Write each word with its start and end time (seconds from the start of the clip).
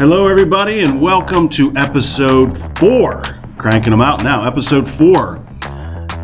Hello, 0.00 0.28
everybody, 0.28 0.80
and 0.80 0.98
welcome 0.98 1.46
to 1.50 1.76
episode 1.76 2.56
four. 2.78 3.20
Cranking 3.58 3.90
them 3.90 4.00
out 4.00 4.24
now. 4.24 4.46
Episode 4.46 4.88
four 4.88 5.36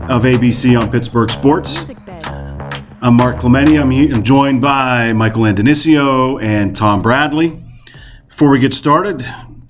of 0.08 0.22
ABC 0.22 0.80
on 0.80 0.90
Pittsburgh 0.90 1.30
Sports. 1.30 1.90
I'm 3.02 3.12
Mark 3.12 3.38
Clementi. 3.38 3.76
I'm, 3.76 3.90
here, 3.90 4.14
I'm 4.14 4.22
joined 4.22 4.62
by 4.62 5.12
Michael 5.12 5.42
Andonicio 5.42 6.42
and 6.42 6.74
Tom 6.74 7.02
Bradley. 7.02 7.62
Before 8.30 8.48
we 8.48 8.60
get 8.60 8.72
started, 8.72 9.18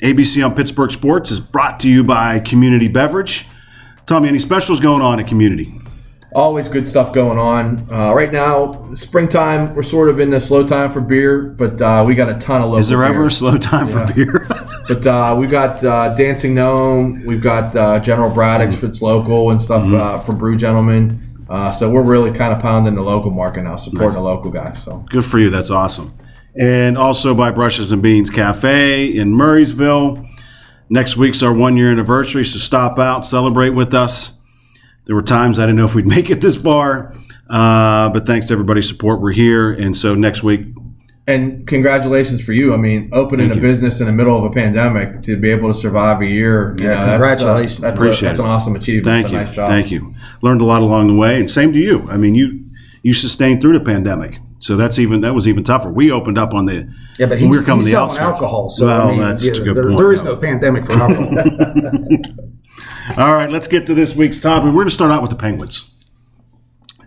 ABC 0.00 0.46
on 0.46 0.54
Pittsburgh 0.54 0.92
Sports 0.92 1.32
is 1.32 1.40
brought 1.40 1.80
to 1.80 1.90
you 1.90 2.04
by 2.04 2.38
Community 2.38 2.86
Beverage. 2.86 3.48
Tommy, 4.06 4.28
any 4.28 4.38
specials 4.38 4.78
going 4.78 5.02
on 5.02 5.18
at 5.18 5.26
Community? 5.26 5.80
Always 6.36 6.68
good 6.68 6.86
stuff 6.86 7.14
going 7.14 7.38
on. 7.38 7.88
Uh, 7.90 8.12
right 8.12 8.30
now, 8.30 8.92
springtime, 8.92 9.74
we're 9.74 9.82
sort 9.82 10.10
of 10.10 10.20
in 10.20 10.28
the 10.28 10.38
slow 10.40 10.66
time 10.66 10.92
for 10.92 11.00
beer, 11.00 11.40
but 11.40 11.80
uh, 11.80 12.04
we 12.06 12.14
got 12.14 12.28
a 12.28 12.34
ton 12.34 12.60
of 12.60 12.66
local 12.66 12.78
Is 12.78 12.90
there 12.90 13.02
ever 13.02 13.28
a 13.28 13.30
slow 13.30 13.56
time 13.56 13.88
for 13.88 14.06
beer? 14.12 14.46
But 14.86 15.04
uh, 15.04 15.34
we've 15.36 15.50
got 15.50 15.82
uh, 15.82 16.14
Dancing 16.14 16.54
Gnome, 16.54 17.20
we've 17.26 17.42
got 17.42 17.74
uh, 17.74 17.98
General 17.98 18.30
Braddock's 18.30 18.76
Fitz 18.76 19.02
Local 19.02 19.50
and 19.50 19.60
stuff 19.60 19.82
Mm-hmm. 19.82 19.96
uh, 19.96 20.20
from 20.20 20.38
Brew 20.38 20.56
Gentlemen. 20.56 21.44
Uh, 21.48 21.72
so 21.72 21.88
we're 21.90 22.02
really 22.04 22.30
kind 22.30 22.52
of 22.52 22.60
pounding 22.60 22.94
the 22.94 23.02
local 23.02 23.30
market 23.32 23.62
now, 23.62 23.76
supporting 23.76 24.12
the 24.12 24.20
local 24.20 24.50
guys. 24.50 24.80
So 24.82 25.04
Good 25.10 25.24
for 25.24 25.38
you. 25.40 25.48
That's 25.50 25.70
awesome. 25.70 26.14
And 26.54 26.96
also 26.98 27.34
by 27.34 27.50
Brushes 27.50 27.90
and 27.92 28.00
Beans 28.02 28.30
Cafe 28.30 29.06
in 29.16 29.32
Murrysville. 29.34 30.24
Next 30.90 31.16
week's 31.16 31.42
our 31.42 31.52
one 31.52 31.76
year 31.76 31.90
anniversary, 31.90 32.44
so 32.44 32.58
stop 32.58 32.98
out, 33.00 33.26
celebrate 33.26 33.70
with 33.70 33.92
us. 33.94 34.35
There 35.06 35.16
were 35.16 35.22
times 35.22 35.58
I 35.58 35.62
didn't 35.62 35.76
know 35.76 35.84
if 35.86 35.94
we'd 35.94 36.06
make 36.16 36.30
it 36.30 36.40
this 36.40 36.56
far, 36.60 37.14
uh, 37.48 38.08
but 38.10 38.26
thanks 38.26 38.46
to 38.48 38.52
everybody's 38.52 38.88
support, 38.88 39.20
we're 39.20 39.32
here. 39.32 39.72
And 39.72 39.96
so 39.96 40.14
next 40.14 40.42
week, 40.42 40.66
And 41.28 41.66
congratulations 41.66 42.40
for 42.44 42.52
you. 42.52 42.72
I 42.74 42.76
mean, 42.76 43.08
opening 43.12 43.50
a 43.50 43.56
business 43.56 43.98
in 44.00 44.06
the 44.06 44.12
middle 44.12 44.36
of 44.38 44.44
a 44.44 44.54
pandemic 44.54 45.22
to 45.24 45.36
be 45.36 45.50
able 45.50 45.72
to 45.72 45.78
survive 45.78 46.20
a 46.22 46.26
year. 46.26 46.76
You 46.78 46.84
Yeah, 46.86 46.90
know, 46.90 46.94
that's, 46.94 47.06
uh, 47.06 47.10
congratulations. 47.12 47.80
That's, 47.80 47.94
Appreciate 47.96 48.20
a, 48.28 48.30
that's 48.30 48.38
an 48.40 48.46
awesome 48.46 48.76
achievement. 48.76 49.06
thank 49.06 49.32
you, 49.32 49.38
nice 49.38 49.54
job. 49.54 49.68
thank 49.68 49.90
you. 49.90 50.14
Learned 50.42 50.60
a 50.60 50.64
lot 50.64 50.82
along 50.82 51.08
the 51.08 51.14
way, 51.14 51.40
and 51.40 51.50
same 51.50 51.72
to 51.72 51.78
you. 51.78 52.06
I 52.10 52.16
mean, 52.16 52.34
you 52.34 52.60
you 53.02 53.12
sustained 53.14 53.60
through 53.60 53.78
the 53.78 53.84
pandemic, 53.84 54.38
so 54.58 54.76
that's 54.76 54.98
even 54.98 55.20
that 55.22 55.34
was 55.34 55.46
even 55.48 55.64
tougher. 55.64 55.90
We 55.90 56.10
opened 56.12 56.38
up 56.38 56.52
on 56.54 56.66
the 56.66 56.88
Yeah, 57.18 57.26
but 57.26 57.38
he's, 57.38 57.48
we 57.48 57.56
were 57.58 57.62
coming 57.64 57.84
he's 57.86 57.94
to 57.94 57.96
the 57.96 58.10
selling 58.10 58.10
outskirts. 58.10 58.32
alcohol, 58.32 58.70
so 58.70 58.86
well, 58.86 59.08
I 59.08 59.10
mean, 59.12 59.20
that's 59.20 59.46
yeah, 59.46 59.52
a 59.52 59.64
good 59.64 59.76
there, 59.76 59.84
point. 59.86 59.98
there 59.98 60.12
is 60.12 60.22
no 60.24 60.36
pandemic 60.36 60.84
for 60.86 60.92
alcohol. 60.92 61.30
All 63.10 63.32
right, 63.32 63.48
let's 63.48 63.68
get 63.68 63.86
to 63.86 63.94
this 63.94 64.16
week's 64.16 64.40
topic. 64.40 64.66
We're 64.66 64.72
going 64.72 64.88
to 64.88 64.94
start 64.94 65.12
out 65.12 65.22
with 65.22 65.30
the 65.30 65.36
Penguins. 65.36 65.90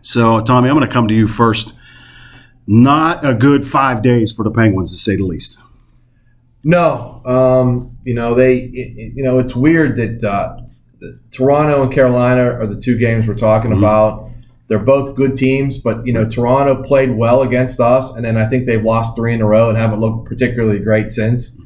So, 0.01 0.39
Tommy, 0.39 0.69
I'm 0.69 0.75
going 0.75 0.87
to 0.87 0.91
come 0.91 1.09
to 1.09 1.13
you 1.13 1.27
first. 1.27 1.75
Not 2.65 3.23
a 3.25 3.33
good 3.33 3.67
five 3.67 4.01
days 4.01 4.31
for 4.31 4.43
the 4.43 4.49
Penguins, 4.49 4.93
to 4.93 4.97
say 4.97 5.17
the 5.17 5.25
least. 5.25 5.59
No, 6.63 7.21
um, 7.25 7.97
you 8.05 8.13
know 8.13 8.33
they. 8.33 8.59
It, 8.59 9.13
you 9.15 9.23
know 9.23 9.39
it's 9.39 9.55
weird 9.55 9.97
that 9.97 10.23
uh, 10.23 10.61
Toronto 11.31 11.83
and 11.83 11.93
Carolina 11.93 12.43
are 12.43 12.65
the 12.65 12.79
two 12.79 12.97
games 12.97 13.27
we're 13.27 13.35
talking 13.35 13.71
about. 13.71 14.29
They're 14.67 14.79
both 14.79 15.15
good 15.15 15.35
teams, 15.35 15.79
but 15.79 16.07
you 16.07 16.13
know 16.13 16.27
Toronto 16.27 16.81
played 16.81 17.11
well 17.11 17.41
against 17.41 17.79
us, 17.79 18.15
and 18.15 18.23
then 18.23 18.37
I 18.37 18.47
think 18.47 18.65
they've 18.65 18.83
lost 18.83 19.15
three 19.15 19.33
in 19.33 19.41
a 19.41 19.45
row 19.45 19.69
and 19.69 19.77
haven't 19.77 19.99
looked 19.99 20.27
particularly 20.27 20.79
great 20.79 21.11
since. 21.11 21.57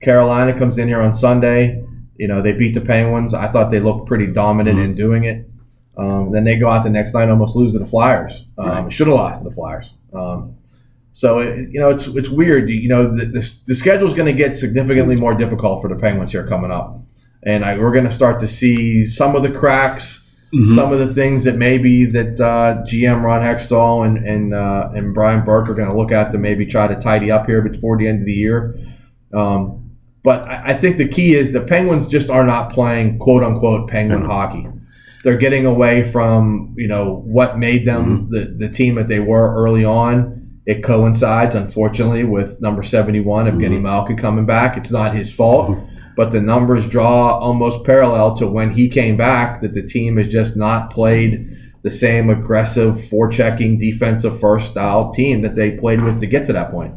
Carolina 0.00 0.56
comes 0.58 0.78
in 0.78 0.88
here 0.88 1.00
on 1.00 1.14
Sunday. 1.14 1.83
You 2.16 2.28
know 2.28 2.42
they 2.42 2.52
beat 2.52 2.74
the 2.74 2.80
Penguins. 2.80 3.34
I 3.34 3.48
thought 3.48 3.70
they 3.70 3.80
looked 3.80 4.06
pretty 4.06 4.26
dominant 4.28 4.78
in 4.78 4.94
doing 4.94 5.24
it. 5.24 5.48
Um, 5.96 6.32
then 6.32 6.44
they 6.44 6.56
go 6.56 6.68
out 6.68 6.82
the 6.82 6.90
next 6.90 7.14
night, 7.14 7.28
almost 7.28 7.54
lose 7.56 7.72
to 7.72 7.78
the 7.78 7.84
Flyers. 7.86 8.46
Um, 8.58 8.66
Right. 8.68 8.92
Should 8.92 9.06
have 9.06 9.16
lost 9.16 9.42
to 9.42 9.48
the 9.48 9.54
Flyers. 9.54 9.94
Um, 10.12 10.56
so 11.12 11.38
it, 11.38 11.68
you 11.70 11.78
know 11.78 11.90
it's 11.90 12.06
it's 12.08 12.28
weird. 12.28 12.68
You 12.68 12.88
know 12.88 13.04
the 13.16 13.24
the, 13.26 13.60
the 13.66 13.74
schedule 13.76 14.08
is 14.08 14.14
going 14.14 14.26
to 14.26 14.32
get 14.32 14.56
significantly 14.56 15.14
more 15.16 15.34
difficult 15.34 15.80
for 15.82 15.88
the 15.88 15.94
Penguins 15.96 16.32
here 16.32 16.46
coming 16.46 16.72
up, 16.72 17.00
and 17.44 17.64
I, 17.64 17.78
we're 17.78 17.92
going 17.92 18.06
to 18.06 18.12
start 18.12 18.40
to 18.40 18.48
see 18.48 19.06
some 19.06 19.36
of 19.36 19.42
the 19.44 19.52
cracks, 19.52 20.28
some 20.74 20.92
of 20.92 20.98
the 20.98 21.12
things 21.14 21.44
that 21.44 21.54
maybe 21.56 22.04
that 22.06 22.40
uh, 22.40 22.82
GM 22.84 23.22
Ron 23.22 23.42
Hextall 23.42 24.04
and 24.06 24.18
and 24.26 24.54
uh, 24.54 24.90
and 24.94 25.14
Brian 25.14 25.44
Burke 25.44 25.68
are 25.68 25.74
going 25.74 25.88
to 25.88 25.96
look 25.96 26.10
at 26.10 26.32
to 26.32 26.38
maybe 26.38 26.66
try 26.66 26.88
to 26.88 26.96
tidy 26.96 27.30
up 27.30 27.46
here 27.46 27.62
before 27.62 27.96
the 27.96 28.08
end 28.08 28.20
of 28.20 28.26
the 28.26 28.32
year. 28.32 28.76
Um, 29.32 29.83
but 30.24 30.48
I, 30.48 30.70
I 30.70 30.74
think 30.74 30.96
the 30.96 31.06
key 31.06 31.34
is 31.36 31.52
the 31.52 31.60
Penguins 31.60 32.08
just 32.08 32.30
are 32.30 32.44
not 32.44 32.72
playing 32.72 33.18
quote 33.20 33.44
unquote 33.44 33.88
Penguin 33.88 34.24
hockey. 34.24 34.66
They're 35.22 35.36
getting 35.36 35.64
away 35.66 36.10
from 36.10 36.74
you 36.76 36.88
know 36.88 37.22
what 37.24 37.58
made 37.58 37.86
them 37.86 38.28
mm-hmm. 38.28 38.30
the, 38.30 38.66
the 38.66 38.72
team 38.72 38.96
that 38.96 39.06
they 39.06 39.20
were 39.20 39.54
early 39.54 39.84
on. 39.84 40.40
It 40.66 40.82
coincides, 40.82 41.54
unfortunately, 41.54 42.24
with 42.24 42.60
number 42.62 42.82
71 42.82 43.46
of 43.46 43.54
Evgeny 43.54 43.74
mm-hmm. 43.74 43.82
Malkin 43.82 44.16
coming 44.16 44.46
back. 44.46 44.78
It's 44.78 44.90
not 44.90 45.12
his 45.12 45.32
fault, 45.32 45.70
mm-hmm. 45.70 45.94
but 46.16 46.30
the 46.30 46.40
numbers 46.40 46.88
draw 46.88 47.38
almost 47.38 47.84
parallel 47.84 48.34
to 48.36 48.46
when 48.46 48.70
he 48.70 48.88
came 48.88 49.18
back, 49.18 49.60
that 49.60 49.74
the 49.74 49.86
team 49.86 50.16
has 50.16 50.28
just 50.28 50.56
not 50.56 50.90
played 50.90 51.50
the 51.82 51.90
same 51.90 52.30
aggressive, 52.30 52.94
forechecking, 52.94 53.78
defensive 53.78 54.40
first 54.40 54.70
style 54.70 55.12
team 55.12 55.42
that 55.42 55.54
they 55.54 55.72
played 55.72 56.02
with 56.02 56.18
to 56.18 56.26
get 56.26 56.46
to 56.46 56.52
that 56.54 56.70
point. 56.70 56.94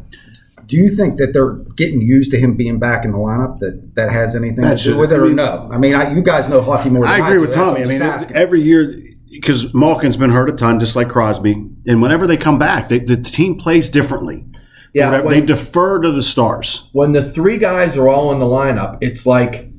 Do 0.68 0.76
you 0.76 0.88
think 0.90 1.18
that 1.18 1.32
they're 1.32 1.54
getting 1.76 2.00
used 2.02 2.30
to 2.32 2.38
him 2.38 2.54
being 2.54 2.78
back 2.78 3.04
in 3.04 3.12
the 3.12 3.18
lineup? 3.18 3.58
That 3.58 3.94
that 3.96 4.12
has 4.12 4.36
anything 4.36 4.62
That 4.64 4.72
to 4.72 4.78
should- 4.78 4.92
do 4.94 4.98
with 4.98 5.12
it, 5.12 5.16
I 5.16 5.18
or 5.18 5.30
no? 5.30 5.68
I 5.72 5.78
mean, 5.78 5.94
I, 5.94 6.12
you 6.14 6.22
guys 6.22 6.48
know 6.48 6.60
hockey 6.62 6.90
more 6.90 7.04
than 7.04 7.10
I, 7.10 7.24
I 7.24 7.28
agree 7.28 7.38
with 7.38 7.54
Tommy. 7.54 7.82
I 7.82 7.84
mean, 7.86 8.02
asking. 8.02 8.36
every 8.36 8.62
year, 8.62 9.02
because 9.30 9.72
Malkin's 9.74 10.16
been 10.16 10.30
hurt 10.30 10.48
a 10.50 10.52
ton, 10.52 10.78
just 10.78 10.94
like 10.94 11.08
Crosby. 11.08 11.52
And 11.86 12.02
whenever 12.02 12.26
they 12.26 12.36
come 12.36 12.58
back, 12.58 12.88
they, 12.88 12.98
the 12.98 13.16
team 13.16 13.56
plays 13.56 13.88
differently. 13.88 14.44
Yeah, 14.94 15.20
when- 15.20 15.32
they 15.32 15.40
defer 15.40 16.00
to 16.00 16.10
the 16.12 16.22
stars. 16.22 16.88
when 16.92 17.12
the 17.12 17.22
three 17.22 17.56
guys 17.58 17.96
are 17.96 18.08
all 18.08 18.32
in 18.32 18.38
the 18.38 18.46
lineup, 18.46 18.98
it's 19.00 19.26
like 19.26 19.70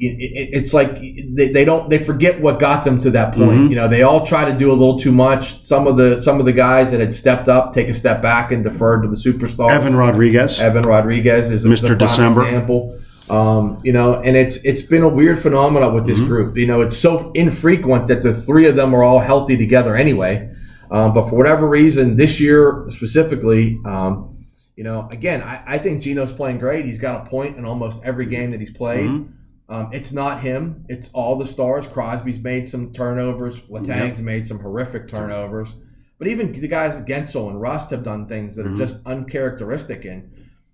it's 0.00 0.72
like 0.72 1.00
they, 1.00 1.50
they 1.52 1.64
don't 1.64 1.90
they 1.90 1.98
forget 1.98 2.40
what 2.40 2.60
got 2.60 2.84
them 2.84 2.98
to 3.00 3.10
that 3.10 3.34
point. 3.34 3.50
Mm-hmm. 3.50 3.66
You 3.70 3.76
know, 3.76 3.88
they 3.88 4.02
all 4.02 4.24
try 4.24 4.50
to 4.50 4.56
do 4.56 4.70
a 4.70 4.74
little 4.74 4.98
too 4.98 5.10
much. 5.12 5.62
Some 5.64 5.86
of 5.86 5.96
the 5.96 6.22
some 6.22 6.38
of 6.38 6.46
the 6.46 6.52
guys 6.52 6.90
that 6.92 7.00
had 7.00 7.12
stepped 7.12 7.48
up 7.48 7.74
take 7.74 7.88
a 7.88 7.94
step 7.94 8.22
back 8.22 8.52
and 8.52 8.62
deferred 8.62 9.02
to 9.02 9.08
the 9.08 9.16
superstar 9.16 9.70
Evan 9.72 9.96
Rodrigues. 9.96 10.60
Evan 10.60 10.82
Rodrigues 10.82 11.50
is 11.50 11.64
Mr. 11.64 11.98
December. 11.98 12.44
example. 12.44 12.98
Um, 13.28 13.80
you 13.82 13.92
know, 13.92 14.22
and 14.22 14.36
it's 14.36 14.56
it's 14.64 14.82
been 14.82 15.02
a 15.02 15.08
weird 15.08 15.38
phenomenon 15.38 15.94
with 15.94 16.04
Mm-hmm. 16.04 16.20
this 16.20 16.26
group. 16.28 16.56
You 16.56 16.66
know, 16.66 16.80
it's 16.80 16.96
so 16.96 17.32
infrequent 17.32 18.06
that 18.06 18.22
the 18.22 18.32
three 18.32 18.66
of 18.68 18.76
them 18.76 18.94
are 18.94 19.02
all 19.02 19.18
healthy 19.18 19.56
together 19.56 19.96
anyway. 19.96 20.50
Um, 20.90 21.12
but 21.12 21.28
for 21.28 21.36
whatever 21.36 21.68
reason, 21.68 22.16
this 22.16 22.40
year 22.40 22.86
specifically, 22.88 23.78
um, 23.84 24.34
you 24.76 24.84
know, 24.84 25.08
again, 25.12 25.42
I, 25.42 25.62
I 25.66 25.78
think 25.78 26.02
Gino's 26.02 26.32
playing 26.32 26.58
great. 26.58 26.84
He's 26.86 27.00
got 27.00 27.26
a 27.26 27.28
point 27.28 27.58
in 27.58 27.64
almost 27.66 28.00
every 28.04 28.26
game 28.26 28.52
that 28.52 28.60
he's 28.60 28.70
played. 28.70 29.10
Mm-hmm. 29.10 29.32
Um, 29.68 29.90
it's 29.92 30.12
not 30.12 30.40
him. 30.40 30.86
It's 30.88 31.10
all 31.12 31.36
the 31.36 31.46
stars. 31.46 31.86
Crosby's 31.86 32.38
made 32.38 32.68
some 32.68 32.92
turnovers. 32.92 33.60
Letang's 33.68 34.18
made 34.18 34.46
some 34.46 34.60
horrific 34.60 35.08
turnovers. 35.08 35.76
But 36.18 36.26
even 36.28 36.52
the 36.58 36.68
guys 36.68 36.94
Guentzel 37.04 37.48
and 37.50 37.60
Rust 37.60 37.90
have 37.90 38.02
done 38.02 38.26
things 38.26 38.56
that 38.56 38.66
are 38.66 38.70
Mm-hmm. 38.70 38.78
just 38.78 39.00
uncharacteristic. 39.06 40.04
And 40.04 40.30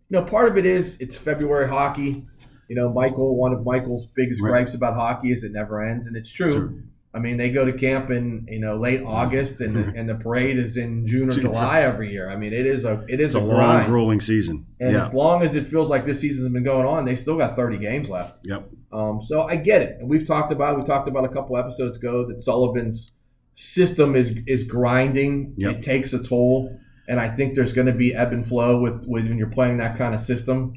you 0.08 0.20
know, 0.20 0.22
part 0.22 0.48
of 0.48 0.56
it 0.56 0.64
is 0.66 1.00
it's 1.00 1.16
February 1.16 1.68
hockey. 1.68 2.24
You 2.68 2.76
know, 2.76 2.90
Michael, 2.92 3.36
one 3.36 3.52
of 3.52 3.64
Michael's 3.64 4.06
biggest 4.14 4.40
Right. 4.42 4.50
gripes 4.50 4.74
about 4.74 4.94
hockey 4.94 5.32
is 5.32 5.44
it 5.44 5.52
never 5.52 5.82
ends, 5.84 6.06
and 6.06 6.16
it's 6.16 6.30
true. 6.32 6.52
Sure. 6.52 6.72
I 7.12 7.20
mean, 7.20 7.36
they 7.36 7.50
go 7.50 7.64
to 7.64 7.72
camp 7.72 8.10
in 8.10 8.46
you 8.50 8.58
know 8.58 8.76
late 8.76 9.02
August, 9.04 9.60
and 9.60 9.76
the, 9.76 9.92
and 9.98 10.08
the 10.08 10.14
parade 10.14 10.56
is 10.58 10.76
in 10.76 11.06
June 11.06 11.28
or 11.28 11.32
July 11.32 11.82
every 11.82 12.10
year. 12.10 12.30
I 12.30 12.36
mean, 12.36 12.52
it 12.52 12.64
is 12.66 12.84
a 12.84 13.04
it 13.08 13.20
is 13.20 13.34
a 13.34 13.38
a 13.38 13.40
long, 13.40 13.84
grueling 13.86 14.20
season. 14.20 14.66
And 14.80 14.92
yeah. 14.92 15.06
as 15.06 15.12
long 15.14 15.42
as 15.42 15.54
it 15.56 15.66
feels 15.66 15.90
like 15.90 16.06
this 16.06 16.20
season's 16.20 16.48
been 16.52 16.64
going 16.64 16.86
on, 16.86 17.04
they 17.04 17.16
still 17.16 17.36
got 17.36 17.54
30 17.54 17.78
games 17.78 18.08
left. 18.08 18.40
Yep. 18.44 18.68
Um, 18.94 19.20
so 19.20 19.42
I 19.42 19.56
get 19.56 19.82
it. 19.82 19.96
And 19.98 20.08
we've 20.08 20.26
talked 20.26 20.52
about 20.52 20.78
we 20.78 20.84
talked 20.84 21.08
about 21.08 21.24
a 21.24 21.28
couple 21.28 21.56
episodes 21.56 21.96
ago 21.96 22.24
that 22.28 22.40
Sullivan's 22.40 23.12
system 23.54 24.14
is 24.14 24.36
is 24.46 24.64
grinding. 24.64 25.54
Yep. 25.56 25.72
It 25.72 25.82
takes 25.82 26.12
a 26.12 26.22
toll, 26.22 26.78
and 27.08 27.18
I 27.18 27.28
think 27.34 27.54
there's 27.54 27.72
going 27.72 27.88
to 27.88 27.92
be 27.92 28.14
ebb 28.14 28.32
and 28.32 28.46
flow 28.46 28.80
with, 28.80 29.06
with 29.06 29.26
when 29.28 29.36
you're 29.36 29.50
playing 29.50 29.78
that 29.78 29.98
kind 29.98 30.14
of 30.14 30.20
system. 30.20 30.74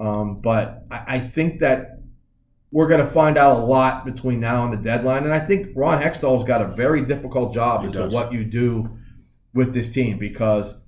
Um, 0.00 0.40
but 0.40 0.84
I, 0.90 1.04
I 1.06 1.18
think 1.20 1.60
that 1.60 2.00
we're 2.72 2.88
going 2.88 3.00
to 3.00 3.06
find 3.06 3.36
out 3.36 3.60
a 3.60 3.64
lot 3.64 4.04
between 4.04 4.40
now 4.40 4.64
and 4.64 4.72
the 4.72 4.82
deadline. 4.82 5.24
And 5.24 5.32
I 5.32 5.40
think 5.40 5.68
Ron 5.74 6.00
Hextall's 6.00 6.44
got 6.44 6.62
a 6.62 6.68
very 6.68 7.04
difficult 7.04 7.52
job 7.52 7.82
He 7.82 7.88
as 7.88 7.92
does. 7.92 8.12
to 8.12 8.16
what 8.16 8.32
you 8.32 8.44
do 8.44 8.96
with 9.52 9.74
this 9.74 9.92
team 9.92 10.18
because 10.18 10.78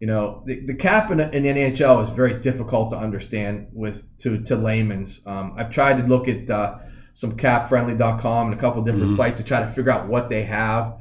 you 0.00 0.06
know 0.06 0.42
the, 0.46 0.60
the 0.66 0.74
cap 0.74 1.10
in, 1.10 1.20
in 1.20 1.42
the 1.42 1.48
NHL 1.48 2.02
is 2.02 2.08
very 2.10 2.40
difficult 2.40 2.90
to 2.90 2.96
understand 2.96 3.68
with 3.72 4.06
to 4.18 4.40
to 4.44 4.56
layman's. 4.56 5.26
Um, 5.26 5.54
I've 5.56 5.70
tried 5.70 6.00
to 6.00 6.06
look 6.06 6.28
at 6.28 6.48
uh, 6.50 6.78
some 7.14 7.36
capfriendly.com 7.36 8.46
and 8.50 8.54
a 8.54 8.60
couple 8.60 8.82
different 8.82 9.12
Mhm. 9.12 9.16
sites 9.16 9.40
to 9.40 9.46
try 9.46 9.60
to 9.60 9.66
figure 9.66 9.90
out 9.90 10.08
what 10.08 10.28
they 10.28 10.42
have. 10.44 10.96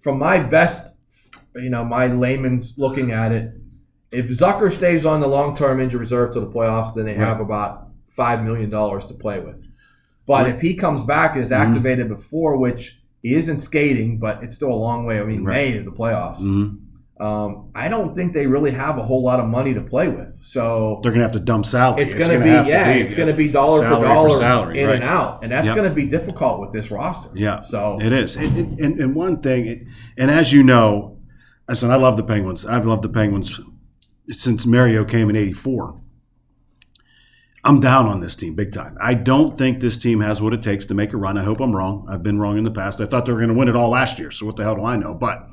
From 0.00 0.18
my 0.18 0.38
best, 0.38 0.96
you 1.54 1.70
know, 1.70 1.84
my 1.84 2.06
layman's 2.06 2.78
looking 2.78 3.12
at 3.12 3.32
it, 3.32 3.52
if 4.10 4.28
Zucker 4.30 4.72
stays 4.72 5.04
on 5.04 5.20
the 5.20 5.26
long 5.28 5.56
term 5.56 5.80
injury 5.80 6.00
reserve 6.00 6.32
to 6.34 6.40
the 6.40 6.46
playoffs, 6.50 6.94
then 6.94 7.04
they 7.04 7.14
have 7.14 7.40
about 7.40 7.88
five 8.10 8.42
million 8.44 8.70
dollars 8.70 9.06
to 9.08 9.14
play 9.14 9.38
with. 9.40 9.56
But 10.26 10.48
if 10.48 10.60
he 10.62 10.74
comes 10.74 11.02
back 11.02 11.34
and 11.36 11.44
is 11.44 11.50
Mm-hmm. 11.50 11.70
activated 11.72 12.08
before, 12.08 12.56
which 12.56 13.00
he 13.22 13.34
isn't 13.34 13.60
skating, 13.60 14.18
but 14.18 14.42
it's 14.42 14.54
still 14.54 14.72
a 14.72 14.74
long 14.88 15.04
way. 15.04 15.20
I 15.20 15.24
mean, 15.24 15.44
Right. 15.44 15.54
May 15.54 15.72
is 15.72 15.84
the 15.84 15.90
playoffs. 15.92 16.38
Mhm. 16.40 16.78
Um, 17.20 17.70
I 17.76 17.86
don't 17.88 18.14
think 18.16 18.32
they 18.32 18.48
really 18.48 18.72
have 18.72 18.98
a 18.98 19.02
whole 19.04 19.22
lot 19.22 19.38
of 19.38 19.46
money 19.46 19.72
to 19.74 19.80
play 19.80 20.08
with. 20.08 20.34
So 20.42 20.98
They're 21.02 21.12
going 21.12 21.20
to 21.20 21.24
have 21.26 21.32
to 21.32 21.40
dump 21.40 21.64
salary. 21.64 22.02
it's 22.02 22.12
going 22.14 22.30
to 22.30 22.38
be 22.38 22.44
to 22.50 22.64
yeah, 22.68 22.92
be 22.92 23.00
it's 23.02 23.14
going 23.14 23.28
to 23.28 23.34
be 23.34 23.48
dollar 23.52 23.82
for 23.88 24.02
dollar 24.02 24.30
salary, 24.34 24.80
in 24.80 24.86
right. 24.88 24.96
and 24.96 25.04
out, 25.04 25.42
and 25.44 25.52
that's 25.52 25.66
Yep. 25.66 25.76
going 25.76 25.88
to 25.88 25.94
be 25.94 26.06
difficult 26.06 26.60
with 26.60 26.72
this 26.72 26.90
roster. 26.90 27.30
Yeah, 27.34 27.62
So 27.62 27.98
it 28.00 28.12
is. 28.12 28.34
And, 28.36 28.56
and, 28.58 28.80
and- 28.80 29.00
and 29.00 29.14
one 29.14 29.40
thing, 29.42 29.86
and 30.18 30.28
as 30.30 30.52
you 30.52 30.64
know, 30.64 31.18
listen, 31.68 31.90
I 31.92 31.96
love 31.96 32.16
the 32.16 32.24
Penguins. 32.24 32.66
I've 32.66 32.84
loved 32.84 33.02
the 33.04 33.08
Penguins 33.08 33.60
since 34.30 34.66
Mario 34.66 35.04
came 35.04 35.30
in 35.30 35.36
'84. 35.36 36.00
I'm 37.66 37.80
down 37.80 38.06
on 38.06 38.20
this 38.20 38.36
team 38.36 38.54
big 38.54 38.72
time. 38.72 38.98
I 39.00 39.14
don't 39.14 39.56
think 39.56 39.80
this 39.80 39.96
team 39.98 40.20
has 40.20 40.42
what 40.42 40.52
it 40.52 40.62
takes 40.62 40.84
to 40.86 40.94
make 40.94 41.12
a 41.14 41.16
run. 41.16 41.38
I 41.38 41.44
hope 41.44 41.60
I'm 41.60 41.74
wrong. 41.74 42.06
I've 42.10 42.22
been 42.22 42.38
wrong 42.38 42.58
in 42.58 42.64
the 42.64 42.70
past. 42.70 43.00
I 43.00 43.06
thought 43.06 43.24
they 43.24 43.32
were 43.32 43.38
going 43.38 43.48
to 43.48 43.54
win 43.54 43.68
it 43.68 43.76
all 43.76 43.90
last 43.90 44.18
year. 44.18 44.30
So 44.30 44.44
what 44.44 44.56
the 44.56 44.64
hell 44.64 44.74
do 44.74 44.84
I 44.84 44.96
know? 44.96 45.14
But 45.14 45.48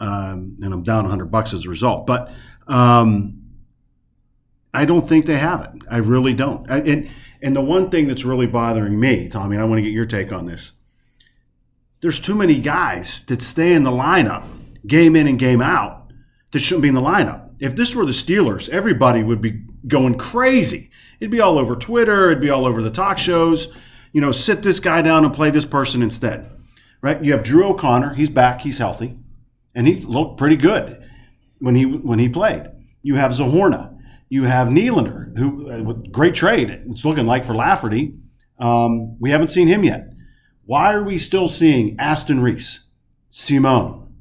um, 0.00 0.56
and 0.60 0.72
I'm 0.72 0.82
down 0.82 1.04
100 1.04 1.26
bucks 1.26 1.54
as 1.54 1.66
a 1.66 1.68
result. 1.68 2.06
But 2.06 2.32
um, 2.66 3.42
I 4.74 4.84
don't 4.84 5.08
think 5.08 5.26
they 5.26 5.38
have 5.38 5.60
it. 5.62 5.70
I 5.90 5.98
really 5.98 6.34
don't. 6.34 6.70
I, 6.70 6.78
and 6.78 7.10
and 7.42 7.56
the 7.56 7.60
one 7.60 7.90
thing 7.90 8.06
that's 8.06 8.24
really 8.24 8.46
bothering 8.46 8.98
me, 8.98 9.28
Tommy, 9.28 9.56
I 9.56 9.64
want 9.64 9.78
to 9.78 9.82
get 9.82 9.92
your 9.92 10.06
take 10.06 10.32
on 10.32 10.46
this. 10.46 10.72
There's 12.02 12.20
too 12.20 12.34
many 12.34 12.60
guys 12.60 13.24
that 13.26 13.42
stay 13.42 13.72
in 13.72 13.82
the 13.82 13.90
lineup, 13.90 14.44
game 14.86 15.16
in 15.16 15.26
and 15.26 15.38
game 15.38 15.62
out, 15.62 16.00
that 16.52 16.58
shouldn't 16.58 16.82
be 16.82 16.88
in 16.88 16.94
the 16.94 17.00
lineup. 17.00 17.50
If 17.58 17.76
this 17.76 17.94
were 17.94 18.06
the 18.06 18.12
Steelers, 18.12 18.68
everybody 18.68 19.22
would 19.22 19.40
be 19.40 19.62
going 19.86 20.18
crazy. 20.18 20.90
It'd 21.20 21.30
be 21.30 21.40
all 21.40 21.58
over 21.58 21.76
Twitter. 21.76 22.30
It'd 22.30 22.40
be 22.40 22.50
all 22.50 22.66
over 22.66 22.82
the 22.82 22.90
talk 22.90 23.18
shows. 23.18 23.74
You 24.12 24.20
know, 24.20 24.32
sit 24.32 24.62
this 24.62 24.80
guy 24.80 25.02
down 25.02 25.24
and 25.24 25.32
play 25.32 25.50
this 25.50 25.66
person 25.66 26.02
instead. 26.02 26.50
Right? 27.02 27.22
You 27.22 27.32
have 27.32 27.42
Drew 27.42 27.66
O'Connor. 27.66 28.14
He's 28.14 28.30
back. 28.30 28.62
He's 28.62 28.78
healthy, 28.78 29.18
and 29.74 29.86
he 29.86 29.96
looked 29.96 30.38
pretty 30.38 30.56
good 30.56 31.02
when 31.58 31.74
he 31.74 31.84
when 31.84 32.18
he 32.18 32.28
played. 32.28 32.66
You 33.02 33.16
have 33.16 33.32
Zohorna. 33.32 33.96
You 34.28 34.44
have 34.44 34.68
Nylander, 34.68 35.36
who 35.36 35.72
uh, 35.72 35.82
with 35.82 36.12
great 36.12 36.34
trade. 36.34 36.70
It's 36.88 37.04
looking 37.04 37.26
like 37.26 37.44
for 37.44 37.54
Lafferty. 37.54 38.14
Um, 38.58 39.18
we 39.18 39.30
haven't 39.30 39.48
seen 39.48 39.66
him 39.66 39.82
yet. 39.82 40.12
Why 40.64 40.92
are 40.94 41.02
we 41.02 41.18
still 41.18 41.48
seeing 41.48 41.96
Aston 41.98 42.40
Reese, 42.40 42.84
Simon? 43.28 44.14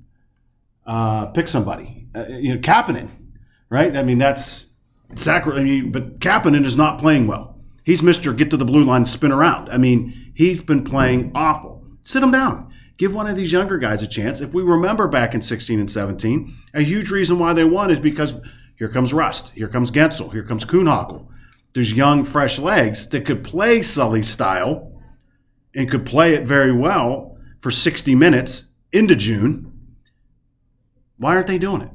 Uh, 0.86 1.28
pick 1.28 1.48
somebody. 1.48 2.08
Uh, 2.16 2.26
you 2.30 2.56
know, 2.56 2.60
Kapanen, 2.60 3.10
right? 3.70 3.96
I 3.96 4.02
mean, 4.02 4.18
that's 4.18 4.74
sacri- 5.14 5.60
I 5.60 5.64
mean, 5.64 5.92
but 5.92 6.20
Kapanen 6.20 6.66
is 6.66 6.76
not 6.76 7.00
playing 7.00 7.28
well. 7.28 7.60
He's 7.84 8.02
Mister 8.02 8.34
Get 8.34 8.50
to 8.50 8.58
the 8.58 8.66
blue 8.66 8.84
line, 8.84 9.06
spin 9.06 9.32
around. 9.32 9.70
I 9.70 9.78
mean, 9.78 10.32
he's 10.34 10.62
been 10.62 10.84
playing 10.84 11.32
awful. 11.36 11.86
Sit 12.02 12.24
him 12.24 12.32
down. 12.32 12.69
Give 13.00 13.16
one 13.16 13.26
of 13.26 13.36
these 13.36 13.52
younger 13.52 13.80
guys 13.80 14.04
a 14.04 14.08
chance. 14.08 14.42
If 14.42 14.54
we 14.54 14.62
remember 14.62 15.08
back 15.08 15.34
in 15.34 15.42
16 15.42 15.80
and 15.80 15.90
17, 15.90 16.54
a 16.76 16.82
huge 16.82 17.10
reason 17.10 17.40
why 17.40 17.54
they 17.54 17.64
won 17.64 17.90
is 17.90 18.00
because 18.00 18.36
here 18.76 18.90
comes 18.90 19.14
Rust, 19.14 19.54
here 19.56 19.68
comes 19.68 19.90
Guentzel, 19.90 20.32
here 20.32 20.44
comes 20.44 20.66
Kuhnhackl. 20.66 21.26
There's 21.74 21.94
young, 21.94 22.24
fresh 22.24 22.60
legs 22.60 23.10
that 23.10 23.26
could 23.26 23.44
play 23.44 23.82
Sully 23.82 24.22
style 24.22 25.02
and 25.74 25.90
could 25.90 26.06
play 26.06 26.36
it 26.36 26.46
very 26.46 26.72
well 26.72 27.38
for 27.62 27.72
60 27.72 28.14
minutes 28.14 28.70
into 28.92 29.16
June. 29.16 29.96
Why 31.18 31.36
aren't 31.36 31.48
they 31.48 31.58
doing 31.58 31.82
it? 31.82 31.92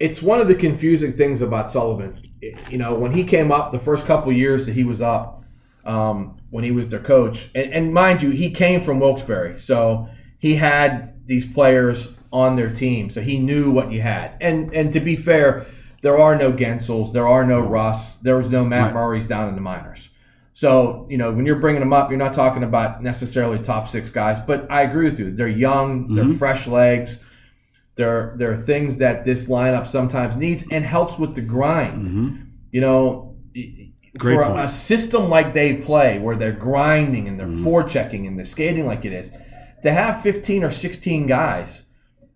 it's 0.00 0.20
one 0.20 0.40
of 0.40 0.48
the 0.48 0.54
confusing 0.54 1.12
things 1.12 1.40
about 1.40 1.70
Sullivan. 1.70 2.20
You 2.68 2.78
know, 2.78 2.94
when 2.94 3.12
he 3.12 3.24
came 3.24 3.52
up, 3.52 3.72
the 3.72 3.78
first 3.78 4.06
couple 4.06 4.32
years 4.32 4.66
that 4.66 4.72
he 4.72 4.84
was 4.84 5.00
up, 5.00 5.44
um, 5.84 6.36
when 6.54 6.62
he 6.62 6.70
was 6.70 6.88
their 6.90 7.00
coach, 7.00 7.50
and, 7.52 7.72
and 7.72 7.92
mind 7.92 8.22
you, 8.22 8.30
he 8.30 8.48
came 8.48 8.80
from 8.80 9.00
Wilkes-Barre, 9.00 9.58
so 9.58 10.06
he 10.38 10.54
had 10.54 11.26
these 11.26 11.52
players 11.52 12.14
on 12.32 12.54
their 12.54 12.72
team, 12.72 13.10
so 13.10 13.20
he 13.20 13.40
knew 13.40 13.72
what 13.72 13.90
you 13.90 14.00
had. 14.00 14.36
And 14.40 14.72
and 14.72 14.92
to 14.92 15.00
be 15.00 15.16
fair, 15.16 15.66
there 16.02 16.16
are 16.16 16.38
no 16.38 16.52
Guentzels, 16.52 17.12
there 17.12 17.26
are 17.26 17.44
no 17.44 17.58
Russ, 17.58 18.18
there 18.18 18.36
was 18.36 18.48
no 18.50 18.64
Matt 18.64 18.84
Right. 18.84 18.94
Murray's 18.94 19.26
down 19.26 19.48
in 19.48 19.56
the 19.56 19.60
minors. 19.60 20.10
So 20.52 21.08
you 21.10 21.18
know, 21.18 21.32
when 21.32 21.44
you're 21.44 21.58
bringing 21.58 21.80
them 21.80 21.92
up, 21.92 22.08
you're 22.08 22.20
not 22.20 22.34
talking 22.34 22.62
about 22.62 23.02
necessarily 23.02 23.58
top 23.58 23.88
six 23.88 24.12
guys, 24.12 24.38
but 24.38 24.70
I 24.70 24.82
agree 24.82 25.06
with 25.06 25.18
you. 25.18 25.34
They're 25.34 25.48
young, 25.48 26.14
they're 26.14 26.22
mm-hmm. 26.22 26.34
fresh 26.34 26.68
legs. 26.68 27.20
There, 27.96 28.36
there 28.38 28.52
are 28.52 28.62
things 28.62 28.98
that 28.98 29.24
this 29.24 29.48
lineup 29.48 29.88
sometimes 29.88 30.36
needs 30.36 30.64
and 30.70 30.84
helps 30.84 31.18
with 31.18 31.34
the 31.34 31.40
grind. 31.40 32.06
Mm-hmm. 32.06 32.36
You 32.70 32.80
know, 32.80 33.36
Great 34.16 34.36
for 34.36 34.42
a, 34.42 34.48
point. 34.48 34.60
a 34.60 34.68
system 34.68 35.28
like 35.28 35.54
they 35.54 35.76
play, 35.76 36.18
where 36.18 36.36
they're 36.36 36.52
grinding 36.52 37.28
and 37.28 37.38
they're 37.38 37.46
mm-hmm. 37.46 37.66
forechecking 37.66 38.26
and 38.26 38.38
they're 38.38 38.46
skating 38.46 38.86
like 38.86 39.04
it 39.04 39.12
is, 39.12 39.30
to 39.82 39.92
have 39.92 40.22
15 40.22 40.64
or 40.64 40.70
16 40.70 41.26
guys 41.26 41.84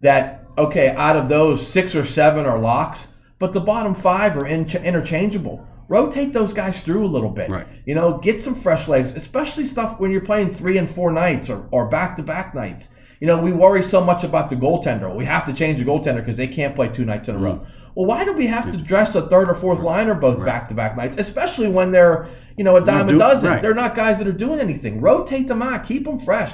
that 0.01 0.45
okay, 0.59 0.91
out 0.91 1.17
of 1.17 1.29
those 1.29 1.67
six 1.67 1.95
or 1.95 2.05
seven 2.05 2.45
are 2.45 2.59
locks, 2.59 3.09
but 3.39 3.53
the 3.53 3.61
bottom 3.61 3.95
five 3.95 4.37
are 4.37 4.47
in- 4.47 4.69
interchangeable. 4.69 5.67
Rotate 5.87 6.33
those 6.33 6.53
guys 6.53 6.83
through 6.83 7.07
a 7.07 7.09
little 7.09 7.31
bit. 7.31 7.49
Right. 7.49 7.67
You 7.87 7.95
know, 7.95 8.19
get 8.19 8.43
some 8.43 8.55
fresh 8.55 8.89
legs, 8.89 9.15
especially 9.15 9.67
stuff 9.67 9.99
when 9.99 10.11
you're 10.11 10.21
playing 10.21 10.53
three 10.53 10.77
and 10.77 10.91
four 10.91 11.11
nights 11.11 11.49
or, 11.49 11.67
or 11.71 11.89
back-to-back 11.89 12.55
nights. 12.55 12.93
You 13.21 13.27
know, 13.27 13.41
we 13.41 13.53
worry 13.53 13.83
so 13.83 14.01
much 14.01 14.23
about 14.25 14.49
the 14.51 14.57
goaltender. 14.57 15.15
We 15.15 15.25
have 15.25 15.45
to 15.47 15.53
change 15.53 15.79
the 15.79 15.85
goaltender 15.85 16.17
because 16.17 16.37
they 16.37 16.47
can't 16.47 16.75
play 16.75 16.89
two 16.89 17.05
nights 17.05 17.29
in 17.29 17.35
a 17.35 17.39
row. 17.39 17.67
Well, 17.95 18.07
why 18.07 18.25
do 18.25 18.33
we 18.35 18.47
have 18.47 18.71
to 18.71 18.77
dress 18.77 19.15
a 19.17 19.23
third 19.29 19.49
or 19.51 19.55
fourth 19.55 19.81
liner 19.81 20.15
both 20.15 20.45
back-to-back 20.45 20.97
nights, 20.97 21.19
especially 21.19 21.69
when 21.69 21.91
they're, 21.91 22.29
you 22.57 22.63
know, 22.63 22.77
a 22.77 22.85
dime 22.85 23.09
do- 23.09 23.17
a 23.17 23.19
dozen? 23.19 23.51
right. 23.51 23.63
They're 23.63 23.75
not 23.75 23.97
guys 23.97 24.19
that 24.19 24.29
are 24.29 24.33
doing 24.33 24.61
anything. 24.61 25.01
Rotate 25.01 25.49
them 25.49 25.63
out, 25.63 25.85
keep 25.87 26.05
them 26.05 26.21
fresh. 26.21 26.53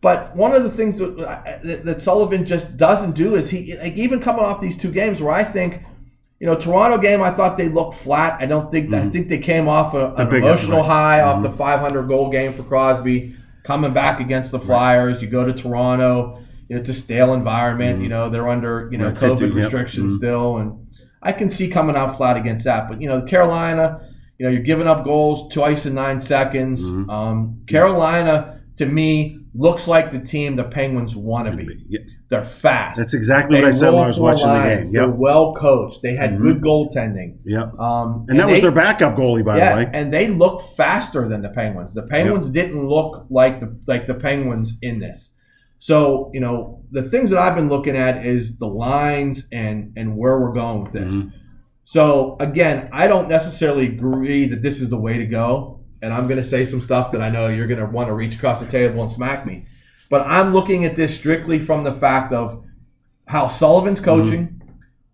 But 0.00 0.34
one 0.36 0.52
of 0.52 0.62
the 0.64 0.70
things 0.70 0.98
that, 0.98 1.18
uh, 1.18 1.58
that, 1.62 1.84
that 1.84 2.00
Sullivan 2.00 2.44
just 2.44 2.76
doesn't 2.76 3.12
do 3.12 3.34
is 3.36 3.50
he, 3.50 3.76
like 3.78 3.94
even 3.94 4.20
coming 4.20 4.44
off 4.44 4.60
these 4.60 4.76
two 4.76 4.90
games 4.90 5.20
where 5.22 5.32
I 5.32 5.44
think, 5.44 5.82
you 6.38 6.46
know, 6.46 6.54
Toronto 6.56 6.98
game, 6.98 7.22
I 7.22 7.30
thought 7.30 7.56
they 7.56 7.68
looked 7.68 7.94
flat. 7.94 8.40
I 8.40 8.46
don't 8.46 8.70
think 8.70 8.90
I 8.92 9.08
think 9.08 9.28
they 9.28 9.38
came 9.38 9.68
off 9.68 9.94
a, 9.94 10.14
an 10.16 10.28
emotional 10.48 10.82
high 10.82 11.20
off 11.22 11.42
the 11.42 11.50
500 11.50 12.08
goal 12.08 12.30
game 12.30 12.52
for 12.52 12.62
Crosby, 12.62 13.34
coming 13.66 13.92
back 13.92 14.20
against 14.20 14.52
the 14.52 14.60
Flyers. 14.60 15.20
You 15.20 15.28
go 15.28 15.44
to 15.44 15.52
Toronto, 15.52 16.38
you 16.68 16.76
know, 16.76 16.80
it's 16.80 16.88
a 16.88 16.94
stale 16.94 17.34
environment. 17.34 18.00
You 18.00 18.08
know, 18.08 18.30
they're 18.30 18.48
under 18.48 18.88
you 18.90 18.98
know 18.98 19.08
Right, 19.08 19.18
50, 19.18 19.44
COVID 19.44 19.48
yep. 19.48 19.54
restrictions 19.54 20.16
still, 20.16 20.58
and 20.58 20.86
I 21.20 21.32
can 21.32 21.50
see 21.50 21.68
coming 21.68 21.96
out 21.96 22.16
flat 22.16 22.36
against 22.36 22.64
that. 22.64 22.88
But 22.88 23.02
you 23.02 23.08
know, 23.08 23.20
the 23.20 23.26
Carolina, 23.26 24.08
you 24.38 24.46
know, 24.46 24.52
you're 24.52 24.62
giving 24.62 24.86
up 24.86 25.04
goals 25.04 25.52
twice 25.52 25.84
in 25.84 25.94
nine 25.94 26.20
seconds. 26.20 26.82
Mm-hmm. 26.82 27.10
Um, 27.10 27.62
Carolina, 27.66 28.60
to 28.76 28.86
me, 28.86 29.40
looks 29.56 29.88
like 29.88 30.10
the 30.10 30.20
team 30.20 30.56
the 30.56 30.64
Penguins 30.64 31.16
want 31.16 31.50
to 31.50 31.56
be. 31.56 31.84
Yeah, 31.88 32.00
They're 32.28 32.44
fast. 32.44 32.98
That's 32.98 33.14
exactly 33.14 33.56
They 33.58 33.62
what 33.64 33.72
I 33.72 33.74
said 33.76 33.92
when 33.92 34.04
I 34.04 34.08
was 34.08 34.18
watching 34.20 34.46
the 34.46 34.52
lines. 34.52 34.90
game. 34.90 35.00
They're 35.00 35.08
Mm-hmm. 35.10 35.18
well 35.18 35.54
coached. 35.54 36.02
They 36.02 36.14
had 36.14 36.38
good 36.40 36.60
goaltending. 36.60 37.38
Yep. 37.44 37.78
Um, 37.78 38.26
And 38.28 38.38
that 38.38 38.48
was 38.48 38.60
their 38.60 38.70
backup 38.72 39.16
goalie, 39.16 39.44
by 39.44 39.58
yeah, 39.58 39.76
the 39.76 39.84
way. 39.84 39.90
and 39.92 40.12
they 40.12 40.28
look 40.28 40.62
faster 40.62 41.26
than 41.28 41.42
the 41.42 41.48
Penguins. 41.50 41.94
The 41.94 42.02
Penguins 42.02 42.50
didn't 42.50 42.84
look 42.86 43.26
like 43.30 43.60
the 43.60 43.76
like 43.86 44.06
the 44.06 44.14
Penguins 44.14 44.78
in 44.82 44.98
this. 44.98 45.34
So 45.78 46.30
you 46.34 46.40
know 46.40 46.82
the 46.90 47.02
things 47.02 47.30
that 47.30 47.38
I've 47.38 47.54
been 47.54 47.68
looking 47.68 47.96
at 47.96 48.24
is 48.24 48.58
the 48.58 48.66
lines 48.66 49.46
and 49.52 49.92
and 49.96 50.16
where 50.18 50.40
we're 50.40 50.52
going 50.52 50.82
with 50.84 50.92
this. 50.92 51.12
Mm-hmm. 51.14 51.28
So 51.84 52.36
again, 52.40 52.88
I 52.92 53.06
don't 53.06 53.28
necessarily 53.28 53.86
agree 53.86 54.48
that 54.48 54.60
this 54.62 54.80
is 54.80 54.90
the 54.90 54.98
way 54.98 55.18
to 55.18 55.26
go, 55.26 55.75
and 56.02 56.12
I'm 56.12 56.26
going 56.28 56.40
to 56.40 56.46
say 56.48 56.64
some 56.64 56.80
stuff 56.80 57.12
that 57.12 57.20
I 57.22 57.30
know 57.30 57.48
you're 57.48 57.66
going 57.66 57.80
to 57.80 57.86
want 57.86 58.08
to 58.08 58.14
reach 58.14 58.36
across 58.36 58.60
the 58.60 58.66
table 58.70 59.02
and 59.02 59.10
smack 59.10 59.46
me. 59.46 59.66
But 60.10 60.22
I'm 60.26 60.52
looking 60.52 60.84
at 60.84 60.94
this 60.96 61.14
strictly 61.16 61.58
from 61.58 61.84
the 61.84 61.92
fact 61.92 62.32
of 62.32 62.64
how 63.26 63.48
Sullivan's 63.48 64.00
coaching, 64.00 64.60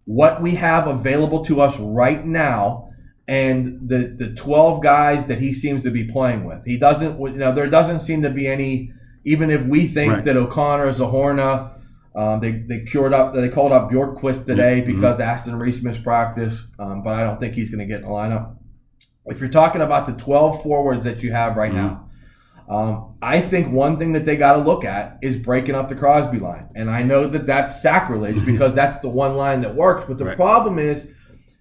what 0.04 0.42
we 0.42 0.56
have 0.56 0.86
available 0.86 1.44
to 1.46 1.60
us 1.60 1.78
right 1.78 2.24
now, 2.26 2.90
and 3.28 3.88
the 3.88 4.14
the 4.18 4.34
12 4.34 4.82
guys 4.82 5.26
that 5.26 5.38
he 5.38 5.52
seems 5.52 5.82
to 5.84 5.90
be 5.90 6.04
playing 6.04 6.44
with. 6.44 6.64
He 6.66 6.76
doesn't, 6.76 7.18
you 7.20 7.30
know, 7.38 7.52
there 7.52 7.68
doesn't 7.68 8.00
seem 8.00 8.22
to 8.22 8.30
be 8.30 8.46
any. 8.46 8.92
Even 9.24 9.50
if 9.50 9.64
we 9.64 9.86
think 9.86 10.12
Right. 10.12 10.24
that 10.24 10.36
O'Connor, 10.36 10.88
Zohorna, 10.92 11.78
um, 12.16 12.40
they 12.40 12.50
they 12.68 12.80
cured 12.80 13.14
up, 13.14 13.32
they 13.34 13.48
called 13.48 13.70
up 13.72 13.90
Bjorkqvist 13.90 14.44
today 14.46 14.82
Mm-hmm. 14.82 14.92
because 14.96 15.20
Aston 15.20 15.54
Reese 15.56 15.82
missed 15.84 16.02
practice, 16.02 16.60
um, 16.80 17.02
but 17.04 17.14
I 17.14 17.22
don't 17.22 17.38
think 17.38 17.54
he's 17.54 17.70
going 17.70 17.78
to 17.78 17.86
get 17.86 17.98
in 18.02 18.02
the 18.02 18.08
lineup. 18.08 18.56
If 19.26 19.40
you're 19.40 19.48
talking 19.48 19.80
about 19.82 20.06
the 20.06 20.12
12 20.12 20.62
forwards 20.62 21.04
that 21.04 21.22
you 21.22 21.32
have 21.32 21.56
right 21.56 21.72
now, 21.72 22.08
um, 22.68 23.14
I 23.20 23.40
think 23.40 23.72
one 23.72 23.98
thing 23.98 24.12
that 24.12 24.24
they 24.24 24.36
got 24.36 24.54
to 24.54 24.58
look 24.60 24.84
at 24.84 25.18
is 25.22 25.36
breaking 25.36 25.74
up 25.74 25.88
the 25.88 25.94
Crosby 25.94 26.38
line. 26.38 26.68
And 26.74 26.90
I 26.90 27.02
know 27.02 27.26
that 27.26 27.46
that's 27.46 27.80
sacrilege 27.82 28.44
because 28.46 28.74
that's 28.74 28.98
the 29.00 29.08
one 29.08 29.36
line 29.36 29.60
that 29.60 29.74
works. 29.74 30.04
But 30.06 30.18
the 30.18 30.24
Right. 30.24 30.36
problem 30.36 30.78
is, 30.78 31.10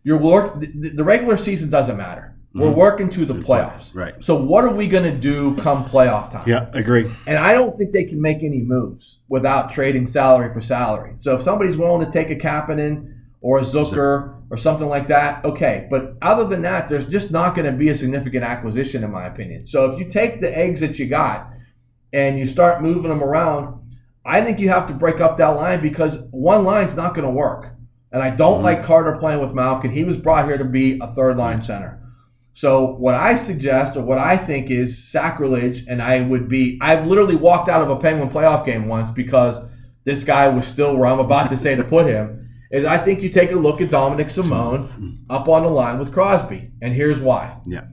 your 0.03 0.17
work 0.17 0.59
the, 0.59 0.89
the 0.95 1.03
regular 1.03 1.37
season 1.37 1.69
doesn't 1.69 1.97
matter. 1.97 2.35
We're 2.53 2.71
working 2.71 3.07
to 3.11 3.23
the 3.25 3.35
playoffs. 3.35 3.95
Right. 3.95 4.13
So 4.21 4.35
what 4.35 4.65
are 4.65 4.73
we 4.73 4.87
going 4.89 5.05
to 5.05 5.17
do 5.17 5.55
come 5.57 5.85
playoff 5.85 6.29
time? 6.31 6.43
Yeah, 6.47 6.69
agree. 6.73 7.09
And 7.25 7.37
I 7.37 7.53
don't 7.53 7.77
think 7.77 7.93
they 7.93 8.03
can 8.03 8.19
make 8.21 8.43
any 8.43 8.61
moves 8.61 9.19
without 9.29 9.71
trading 9.71 10.05
salary 10.05 10.53
for 10.53 10.59
salary. 10.59 11.13
So 11.17 11.35
if 11.37 11.43
somebody's 11.43 11.77
willing 11.77 12.05
to 12.05 12.11
take 12.11 12.29
a 12.29 12.35
Kapanen 12.35 13.20
or 13.41 13.57
a 13.59 13.63
Zucker 13.63 14.35
or 14.49 14.57
something 14.57 14.87
like 14.87 15.07
that, 15.07 15.43
okay. 15.43 15.87
But 15.89 16.15
other 16.21 16.45
than 16.45 16.61
that, 16.61 16.87
there's 16.87 17.09
just 17.09 17.31
not 17.31 17.55
going 17.55 17.65
to 17.65 17.77
be 17.77 17.89
a 17.89 17.95
significant 17.95 18.43
acquisition, 18.43 19.03
in 19.03 19.11
my 19.11 19.25
opinion. 19.25 19.65
So 19.65 19.91
if 19.91 19.99
you 19.99 20.07
take 20.09 20.41
the 20.41 20.55
eggs 20.55 20.81
that 20.81 20.99
you 20.99 21.07
got 21.07 21.49
and 22.13 22.37
you 22.37 22.45
start 22.45 22.81
moving 22.81 23.09
them 23.09 23.23
around, 23.23 23.79
I 24.23 24.41
think 24.41 24.59
you 24.59 24.69
have 24.69 24.87
to 24.87 24.93
break 24.93 25.19
up 25.19 25.37
that 25.37 25.49
line 25.49 25.81
because 25.81 26.27
one 26.31 26.63
line's 26.63 26.95
not 26.95 27.15
going 27.15 27.25
to 27.25 27.33
work. 27.33 27.71
And 28.11 28.21
I 28.21 28.29
don't 28.29 28.59
Mhm. 28.59 28.63
like 28.65 28.83
Carter 28.83 29.13
playing 29.17 29.39
with 29.41 29.53
Malkin. 29.53 29.91
He 29.91 30.03
was 30.03 30.17
brought 30.17 30.45
here 30.45 30.57
to 30.57 30.65
be 30.65 30.99
a 31.01 31.07
third 31.07 31.37
line 31.37 31.61
center. 31.61 31.97
So 32.53 32.85
what 32.97 33.15
I 33.15 33.35
suggest 33.35 33.95
or 33.95 34.03
what 34.03 34.17
I 34.17 34.35
think 34.35 34.69
is 34.69 35.09
sacrilege, 35.09 35.85
and 35.87 36.01
I 36.01 36.21
would 36.21 36.49
be 36.49 36.77
I've 36.81 37.07
literally 37.07 37.37
walked 37.37 37.69
out 37.69 37.81
of 37.81 37.89
a 37.89 37.95
Penguin 37.95 38.29
playoff 38.29 38.65
game 38.65 38.89
once 38.89 39.09
because 39.09 39.65
this 40.03 40.25
guy 40.25 40.49
was 40.49 40.67
still 40.67 40.95
where 40.97 41.07
I'm 41.07 41.19
about 41.19 41.49
to 41.49 41.57
say 41.57 41.75
to 41.75 41.83
put 41.83 42.05
him, 42.07 42.40
is 42.71 42.85
I 42.85 42.97
think 42.97 43.21
you 43.21 43.29
take 43.29 43.51
a 43.51 43.55
look 43.55 43.81
at 43.81 43.89
Dominic 43.89 44.29
Simon 44.29 45.25
up 45.29 45.47
on 45.47 45.63
the 45.63 45.69
line 45.69 45.99
with 45.99 46.13
Crosby. 46.13 46.71
And 46.81 46.93
here's 46.93 47.19
why. 47.19 47.57
Yeah. 47.65 47.85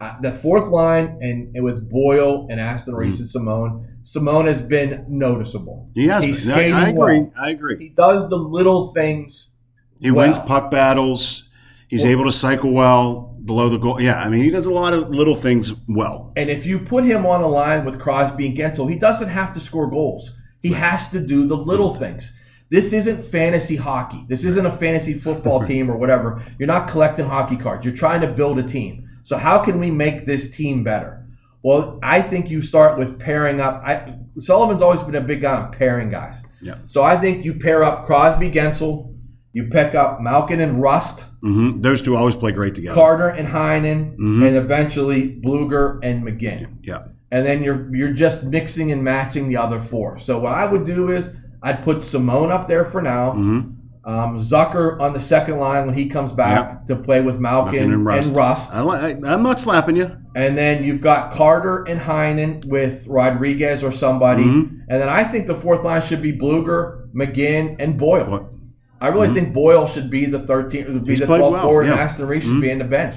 Uh, 0.00 0.18
the 0.22 0.32
fourth 0.32 0.68
line 0.68 1.18
and, 1.20 1.54
and 1.54 1.62
with 1.64 1.90
Boyle 1.90 2.46
and 2.50 2.58
Aston 2.60 2.94
Reese 2.94 3.14
Mm-hmm. 3.16 3.22
and 3.22 3.28
Simon, 3.28 3.98
Simon 4.02 4.46
has 4.46 4.62
been 4.62 5.04
noticeable. 5.08 5.90
He 5.94 6.06
has. 6.08 6.24
He's 6.24 6.46
been. 6.46 6.72
I, 6.72 6.88
agree. 6.88 7.18
well. 7.20 7.32
I 7.38 7.50
agree. 7.50 7.76
He 7.78 7.88
does 7.90 8.28
the 8.30 8.36
little 8.36 8.92
things. 8.94 9.50
He 10.00 10.10
well. 10.10 10.26
wins 10.26 10.38
puck 10.38 10.70
battles. 10.70 11.48
He's 11.88 12.02
Well- 12.04 12.12
able 12.12 12.24
to 12.24 12.30
cycle 12.32 12.70
well 12.72 13.34
below 13.44 13.68
the 13.68 13.76
goal. 13.78 14.00
Yeah, 14.00 14.20
I 14.20 14.28
mean, 14.28 14.42
he 14.42 14.50
does 14.50 14.64
a 14.66 14.72
lot 14.72 14.94
of 14.94 15.08
little 15.10 15.34
things 15.34 15.72
well. 15.88 16.32
And 16.36 16.48
if 16.48 16.64
you 16.64 16.78
put 16.78 17.04
him 17.04 17.26
on 17.26 17.42
a 17.42 17.48
line 17.48 17.84
with 17.84 17.98
Crosby 18.00 18.46
and 18.46 18.56
Guentzel, 18.56 18.88
he 18.88 18.96
doesn't 18.98 19.28
have 19.28 19.52
to 19.54 19.60
score 19.60 19.90
goals. 19.90 20.32
He 20.62 20.72
has 20.72 21.10
to 21.10 21.20
do 21.20 21.46
the 21.46 21.56
little 21.56 21.92
things. 21.92 22.32
This 22.70 22.92
isn't 22.92 23.22
fantasy 23.24 23.76
hockey. 23.76 24.24
This 24.28 24.44
isn't 24.44 24.64
a 24.64 24.70
fantasy 24.70 25.14
football 25.14 25.60
team 25.70 25.90
or 25.90 25.96
whatever. 25.96 26.42
You're 26.58 26.68
not 26.68 26.88
collecting 26.88 27.26
hockey 27.26 27.56
cards. 27.56 27.84
You're 27.84 27.94
trying 27.96 28.20
to 28.22 28.28
build 28.28 28.58
a 28.58 28.62
team. 28.62 29.08
So 29.24 29.36
how 29.36 29.58
can 29.58 29.78
we 29.80 29.90
make 29.90 30.24
this 30.24 30.50
team 30.56 30.82
better? 30.84 31.26
Well, 31.62 31.98
I 32.02 32.22
think 32.22 32.48
you 32.48 32.62
start 32.62 32.98
with 32.98 33.18
pairing 33.18 33.60
up. 33.60 33.82
I, 33.84 34.16
Sullivan's 34.38 34.80
always 34.82 35.02
been 35.02 35.14
a 35.16 35.20
big 35.20 35.42
guy 35.42 35.60
on 35.60 35.72
pairing 35.72 36.10
guys. 36.10 36.42
Yeah. 36.62 36.76
So 36.86 37.02
I 37.02 37.16
think 37.16 37.44
you 37.44 37.54
pair 37.54 37.84
up 37.84 38.06
Crosby, 38.06 38.50
Guentzel. 38.50 39.14
You 39.52 39.64
pick 39.64 39.94
up 39.94 40.20
Malkin 40.20 40.60
and 40.60 40.80
Rust. 40.80 41.24
Mm-hmm. 41.42 41.80
Those 41.80 42.02
two 42.02 42.16
always 42.16 42.36
play 42.36 42.52
great 42.52 42.74
together. 42.74 42.94
Carter 42.94 43.28
and 43.28 43.48
Heinen, 43.48 44.16
Mhm. 44.16 44.46
and 44.46 44.56
eventually 44.56 45.40
Blueger 45.40 45.98
and 46.02 46.22
McGinn. 46.24 46.76
yeah. 46.82 47.04
And 47.32 47.44
then 47.46 47.62
you're 47.62 47.94
you're 47.94 48.12
just 48.12 48.44
mixing 48.44 48.90
and 48.92 49.02
matching 49.04 49.48
the 49.48 49.56
other 49.56 49.80
four. 49.80 50.18
So 50.18 50.38
what 50.40 50.52
I 50.54 50.66
would 50.66 50.84
do 50.86 51.10
is 51.10 51.30
I'd 51.62 51.82
put 51.82 52.02
Simon 52.02 52.50
up 52.50 52.68
there 52.68 52.84
for 52.84 53.02
now. 53.02 53.32
hmm 53.32 53.60
Um, 54.02 54.40
Zucker 54.40 54.98
on 54.98 55.12
the 55.12 55.20
second 55.20 55.58
line 55.58 55.84
when 55.86 55.94
he 55.94 56.08
comes 56.08 56.32
back 56.32 56.86
to 56.86 56.96
play 56.96 57.20
with 57.20 57.38
Malkin, 57.38 57.92
and 57.92 58.06
Rust. 58.06 58.28
and 58.28 58.36
Rust. 58.36 58.72
I, 58.72 58.80
li- 58.82 59.20
I'm 59.26 59.42
not 59.42 59.60
slapping 59.60 59.94
you. 59.96 60.16
And 60.34 60.56
then 60.56 60.84
you've 60.84 61.02
got 61.02 61.32
Carter 61.32 61.84
and 61.86 62.00
Heinen 62.00 62.64
with 62.64 63.06
Rodrigues 63.08 63.82
or 63.84 63.92
somebody. 63.92 64.44
Mhm. 64.44 64.80
And 64.88 65.02
then 65.02 65.08
I 65.10 65.22
think 65.24 65.46
the 65.46 65.54
fourth 65.54 65.84
line 65.84 66.00
should 66.02 66.22
be 66.22 66.32
Blueger, 66.32 67.08
McGinn, 67.12 67.76
and 67.78 67.98
Boyle. 67.98 68.24
What? 68.30 68.44
I 69.02 69.08
really 69.08 69.32
think 69.34 69.52
Boyle 69.54 69.86
should 69.86 70.10
be 70.10 70.24
the 70.26 70.38
13, 70.40 70.84
would 70.84 70.92
be 70.92 70.98
Mm-hmm. 71.00 71.10
He's 71.10 71.20
the 71.20 71.26
played 71.26 71.38
12 71.38 71.52
well, 71.52 71.62
forward, 71.62 71.86
and 71.86 71.94
yeah. 71.96 72.02
Aston 72.02 72.26
Reese 72.26 72.44
should 72.44 72.60
be 72.60 72.70
in 72.70 72.78
the 72.78 72.84
bench. 72.84 73.16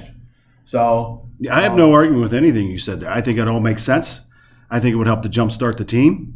So 0.64 1.28
I 1.50 1.62
have 1.62 1.74
no 1.74 1.92
argument 1.92 2.22
with 2.22 2.34
anything 2.34 2.68
you 2.68 2.78
said 2.78 3.00
there. 3.00 3.10
I 3.10 3.20
think 3.20 3.38
it 3.38 3.48
all 3.48 3.60
makes 3.60 3.82
sense. 3.82 4.20
I 4.70 4.80
think 4.80 4.92
it 4.92 4.96
would 4.96 5.06
help 5.06 5.22
to 5.22 5.28
jumpstart 5.28 5.76
the 5.76 5.84
team, 5.84 6.34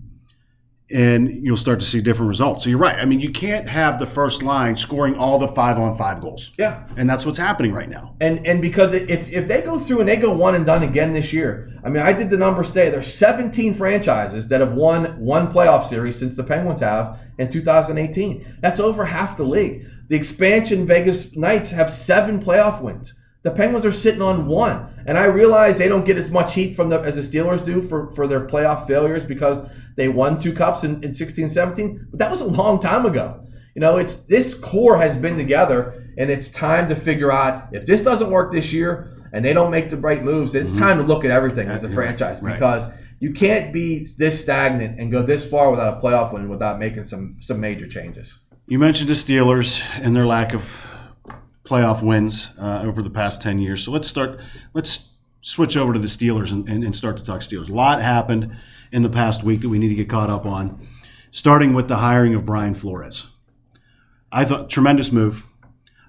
and 0.91 1.45
you'll 1.45 1.57
start 1.57 1.81
to 1.81 1.87
see 1.87 2.01
different 2.01 2.29
results. 2.29 2.65
So 2.65 2.71
you're 2.71 2.79
right. 2.79 2.99
I 2.99 3.05
mean, 3.05 3.21
you 3.21 3.31
can't 3.31 3.69
have 3.69 3.99
the 3.99 4.07
first 4.07 4.43
line 4.43 4.75
scoring 4.77 5.17
all 5.17 5.39
the 5.39 5.49
five 5.49 5.79
on 5.79 5.97
five 5.97 6.21
goals, 6.21 6.53
yeah, 6.59 6.87
and 6.97 7.09
that's 7.09 7.27
what's 7.27 7.39
happening 7.39 7.73
right 7.73 7.89
now. 7.89 8.15
And 8.21 8.47
and 8.47 8.63
because 8.63 8.93
if 8.93 9.31
if 9.31 9.49
they 9.49 9.63
go 9.63 9.79
through 9.79 10.01
and 10.01 10.09
they 10.09 10.17
go 10.17 10.33
one 10.33 10.55
and 10.55 10.65
done 10.65 10.83
again 10.83 11.13
this 11.13 11.33
year, 11.33 11.71
I 11.85 11.91
mean, 11.91 12.03
I 12.03 12.13
did 12.13 12.31
the 12.31 12.39
numbers 12.39 12.69
today. 12.69 12.91
There's 12.91 13.13
17 13.13 13.75
franchises 13.75 14.49
that 14.49 14.61
have 14.61 14.73
won 14.73 15.19
one 15.21 15.53
playoff 15.53 15.89
series 15.89 16.19
since 16.19 16.37
the 16.37 16.45
Penguins 16.45 16.81
have 16.81 17.19
in 17.39 17.49
2018. 17.49 18.59
That's 18.61 18.81
over 18.81 19.07
half 19.07 19.37
the 19.37 19.45
league. 19.45 19.87
The 20.09 20.17
expansion 20.17 20.87
Vegas 20.87 21.37
Knights 21.37 21.71
have 21.71 21.91
seven 21.91 22.43
playoff 22.43 22.83
wins. 22.83 23.15
The 23.43 23.51
Penguins 23.53 23.85
are 23.85 23.93
sitting 23.93 24.21
on 24.21 24.47
one, 24.47 24.87
and 25.07 25.17
I 25.17 25.27
realize 25.27 25.79
they 25.79 25.89
don't 25.89 26.05
get 26.05 26.17
as 26.17 26.31
much 26.31 26.55
heat 26.55 26.75
from 26.75 26.89
the 26.89 27.01
as 27.01 27.17
the 27.17 27.23
Steelers 27.23 27.65
do 27.65 27.83
for 27.83 28.11
for 28.11 28.27
their 28.27 28.47
playoff 28.47 28.87
failures 28.87 29.25
because 29.25 29.61
they 29.99 30.09
won 30.09 30.39
two 30.39 30.55
cups 30.55 30.85
in, 30.85 31.03
in 31.03 31.13
16, 31.13 31.51
17. 31.51 32.07
But 32.11 32.21
that 32.21 32.31
was 32.31 32.41
a 32.41 32.47
long 32.47 32.81
time 32.81 33.05
ago. 33.05 33.45
You 33.75 33.81
know, 33.81 33.97
it's 33.97 34.25
this 34.27 34.55
core 34.55 34.97
has 34.97 35.17
been 35.17 35.37
together, 35.37 36.09
and 36.17 36.31
it's 36.31 36.51
time 36.51 36.89
to 36.89 36.97
figure 36.97 37.33
out 37.33 37.69
if 37.73 37.85
this 37.85 38.03
doesn't 38.03 38.31
work 38.31 38.53
this 38.53 38.73
year 38.73 39.15
and 39.33 39.45
they 39.45 39.53
don't 39.53 39.73
make 39.73 39.91
the 39.91 39.97
right 39.97 40.23
moves. 40.23 40.55
It's 40.55 40.77
time 40.79 40.99
to 40.99 41.03
look 41.03 41.25
at 41.25 41.31
everything 41.31 41.69
as 41.69 41.85
a 41.85 41.89
franchise 41.89 42.41
right. 42.41 42.55
because 42.55 42.91
you 43.21 43.33
can't 43.33 43.73
be 43.73 44.07
this 44.17 44.41
stagnant 44.41 45.01
and 45.01 45.11
go 45.11 45.23
this 45.23 45.49
far 45.49 45.71
without 45.71 45.99
a 45.99 46.01
playoff 46.01 46.33
win 46.33 46.49
without 46.49 46.79
making 46.79 47.05
some 47.05 47.37
some 47.41 47.61
major 47.61 47.89
changes. 47.89 48.39
You 48.67 48.79
mentioned 48.79 49.11
the 49.11 49.15
Steelers 49.15 49.85
and 50.01 50.15
their 50.15 50.27
lack 50.27 50.55
of 50.55 50.87
playoff 51.65 52.03
wins 52.03 52.57
uh, 52.59 52.83
over 52.85 53.03
the 53.03 53.11
past 53.11 53.43
10 53.43 53.59
years. 53.59 53.85
So 53.85 53.91
let's 53.91 54.09
start, 54.09 54.41
let's 54.75 55.11
switch 55.41 55.77
over 55.77 55.93
to 55.93 55.99
the 55.99 56.09
Steelers 56.09 56.53
and, 56.53 56.69
and, 56.69 56.85
and 56.85 56.95
start 56.95 57.17
to 57.17 57.25
talk 57.25 57.41
Steelers. 57.41 57.69
A 57.69 57.75
lot 57.75 58.03
happened 58.03 58.57
in 58.93 59.03
the 59.03 59.09
past 59.09 59.43
week 59.43 59.61
that 59.61 59.69
we 59.69 59.79
need 59.79 59.89
to 59.89 59.95
get 59.95 60.09
caught 60.09 60.31
up 60.31 60.47
on, 60.47 60.87
starting 61.31 61.75
with 61.75 61.89
the 61.89 61.97
hiring 61.97 62.35
of 62.35 62.45
Brian 62.45 62.75
Flores. 62.75 63.27
I 64.31 64.45
thought 64.45 64.69
tremendous 64.69 65.13
move, 65.13 65.47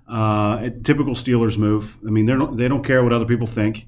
uh, 0.07 0.69
typical 0.83 1.13
Steelers 1.13 1.57
move. 1.57 1.97
I 2.05 2.09
mean, 2.09 2.25
they're 2.25 2.37
not, 2.37 2.57
they 2.57 2.67
don't 2.67 2.83
care 2.83 3.03
what 3.03 3.13
other 3.13 3.25
people 3.25 3.47
think. 3.47 3.87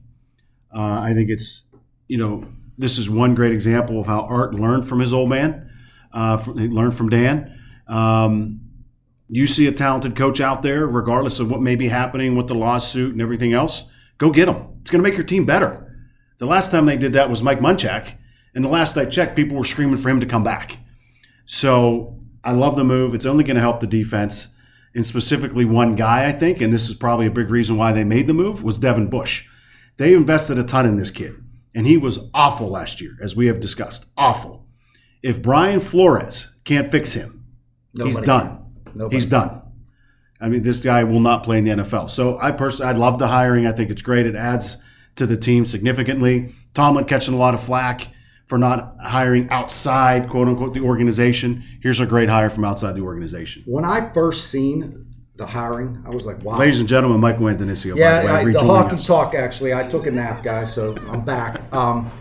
Uh, 0.73 1.01
I 1.01 1.13
think 1.13 1.29
it's, 1.29 1.65
you 2.07 2.17
know, 2.17 2.45
this 2.77 2.97
is 2.97 3.09
one 3.09 3.35
great 3.35 3.51
example 3.51 3.99
of 3.99 4.07
how 4.07 4.21
Art 4.21 4.53
learned 4.53 4.87
from 4.87 4.99
his 4.99 5.13
old 5.13 5.29
man, 5.29 5.69
uh, 6.13 6.37
from, 6.37 6.57
he 6.57 6.67
learned 6.67 6.95
from 6.95 7.09
Dan. 7.09 7.59
Um, 7.87 8.61
you 9.27 9.47
see 9.47 9.67
a 9.67 9.71
talented 9.71 10.15
coach 10.15 10.41
out 10.41 10.61
there, 10.61 10.85
regardless 10.85 11.39
of 11.39 11.49
what 11.49 11.61
may 11.61 11.75
be 11.75 11.87
happening 11.87 12.35
with 12.35 12.47
the 12.47 12.55
lawsuit 12.55 13.13
and 13.13 13.21
everything 13.21 13.53
else, 13.53 13.85
go 14.21 14.29
get 14.29 14.45
them. 14.45 14.77
It's 14.81 14.91
going 14.91 15.03
to 15.03 15.09
make 15.09 15.17
your 15.17 15.25
team 15.25 15.45
better. 15.45 15.97
The 16.37 16.45
last 16.45 16.71
time 16.71 16.85
they 16.85 16.95
did 16.95 17.13
that 17.13 17.29
was 17.29 17.41
Mike 17.41 17.59
Munchak, 17.59 18.13
and 18.53 18.63
the 18.63 18.69
last 18.69 18.95
I 18.95 19.05
checked, 19.05 19.35
people 19.35 19.57
were 19.57 19.63
screaming 19.63 19.97
for 19.97 20.09
him 20.09 20.19
to 20.19 20.27
come 20.27 20.43
back. 20.43 20.77
So 21.47 22.19
I 22.43 22.51
love 22.51 22.75
the 22.75 22.83
move. 22.83 23.15
It's 23.15 23.25
only 23.25 23.43
going 23.43 23.55
to 23.55 23.61
help 23.61 23.79
the 23.79 23.87
defense, 23.87 24.49
and 24.93 25.05
specifically 25.05 25.65
one 25.65 25.95
guy, 25.95 26.27
I 26.27 26.33
think, 26.33 26.61
and 26.61 26.71
this 26.71 26.87
is 26.87 26.95
probably 26.95 27.25
a 27.25 27.31
big 27.31 27.49
reason 27.49 27.77
why 27.77 27.93
they 27.93 28.03
made 28.03 28.27
the 28.27 28.33
move, 28.33 28.63
was 28.63 28.77
Devin 28.77 29.09
Bush. 29.09 29.47
They 29.97 30.13
invested 30.13 30.59
a 30.59 30.63
ton 30.63 30.85
in 30.85 30.97
this 30.97 31.11
kid, 31.11 31.33
and 31.73 31.87
he 31.87 31.97
was 31.97 32.29
awful 32.31 32.69
last 32.69 33.01
year, 33.01 33.17
as 33.23 33.35
we 33.35 33.47
have 33.47 33.59
discussed. 33.59 34.05
Awful. 34.17 34.67
If 35.23 35.41
Brian 35.41 35.79
Flores 35.79 36.55
can't 36.63 36.91
fix 36.91 37.13
him, 37.13 37.43
he's 37.97 38.19
done. 38.19 38.59
He's 39.09 39.25
done. 39.25 39.60
I 40.41 40.49
mean, 40.49 40.63
this 40.63 40.81
guy 40.81 41.03
will 41.03 41.19
not 41.19 41.43
play 41.43 41.59
in 41.59 41.63
the 41.63 41.71
NFL. 41.71 42.09
So 42.09 42.39
I 42.39 42.51
personally, 42.51 42.93
I 42.93 42.97
love 42.97 43.19
the 43.19 43.27
hiring. 43.27 43.67
I 43.67 43.71
think 43.71 43.91
it's 43.91 44.01
great. 44.01 44.25
It 44.25 44.35
adds 44.35 44.77
to 45.15 45.25
the 45.25 45.37
team 45.37 45.65
significantly. 45.65 46.55
Tomlin 46.73 47.05
catching 47.05 47.33
a 47.33 47.37
lot 47.37 47.53
of 47.53 47.61
flack 47.61 48.07
for 48.47 48.57
not 48.57 48.95
hiring 49.01 49.49
outside, 49.49 50.29
quote 50.29 50.47
unquote, 50.47 50.73
the 50.73 50.81
organization. 50.81 51.63
Here's 51.81 51.99
a 51.99 52.05
great 52.05 52.27
hire 52.27 52.49
from 52.49 52.65
outside 52.65 52.95
the 52.95 53.01
organization. 53.01 53.63
When 53.65 53.85
I 53.85 54.09
first 54.09 54.49
seen 54.49 55.05
the 55.35 55.45
hiring, 55.45 56.03
I 56.05 56.09
was 56.09 56.25
like, 56.25 56.43
wow. 56.43 56.57
Ladies 56.57 56.79
and 56.79 56.89
gentlemen, 56.89 57.19
Michael 57.19 57.45
Antonisio. 57.45 57.95
Yeah, 57.95 58.21
by 58.21 58.43
the 58.43 58.45
way, 58.45 58.49
I, 58.49 58.61
the 58.61 58.67
hockey 58.67 58.95
us. 58.95 59.05
talk. 59.05 59.35
Actually, 59.35 59.73
I 59.73 59.87
took 59.87 60.05
a 60.05 60.11
nap, 60.11 60.43
guys, 60.43 60.73
so 60.73 60.95
I'm 61.09 61.23
back. 61.23 61.61
Um, 61.71 62.11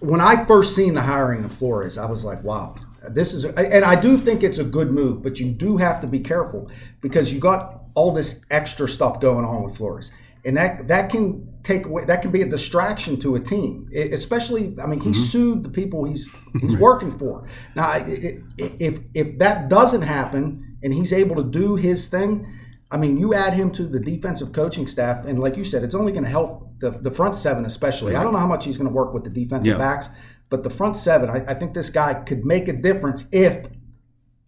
when 0.00 0.20
I 0.20 0.44
first 0.44 0.74
seen 0.74 0.94
the 0.94 1.02
hiring 1.02 1.44
of 1.44 1.52
Flores, 1.52 1.98
I 1.98 2.06
was 2.06 2.24
like, 2.24 2.42
"Wow, 2.42 2.76
this 3.10 3.34
is." 3.34 3.44
And 3.44 3.84
I 3.84 4.00
do 4.00 4.18
think 4.18 4.42
it's 4.42 4.58
a 4.58 4.64
good 4.64 4.90
move, 4.90 5.22
but 5.22 5.38
you 5.40 5.50
do 5.50 5.76
have 5.76 6.00
to 6.00 6.06
be 6.06 6.20
careful 6.20 6.70
because 7.00 7.32
you 7.32 7.40
got 7.40 7.82
all 7.94 8.12
this 8.12 8.44
extra 8.50 8.88
stuff 8.88 9.20
going 9.20 9.44
on 9.44 9.62
with 9.64 9.76
Flores, 9.76 10.12
and 10.44 10.56
that 10.56 10.88
that 10.88 11.10
can 11.10 11.46
take 11.62 11.86
away. 11.86 12.04
That 12.04 12.22
can 12.22 12.30
be 12.30 12.42
a 12.42 12.48
distraction 12.48 13.18
to 13.20 13.34
a 13.36 13.40
team, 13.40 13.88
I- 13.94 14.10
especially. 14.12 14.76
I 14.82 14.86
mean, 14.86 15.00
he 15.00 15.10
mm-hmm. 15.10 15.20
sued 15.20 15.62
the 15.62 15.70
people 15.70 16.04
he's 16.04 16.28
he's 16.60 16.76
working 16.76 17.16
for. 17.18 17.46
Now, 17.74 17.88
i- 17.88 17.98
i- 17.98 18.38
if 18.78 19.00
if 19.14 19.38
that 19.38 19.68
doesn't 19.68 20.02
happen 20.02 20.76
and 20.82 20.92
he's 20.94 21.12
able 21.12 21.36
to 21.36 21.44
do 21.44 21.76
his 21.76 22.08
thing. 22.08 22.46
I 22.88 22.98
mean, 22.98 23.18
you 23.18 23.34
add 23.34 23.54
him 23.54 23.72
to 23.72 23.82
the 23.82 23.98
defensive 23.98 24.52
coaching 24.52 24.86
staff, 24.86 25.24
and 25.26 25.40
like 25.40 25.56
you 25.56 25.64
said, 25.64 25.82
it's 25.82 25.94
only 25.96 26.12
going 26.12 26.22
to 26.22 26.30
help 26.30 26.70
the, 26.78 26.90
the 26.92 27.10
front 27.10 27.34
seven, 27.34 27.64
especially. 27.64 28.14
I 28.14 28.22
don't 28.22 28.32
know 28.32 28.38
how 28.38 28.46
much 28.46 28.64
he's 28.64 28.78
going 28.78 28.88
to 28.88 28.94
work 28.94 29.12
with 29.12 29.24
the 29.24 29.30
defensive 29.30 29.72
Yeah. 29.72 29.78
backs, 29.78 30.08
but 30.48 30.62
the 30.62 30.70
front 30.70 30.96
seven, 30.96 31.28
I, 31.30 31.44
I 31.48 31.54
think 31.54 31.74
this 31.74 31.90
guy 31.90 32.14
could 32.14 32.44
make 32.44 32.68
a 32.68 32.72
difference 32.72 33.28
if 33.32 33.66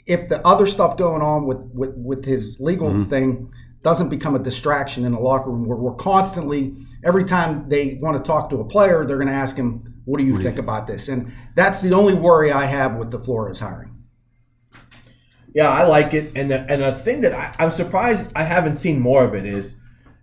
if 0.07 0.29
the 0.29 0.47
other 0.47 0.67
stuff 0.67 0.97
going 0.97 1.23
on 1.23 1.47
with 1.47 1.59
with, 1.73 1.95
with 1.97 2.25
his 2.25 2.59
legal 2.61 2.91
Mm-hmm. 2.91 3.11
thing 3.11 3.53
doesn't 3.83 4.09
become 4.09 4.35
a 4.35 4.41
distraction 4.41 5.05
in 5.05 5.13
the 5.13 5.21
locker 5.21 5.51
room, 5.51 5.67
where 5.67 5.79
we're 5.79 5.95
constantly 5.95 6.75
every 7.05 7.25
time 7.25 7.69
they 7.69 7.99
want 8.03 8.17
to 8.23 8.27
talk 8.27 8.51
to 8.51 8.57
a 8.61 8.65
player, 8.65 9.05
they're 9.05 9.17
going 9.19 9.29
to 9.29 9.33
ask 9.35 9.57
him, 9.57 9.95
"What 10.05 10.19
do 10.19 10.25
you 10.25 10.37
think 10.43 10.59
about 10.59 10.87
this?" 10.87 11.09
And 11.09 11.33
that's 11.55 11.81
the 11.81 11.93
only 11.93 12.15
worry 12.15 12.51
I 12.51 12.65
have 12.65 12.97
with 12.97 13.11
the 13.11 13.21
Flores 13.21 13.61
hiring. 13.61 13.95
Yeah, 15.55 15.71
I 15.71 15.85
like 15.85 16.13
it, 16.13 16.33
and 16.37 16.51
the, 16.51 16.61
and 16.71 16.83
the 16.83 16.93
thing 16.93 17.23
that 17.23 17.33
I, 17.33 17.55
I'm 17.59 17.71
surprised 17.71 18.31
I 18.37 18.45
haven't 18.45 18.77
seen 18.77 19.01
more 19.01 19.25
of 19.25 19.35
it 19.35 19.47
is 19.47 19.77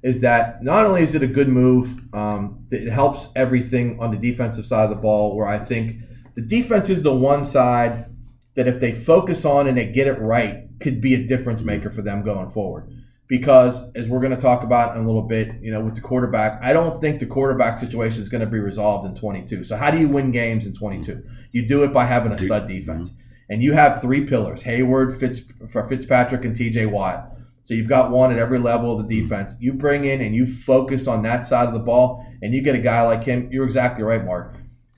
is 0.05 0.21
that 0.21 0.63
not 0.63 0.85
only 0.85 1.01
is 1.01 1.15
it 1.15 1.23
a 1.23 1.27
good 1.27 1.49
move, 1.49 2.13
um, 2.13 2.63
it 2.69 2.87
helps 2.91 3.29
everything 3.35 3.99
on 3.99 4.11
the 4.11 4.17
defensive 4.17 4.63
side 4.63 4.83
of 4.83 4.91
the 4.91 4.95
ball. 4.95 5.35
Where 5.35 5.47
I 5.47 5.57
think 5.57 5.97
the 6.35 6.43
defense 6.43 6.91
is 6.91 7.01
the 7.01 7.13
one 7.13 7.43
side 7.43 8.05
that 8.53 8.67
if 8.67 8.79
they 8.79 8.91
focus 8.91 9.45
on 9.45 9.65
and 9.65 9.75
they 9.75 9.87
get 9.87 10.05
it 10.05 10.21
right, 10.21 10.67
could 10.79 11.01
be 11.01 11.15
a 11.15 11.25
difference 11.25 11.63
maker 11.63 11.89
for 11.89 12.03
them 12.03 12.21
going 12.21 12.51
forward. 12.51 12.93
Because 13.27 13.91
as 13.95 14.07
we're 14.07 14.19
going 14.19 14.35
to 14.35 14.39
talk 14.39 14.61
about 14.61 14.95
in 14.95 15.01
a 15.01 15.05
little 15.07 15.23
bit, 15.23 15.59
you 15.59 15.71
know, 15.71 15.81
with 15.81 15.95
the 15.95 16.01
quarterback, 16.01 16.61
I 16.61 16.71
don't 16.71 17.01
think 17.01 17.19
the 17.19 17.25
quarterback 17.25 17.79
situation 17.79 18.21
is 18.21 18.29
going 18.29 18.41
to 18.41 18.47
be 18.47 18.59
resolved 18.59 19.07
in 19.07 19.15
22. 19.15 19.63
So 19.63 19.75
how 19.75 19.89
do 19.89 19.97
you 19.97 20.07
win 20.07 20.31
games 20.31 20.67
in 20.67 20.73
22? 20.73 21.23
You 21.51 21.67
do 21.67 21.83
it 21.83 21.91
by 21.91 22.05
having 22.05 22.31
a 22.31 22.37
stud 22.37 22.67
defense, 22.67 23.13
and 23.49 23.63
you 23.63 23.73
have 23.73 24.01
three 24.01 24.23
pillars: 24.25 24.61
Heyward, 24.61 25.19
Fitz, 25.19 25.41
for 25.67 25.89
Fitzpatrick, 25.89 26.45
and 26.45 26.55
T.J. 26.55 26.85
Watt. 26.85 27.34
So 27.65 27.73
you've 27.73 27.89
got 27.89 28.11
one 28.11 28.31
at 28.31 28.37
every 28.37 28.59
level 28.59 28.97
of 28.97 29.07
the 29.07 29.21
defense. 29.21 29.55
You 29.59 29.73
bring 29.73 30.05
in 30.05 30.21
and 30.21 30.33
you 30.35 30.45
focus 30.45 31.07
on 31.07 31.23
that 31.23 31.47
side 31.47 31.67
of 31.67 31.73
the 31.73 31.79
ball, 31.79 32.25
and 32.41 32.53
you 32.53 32.61
get 32.61 32.75
a 32.75 32.79
guy 32.79 33.01
like 33.01 33.23
him. 33.23 33.49
You're 33.51 33.65
exactly 33.65 34.03
right, 34.03 34.23
Mark. 34.23 34.55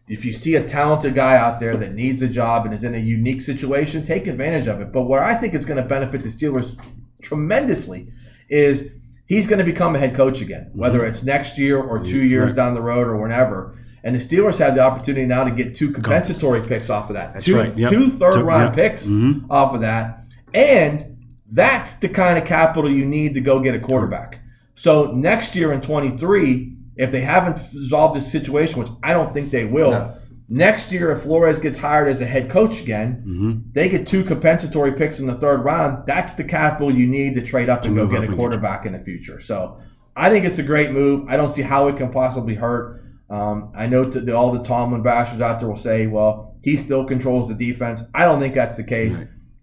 If 0.10 0.24
you 0.26 0.34
see 0.34 0.56
a 0.56 0.64
talented 0.64 1.16
guy 1.16 1.36
out 1.38 1.60
there 1.60 1.76
that 1.78 1.94
needs 1.94 2.22
a 2.22 2.28
job 2.28 2.66
and 2.66 2.74
is 2.74 2.84
in 2.84 2.94
a 2.94 3.00
unique 3.00 3.42
situation, 3.42 4.06
take 4.06 4.28
advantage 4.28 4.68
of 4.68 4.80
it. 4.82 4.92
But 4.92 5.04
where 5.04 5.24
I 5.24 5.36
think 5.36 5.54
it's 5.54 5.66
going 5.66 5.82
to 5.82 5.88
benefit 5.88 6.24
the 6.24 6.30
Steelers 6.30 6.78
tremendously 7.22 8.12
is 8.50 8.92
he's 9.26 9.48
going 9.48 9.60
to 9.60 9.66
become 9.66 9.96
a 9.96 10.00
head 10.00 10.16
coach 10.16 10.42
again, 10.42 10.70
whether 10.74 11.06
it's 11.06 11.24
next 11.24 11.58
year 11.58 11.82
or 11.82 12.04
two 12.04 12.24
years 12.24 12.54
down 12.54 12.74
the 12.74 12.82
road 12.82 13.08
or 13.08 13.18
whenever. 13.18 13.78
And 14.04 14.16
the 14.16 14.20
Steelers 14.20 14.60
have 14.60 14.76
the 14.76 14.82
opportunity 14.82 15.26
now 15.26 15.44
to 15.44 15.52
get 15.52 15.76
two 15.76 15.92
compensatory 15.92 16.62
picks 16.62 16.90
off 16.90 17.10
of 17.10 17.16
that. 17.16 17.34
That's 17.34 17.46
two, 17.46 17.58
right, 17.58 17.76
yep. 17.78 17.92
two 17.92 18.10
third 18.10 18.36
round 18.42 18.76
yep. 18.78 18.92
picks 18.92 19.08
Mhm. 19.08 19.46
off 19.50 19.74
of 19.74 19.82
that. 19.82 20.24
And 20.54 21.17
that's 21.52 21.94
the 21.96 22.10
kind 22.10 22.38
of 22.38 22.46
capital 22.46 22.90
you 22.90 23.06
need 23.06 23.34
to 23.36 23.42
go 23.42 23.60
get 23.60 23.76
a 23.76 23.80
quarterback. 23.80 24.40
So 24.76 25.12
next 25.12 25.56
year 25.56 25.72
in 25.72 25.82
23, 25.82 26.74
if 26.98 27.12
they 27.12 27.22
haven't 27.22 27.58
resolved 27.74 28.16
this 28.18 28.32
situation, 28.32 28.80
which 28.80 28.90
I 29.04 29.14
don't 29.14 29.34
think 29.34 29.52
they 29.52 29.66
will, 29.66 29.92
No. 29.92 30.18
next 30.50 30.92
year 30.92 31.12
if 31.12 31.22
Flores 31.22 31.60
gets 31.60 31.80
hired 31.80 32.08
as 32.10 32.22
a 32.22 32.26
head 32.26 32.50
coach 32.50 32.82
again, 32.82 33.24
Mm-hmm. 33.26 33.52
they 33.74 33.88
get 33.90 34.08
two 34.08 34.24
compensatory 34.24 34.92
picks 34.94 35.20
in 35.20 35.28
the 35.28 35.36
third 35.36 35.64
round. 35.64 36.06
That's 36.06 36.34
the 36.36 36.44
capital 36.44 36.94
you 36.94 37.08
need 37.08 37.36
to 37.36 37.42
trade 37.42 37.70
up 37.70 37.86
and 37.86 37.96
go 37.96 38.08
get 38.08 38.24
a 38.24 38.36
quarterback 38.36 38.86
in 38.86 38.94
the 38.94 39.00
future. 39.00 39.40
So 39.40 39.78
I 40.16 40.30
think 40.30 40.46
it's 40.46 40.60
a 40.60 40.64
great 40.64 40.92
move. 40.92 41.26
I 41.30 41.38
don't 41.38 41.52
see 41.52 41.62
how 41.62 41.88
it 41.88 41.98
can 41.98 42.12
possibly 42.12 42.56
hurt. 42.56 43.04
Um, 43.30 43.72
I 43.76 43.88
know 43.88 44.06
that 44.06 44.30
all 44.34 44.52
the 44.52 44.64
Tomlin 44.64 45.04
bashers 45.04 45.42
out 45.42 45.60
there 45.60 45.70
will 45.70 45.76
say, 45.76 46.08
well, 46.08 46.56
he 46.62 46.78
still 46.78 47.06
controls 47.06 47.50
the 47.50 47.54
defense. 47.56 48.02
I 48.14 48.26
don't 48.26 48.40
think 48.40 48.54
that's 48.56 48.78
the 48.78 48.84
case. 48.84 49.18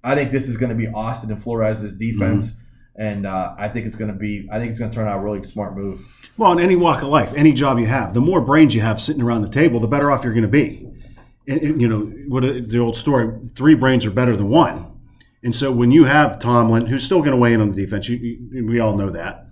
I 0.04 0.14
think 0.14 0.30
this 0.30 0.48
is 0.48 0.56
going 0.56 0.68
to 0.70 0.76
be 0.76 0.86
Austin 0.88 1.30
and 1.30 1.42
Flores' 1.42 1.96
defense. 1.96 2.50
Mm-hmm. 2.50 2.60
And 2.96 3.26
uh, 3.26 3.56
I 3.58 3.68
think 3.68 3.86
it's 3.86 3.96
going 3.96 4.12
to 4.12 4.16
be. 4.16 4.48
I 4.52 4.60
think 4.60 4.70
it's 4.70 4.78
going 4.78 4.92
to 4.92 4.94
turn 4.94 5.08
out 5.08 5.18
a 5.18 5.22
really 5.22 5.42
smart 5.42 5.76
move. 5.76 6.00
Well, 6.36 6.52
in 6.52 6.60
any 6.60 6.76
walk 6.76 7.02
of 7.02 7.08
life, 7.08 7.32
any 7.34 7.52
job 7.52 7.80
you 7.80 7.86
have, 7.86 8.14
the 8.14 8.20
more 8.20 8.40
brains 8.40 8.72
you 8.72 8.82
have 8.82 9.00
sitting 9.00 9.22
around 9.22 9.42
the 9.42 9.48
table, 9.48 9.80
the 9.80 9.88
better 9.88 10.12
off 10.12 10.22
you're 10.22 10.32
going 10.32 10.42
to 10.42 10.48
be. 10.48 10.88
And, 11.48 11.60
and, 11.60 11.80
you 11.80 11.88
know 11.88 12.02
what 12.28 12.44
a- 12.44 12.60
the 12.60 12.78
old 12.78 12.96
story: 12.96 13.40
three 13.56 13.74
brains 13.74 14.06
are 14.06 14.12
better 14.12 14.36
than 14.36 14.48
one. 14.48 14.92
And 15.42 15.54
so 15.54 15.72
when 15.72 15.90
you 15.90 16.04
have 16.04 16.38
Tomlin, 16.38 16.86
who's 16.86 17.02
still 17.02 17.18
going 17.18 17.32
to 17.32 17.36
weigh 17.36 17.52
in 17.52 17.60
on 17.60 17.72
the 17.72 17.84
defense, 17.84 18.08
you, 18.08 18.16
you, 18.16 18.66
we 18.66 18.78
all 18.78 18.96
know 18.96 19.10
that. 19.10 19.46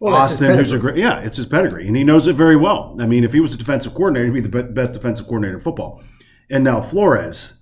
Well, 0.00 0.14
Austin, 0.14 0.58
who's 0.58 0.72
a 0.72 0.78
great, 0.78 0.96
yeah, 0.96 1.20
it's 1.20 1.36
his 1.36 1.46
pedigree, 1.46 1.86
and 1.86 1.96
he 1.96 2.04
knows 2.04 2.26
it 2.28 2.34
very 2.34 2.56
well. 2.56 2.96
I 3.00 3.06
mean, 3.06 3.24
if 3.24 3.32
he 3.32 3.40
was 3.40 3.54
a 3.54 3.56
defensive 3.56 3.94
coordinator, 3.94 4.26
he'd 4.26 4.42
be 4.42 4.48
the 4.48 4.62
best 4.64 4.92
defensive 4.92 5.26
coordinator 5.26 5.58
in 5.58 5.60
football. 5.60 6.02
And 6.50 6.62
now 6.62 6.80
Flores, 6.80 7.57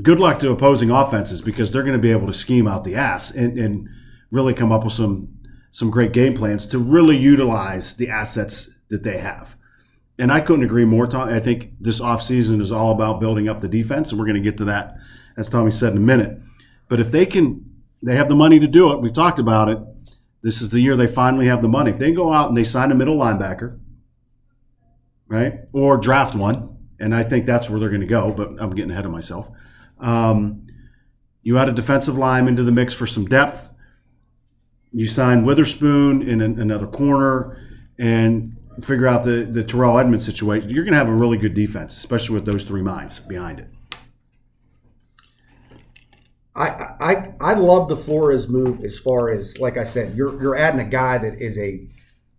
good 0.00 0.18
luck 0.18 0.38
to 0.40 0.50
opposing 0.50 0.90
offenses 0.90 1.42
because 1.42 1.72
they're 1.72 1.82
going 1.82 1.96
to 1.96 2.02
be 2.02 2.10
able 2.10 2.26
to 2.26 2.32
scheme 2.32 2.66
out 2.66 2.84
the 2.84 2.94
ass 2.94 3.30
and, 3.30 3.58
and 3.58 3.88
really 4.30 4.54
come 4.54 4.72
up 4.72 4.84
with 4.84 4.94
some 4.94 5.38
some 5.74 5.90
great 5.90 6.12
game 6.12 6.34
plans 6.34 6.66
to 6.66 6.78
really 6.78 7.16
utilize 7.16 7.96
the 7.96 8.10
assets 8.10 8.78
that 8.90 9.02
they 9.02 9.16
have. 9.16 9.56
And 10.18 10.30
I 10.30 10.40
couldn't 10.40 10.64
agree 10.64 10.84
more, 10.84 11.06
Tom. 11.06 11.28
I 11.30 11.40
think 11.40 11.72
this 11.80 11.98
offseason 11.98 12.60
is 12.60 12.70
all 12.70 12.92
about 12.92 13.20
building 13.20 13.48
up 13.48 13.62
the 13.62 13.68
defense, 13.68 14.10
and 14.10 14.18
we're 14.18 14.26
going 14.26 14.42
to 14.42 14.42
get 14.42 14.58
to 14.58 14.66
that, 14.66 14.96
as 15.36 15.48
Tommy 15.48 15.70
said, 15.70 15.92
in 15.92 15.96
a 15.96 16.00
minute. 16.00 16.38
But 16.88 17.00
if 17.00 17.10
they 17.10 17.24
can, 17.24 17.64
they 18.02 18.16
have 18.16 18.28
the 18.28 18.34
money 18.34 18.60
to 18.60 18.66
do 18.66 18.92
it. 18.92 19.00
We've 19.00 19.14
talked 19.14 19.38
about 19.38 19.70
it. 19.70 19.78
This 20.42 20.60
is 20.60 20.68
the 20.68 20.80
year 20.80 20.94
they 20.94 21.06
finally 21.06 21.46
have 21.46 21.62
the 21.62 21.68
money. 21.68 21.90
If 21.90 21.98
they 21.98 22.12
go 22.12 22.32
out 22.32 22.48
and 22.48 22.56
they 22.56 22.64
sign 22.64 22.92
a 22.92 22.94
middle 22.94 23.16
linebacker, 23.16 23.80
right, 25.26 25.60
or 25.72 25.96
draft 25.96 26.34
one, 26.34 26.76
and 27.00 27.14
I 27.14 27.24
think 27.24 27.46
that's 27.46 27.70
where 27.70 27.80
they're 27.80 27.88
going 27.88 28.02
to 28.02 28.06
go, 28.06 28.30
but 28.30 28.60
I'm 28.60 28.70
getting 28.70 28.90
ahead 28.90 29.06
of 29.06 29.10
myself. 29.10 29.50
Um, 30.02 30.66
you 31.42 31.58
add 31.58 31.68
a 31.68 31.72
defensive 31.72 32.18
line 32.18 32.48
into 32.48 32.62
the 32.62 32.72
mix 32.72 32.92
for 32.92 33.06
some 33.06 33.24
depth. 33.24 33.70
You 34.92 35.06
sign 35.06 35.44
Witherspoon 35.44 36.22
in 36.22 36.40
an, 36.42 36.60
another 36.60 36.86
corner 36.86 37.58
and 37.98 38.56
figure 38.82 39.06
out 39.06 39.24
the, 39.24 39.48
the 39.50 39.64
Terrell 39.64 39.98
Edmunds 39.98 40.26
situation. 40.26 40.68
You're 40.68 40.84
going 40.84 40.92
to 40.92 40.98
have 40.98 41.08
a 41.08 41.14
really 41.14 41.38
good 41.38 41.54
defense, 41.54 41.96
especially 41.96 42.34
with 42.34 42.44
those 42.44 42.64
three 42.64 42.82
minds 42.82 43.20
behind 43.20 43.60
it. 43.60 43.68
I, 46.54 46.94
I 47.00 47.34
I 47.40 47.54
love 47.54 47.88
the 47.88 47.96
Flores 47.96 48.48
move 48.48 48.84
as 48.84 48.98
far 48.98 49.30
as 49.32 49.58
like 49.58 49.78
I 49.78 49.84
said, 49.84 50.14
you're 50.14 50.40
you're 50.40 50.56
adding 50.56 50.80
a 50.80 50.88
guy 50.88 51.16
that 51.16 51.40
is 51.40 51.56
a 51.56 51.86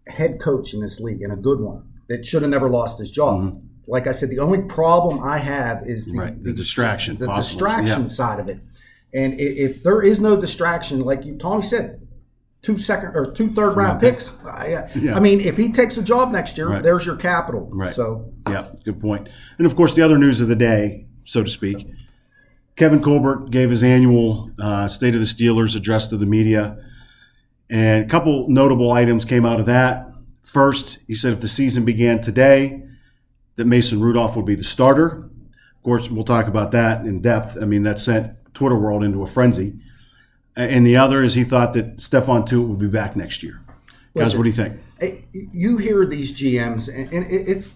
head 0.08 0.40
coach 0.40 0.74
in 0.74 0.82
this 0.82 1.00
league 1.00 1.24
and 1.24 1.34
a 1.34 1.36
good 1.36 1.60
one 1.60 1.92
that 2.10 2.26
should 2.26 2.44
have 2.44 2.52
never 2.52 2.70
lost 2.70 3.00
his 3.00 3.10
job. 3.10 3.63
Like 3.88 4.08
I 4.08 4.12
said, 4.12 4.30
the 4.30 4.40
only 4.40 4.62
problem 4.64 5.20
I 5.24 5.38
have 5.40 5.88
is 5.88 6.12
the. 6.12 6.18
Right, 6.20 6.44
the 6.44 6.54
distraction, 6.54 7.18
the 7.18 7.28
possible. 7.28 7.60
distraction 7.68 8.02
Yeah. 8.04 8.08
side 8.08 8.40
of 8.40 8.48
it. 8.50 8.60
And 9.14 9.34
i- 9.34 9.38
if 9.38 9.84
there 9.84 10.02
is 10.02 10.20
no 10.20 10.40
distraction, 10.40 11.02
like 11.02 11.26
you 11.26 11.36
Tommy 11.38 11.62
said, 11.64 12.00
two 12.62 12.78
second 12.78 13.12
or 13.16 13.32
two 13.32 13.50
third 13.54 13.76
round 13.76 13.78
Round 13.78 14.00
picks. 14.02 14.32
I, 14.46 14.88
Yeah. 14.96 15.16
I 15.16 15.20
mean, 15.20 15.42
if 15.42 15.58
he 15.58 15.72
takes 15.72 15.98
a 15.98 16.02
job 16.02 16.32
next 16.32 16.58
year, 16.58 16.70
Right. 16.70 16.82
there's 16.84 17.06
your 17.06 17.18
capital. 17.18 17.70
Right. 17.74 17.94
So 17.94 18.32
Yeah, 18.50 18.66
good 18.86 19.00
point. 19.00 19.28
And 19.58 19.68
of 19.68 19.76
course, 19.76 19.96
the 19.96 20.02
other 20.02 20.18
news 20.18 20.40
of 20.40 20.48
the 20.48 20.56
day, 20.56 21.08
so 21.24 21.44
to 21.44 21.50
speak, 21.50 21.88
Kevin 22.78 23.02
Colbert 23.04 23.52
gave 23.52 23.70
his 23.70 23.84
annual 23.84 24.50
uh, 24.60 24.88
State 24.88 25.14
of 25.14 25.20
the 25.20 25.26
Steelers 25.28 25.76
address 25.76 26.08
to 26.08 26.18
the 26.18 26.26
media, 26.26 26.78
and 27.70 28.06
a 28.06 28.08
couple 28.08 28.48
notable 28.50 28.92
items 28.94 29.26
came 29.26 29.46
out 29.46 29.60
of 29.60 29.66
that. 29.68 30.10
First, 30.44 31.00
he 31.08 31.16
said 31.16 31.34
if 31.34 31.42
the 31.42 31.48
season 31.48 31.84
began 31.86 32.22
today, 32.22 32.82
that 33.56 33.66
Mason 33.66 34.00
Rudolph 34.02 34.36
would 34.36 34.46
be 34.46 34.56
the 34.56 34.64
starter. 34.64 35.30
Of 35.78 35.84
course, 35.84 36.10
we'll 36.10 36.24
talk 36.24 36.48
about 36.48 36.72
that 36.72 37.06
in 37.06 37.22
depth. 37.22 37.58
I 37.62 37.66
mean, 37.66 37.84
that 37.84 38.00
sent 38.00 38.32
Twitter 38.54 38.76
world 38.78 39.04
into 39.04 39.22
a 39.24 39.28
frenzy. 39.28 39.76
And 40.56 40.86
the 40.86 40.96
other 40.98 41.24
is 41.24 41.34
he 41.34 41.44
thought 41.44 41.74
that 41.74 41.98
Stephon 41.98 42.48
Tuitt 42.48 42.68
would 42.68 42.80
be 42.80 42.88
back 42.88 43.16
next 43.16 43.42
year. 43.44 43.60
Guys, 44.16 44.34
Listen, 44.36 44.38
what 44.40 44.44
do 44.44 44.50
you 44.50 44.56
think? 44.56 44.80
You 45.52 45.78
hear 45.78 46.06
these 46.06 46.32
GMs, 46.34 46.88
and 46.88 47.12
and 47.12 47.26
it- 47.32 47.48
it's 47.50 47.72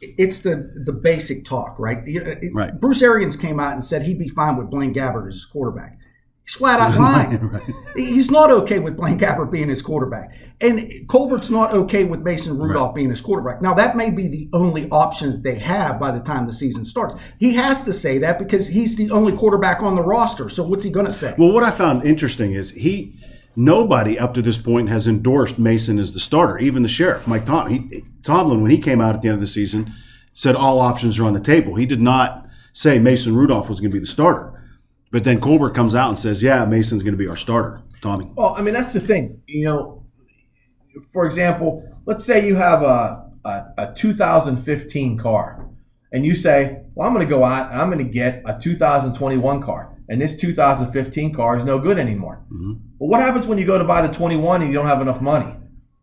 it's 0.00 0.40
the 0.40 0.72
the 0.86 0.92
basic 0.92 1.44
talk, 1.44 1.78
right? 1.78 1.98
It- 2.06 2.54
Right. 2.54 2.80
Bruce 2.80 3.02
Arians 3.02 3.36
came 3.36 3.60
out 3.60 3.74
and 3.74 3.84
said 3.84 4.02
he'd 4.02 4.18
be 4.18 4.28
fine 4.28 4.56
with 4.56 4.70
Blaine 4.70 4.94
Gabbert 4.94 5.28
as 5.28 5.34
his 5.34 5.44
quarterback. 5.44 5.98
He's 6.44 6.54
flat 6.54 6.80
out 6.80 6.98
lying. 6.98 7.48
Right. 7.48 7.62
He's 7.96 8.30
not 8.30 8.50
okay 8.50 8.78
with 8.78 8.96
Blaine 8.96 9.18
Gabbert 9.18 9.50
being 9.50 9.68
his 9.68 9.82
quarterback, 9.82 10.34
and 10.60 10.78
Colbert's 11.08 11.50
not 11.50 11.72
okay 11.72 12.04
with 12.04 12.20
Mason 12.20 12.58
Rudolph 12.58 12.94
being 12.94 13.10
his 13.10 13.20
quarterback. 13.20 13.62
Now 13.62 13.74
that 13.74 13.96
may 13.96 14.10
be 14.10 14.28
the 14.28 14.48
only 14.52 14.88
option 14.90 15.32
that 15.32 15.42
they 15.42 15.56
have 15.56 16.00
by 16.00 16.10
the 16.10 16.20
time 16.20 16.46
the 16.46 16.52
season 16.52 16.84
starts. 16.84 17.14
He 17.38 17.54
has 17.54 17.84
to 17.84 17.92
say 17.92 18.18
that 18.18 18.38
because 18.38 18.66
he's 18.66 18.96
the 18.96 19.10
only 19.10 19.36
quarterback 19.36 19.82
on 19.82 19.94
the 19.94 20.02
roster. 20.02 20.48
So 20.48 20.66
what's 20.66 20.84
he 20.84 20.90
going 20.90 21.06
to 21.06 21.12
say? 21.12 21.34
Well, 21.38 21.52
what 21.52 21.62
I 21.62 21.70
found 21.70 22.04
interesting 22.04 22.52
is 22.52 22.70
he 22.70 23.18
nobody 23.56 24.18
up 24.18 24.34
to 24.34 24.42
this 24.42 24.58
point 24.58 24.88
has 24.88 25.06
endorsed 25.06 25.58
Mason 25.58 25.98
as 25.98 26.12
the 26.12 26.20
starter. 26.20 26.58
Even 26.58 26.82
the 26.82 26.88
sheriff, 26.88 27.26
Mike 27.26 27.46
Tom, 27.46 27.68
he, 27.68 28.04
Tomlin, 28.22 28.62
when 28.62 28.70
he 28.70 28.78
came 28.78 29.00
out 29.00 29.14
at 29.14 29.22
the 29.22 29.28
end 29.28 29.34
of 29.34 29.40
the 29.40 29.46
season, 29.46 29.92
said 30.32 30.54
all 30.54 30.80
options 30.80 31.18
are 31.18 31.24
on 31.24 31.32
the 31.32 31.40
table. 31.40 31.74
He 31.74 31.86
did 31.86 32.00
not 32.00 32.46
say 32.72 32.98
Mason 32.98 33.34
Rudolph 33.34 33.68
was 33.68 33.80
going 33.80 33.90
to 33.90 33.94
be 33.94 34.00
the 34.00 34.06
starter. 34.06 34.59
But 35.12 35.24
then 35.24 35.40
Colbert 35.40 35.70
comes 35.70 35.94
out 35.94 36.08
and 36.08 36.18
says, 36.18 36.42
"Yeah, 36.42 36.64
Mason's 36.64 37.02
going 37.02 37.14
to 37.14 37.18
be 37.18 37.28
our 37.28 37.36
starter." 37.36 37.82
Tommy, 38.00 38.30
Well, 38.34 38.54
I 38.56 38.62
mean, 38.62 38.72
that's 38.72 38.94
the 38.94 39.00
thing. 39.00 39.42
You 39.46 39.64
know, 39.66 40.06
for 41.12 41.26
example, 41.26 41.84
let's 42.06 42.24
say 42.24 42.46
you 42.46 42.56
have 42.56 42.82
a, 42.82 43.30
a, 43.44 43.64
a 43.76 43.92
2015 43.94 45.18
car, 45.18 45.68
and 46.12 46.24
you 46.24 46.34
say, 46.34 46.82
well, 46.94 47.06
I'm 47.06 47.14
going 47.14 47.26
to 47.26 47.30
go 47.30 47.44
out 47.44 47.70
and 47.72 47.80
I'm 47.80 47.90
going 47.90 48.04
to 48.04 48.12
get 48.12 48.42
a 48.44 48.58
2021 48.58 49.62
car. 49.62 49.96
And 50.08 50.20
this 50.20 50.36
2015 50.40 51.32
car 51.34 51.56
is 51.56 51.64
no 51.64 51.78
good 51.78 51.98
anymore. 51.98 52.44
Mm-hmm. 52.52 52.72
Well, 52.98 53.10
what 53.10 53.20
happens 53.20 53.46
when 53.46 53.58
you 53.58 53.66
go 53.66 53.78
to 53.78 53.84
buy 53.84 54.04
the 54.04 54.12
21 54.12 54.62
and 54.62 54.70
you 54.70 54.76
don't 54.76 54.86
have 54.86 55.00
enough 55.00 55.20
money? 55.20 55.54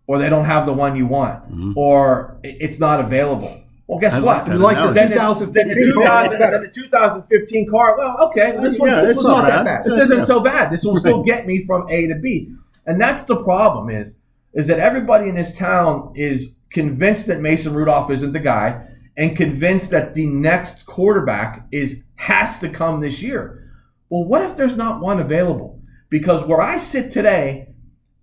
Or 0.08 0.17
they 0.17 0.30
don't 0.30 0.46
have 0.46 0.65
the 0.65 0.72
one 0.72 0.96
you 0.96 1.06
want? 1.06 1.43
Mm-hmm. 1.52 1.74
Or 1.76 2.39
it's 2.43 2.80
not 2.80 3.02
available? 3.02 3.62
Well, 3.88 4.00
guess 4.00 4.13
I 4.15 4.19
what? 4.19 4.47
like 4.47 4.52
You 4.52 4.58
like 4.60 4.93
the 4.93 5.08
2015 5.08 5.93
car 5.93 6.28
the 6.30 6.69
2015 6.73 7.69
car. 7.69 7.97
Well, 7.97 8.28
okay, 8.30 8.52
this 8.62 8.78
one's 8.78 8.95
Yeah, 8.95 9.02
this 9.02 9.12
it's 9.12 9.23
one's 9.23 9.28
not 9.28 9.41
not 9.43 9.47
that 9.47 9.65
bad. 9.65 9.65
bad. 9.65 9.84
This 9.86 9.97
isn't 9.97 10.26
so 10.26 10.39
bad. 10.41 10.71
This 10.71 10.84
will 10.84 10.97
still 10.97 11.23
get 11.23 11.47
me 11.47 11.65
from 11.65 11.89
A 11.89 12.08
to 12.08 12.15
B. 12.15 12.54
And 12.86 13.00
that's 13.00 13.23
the 13.23 13.41
problem 13.43 13.89
is 13.89 14.19
is 14.54 14.67
that 14.67 14.80
everybody 14.80 15.30
in 15.30 15.36
this 15.36 15.56
town 15.56 16.12
is 16.15 16.58
convinced 16.71 17.28
that 17.28 17.39
Mason 17.39 17.73
Rudolph 17.73 18.10
isn't 18.12 18.34
the 18.34 18.39
guy 18.39 18.86
and 19.15 19.38
convinced 19.38 19.91
that 19.91 20.15
the 20.15 20.26
next 20.28 20.86
quarterback 20.86 21.67
is 21.71 22.04
has 22.15 22.60
to 22.60 22.69
come 22.69 23.00
this 23.00 23.21
year. 23.21 23.71
Well, 24.10 24.23
what 24.26 24.41
if 24.41 24.56
there's 24.56 24.76
not 24.76 25.02
one 25.02 25.19
available? 25.19 25.82
Because 26.10 26.45
where 26.45 26.62
I 26.62 26.78
sit 26.78 27.12
today, 27.12 27.73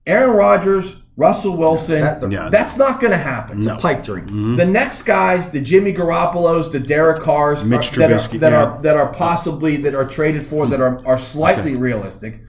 Aaron 0.07 0.37
Rodgers 0.37 1.03
Russell 1.17 1.57
Wilson. 1.57 2.01
That- 2.01 2.31
Yeah. 2.31 2.49
That's 2.51 2.77
not 2.77 3.01
going 3.01 3.13
to 3.13 3.17
happen. 3.17 3.59
It's 3.59 3.67
a 3.69 3.77
pipe 3.77 4.03
dream. 4.03 4.27
Mm-hmm. 4.27 4.57
The 4.57 4.67
next 4.67 5.03
guys, 5.03 5.51
the 5.51 5.61
Jimmy 5.61 5.93
Garoppolos, 5.93 6.73
the 6.73 6.81
Derek 6.81 7.23
Carrs, 7.23 7.63
are- 7.63 7.65
Mitch 7.65 7.93
that, 7.93 8.11
are, 8.11 8.39
that 8.39 8.53
yeah. 8.53 8.65
are 8.65 8.83
that 8.83 8.97
are 8.97 9.13
possibly 9.13 9.77
that 9.79 9.95
are 9.95 10.05
traded 10.09 10.45
for 10.45 10.67
that 10.67 10.81
are, 10.81 11.07
are 11.07 11.19
slightly 11.19 11.77
realistic. 11.77 12.41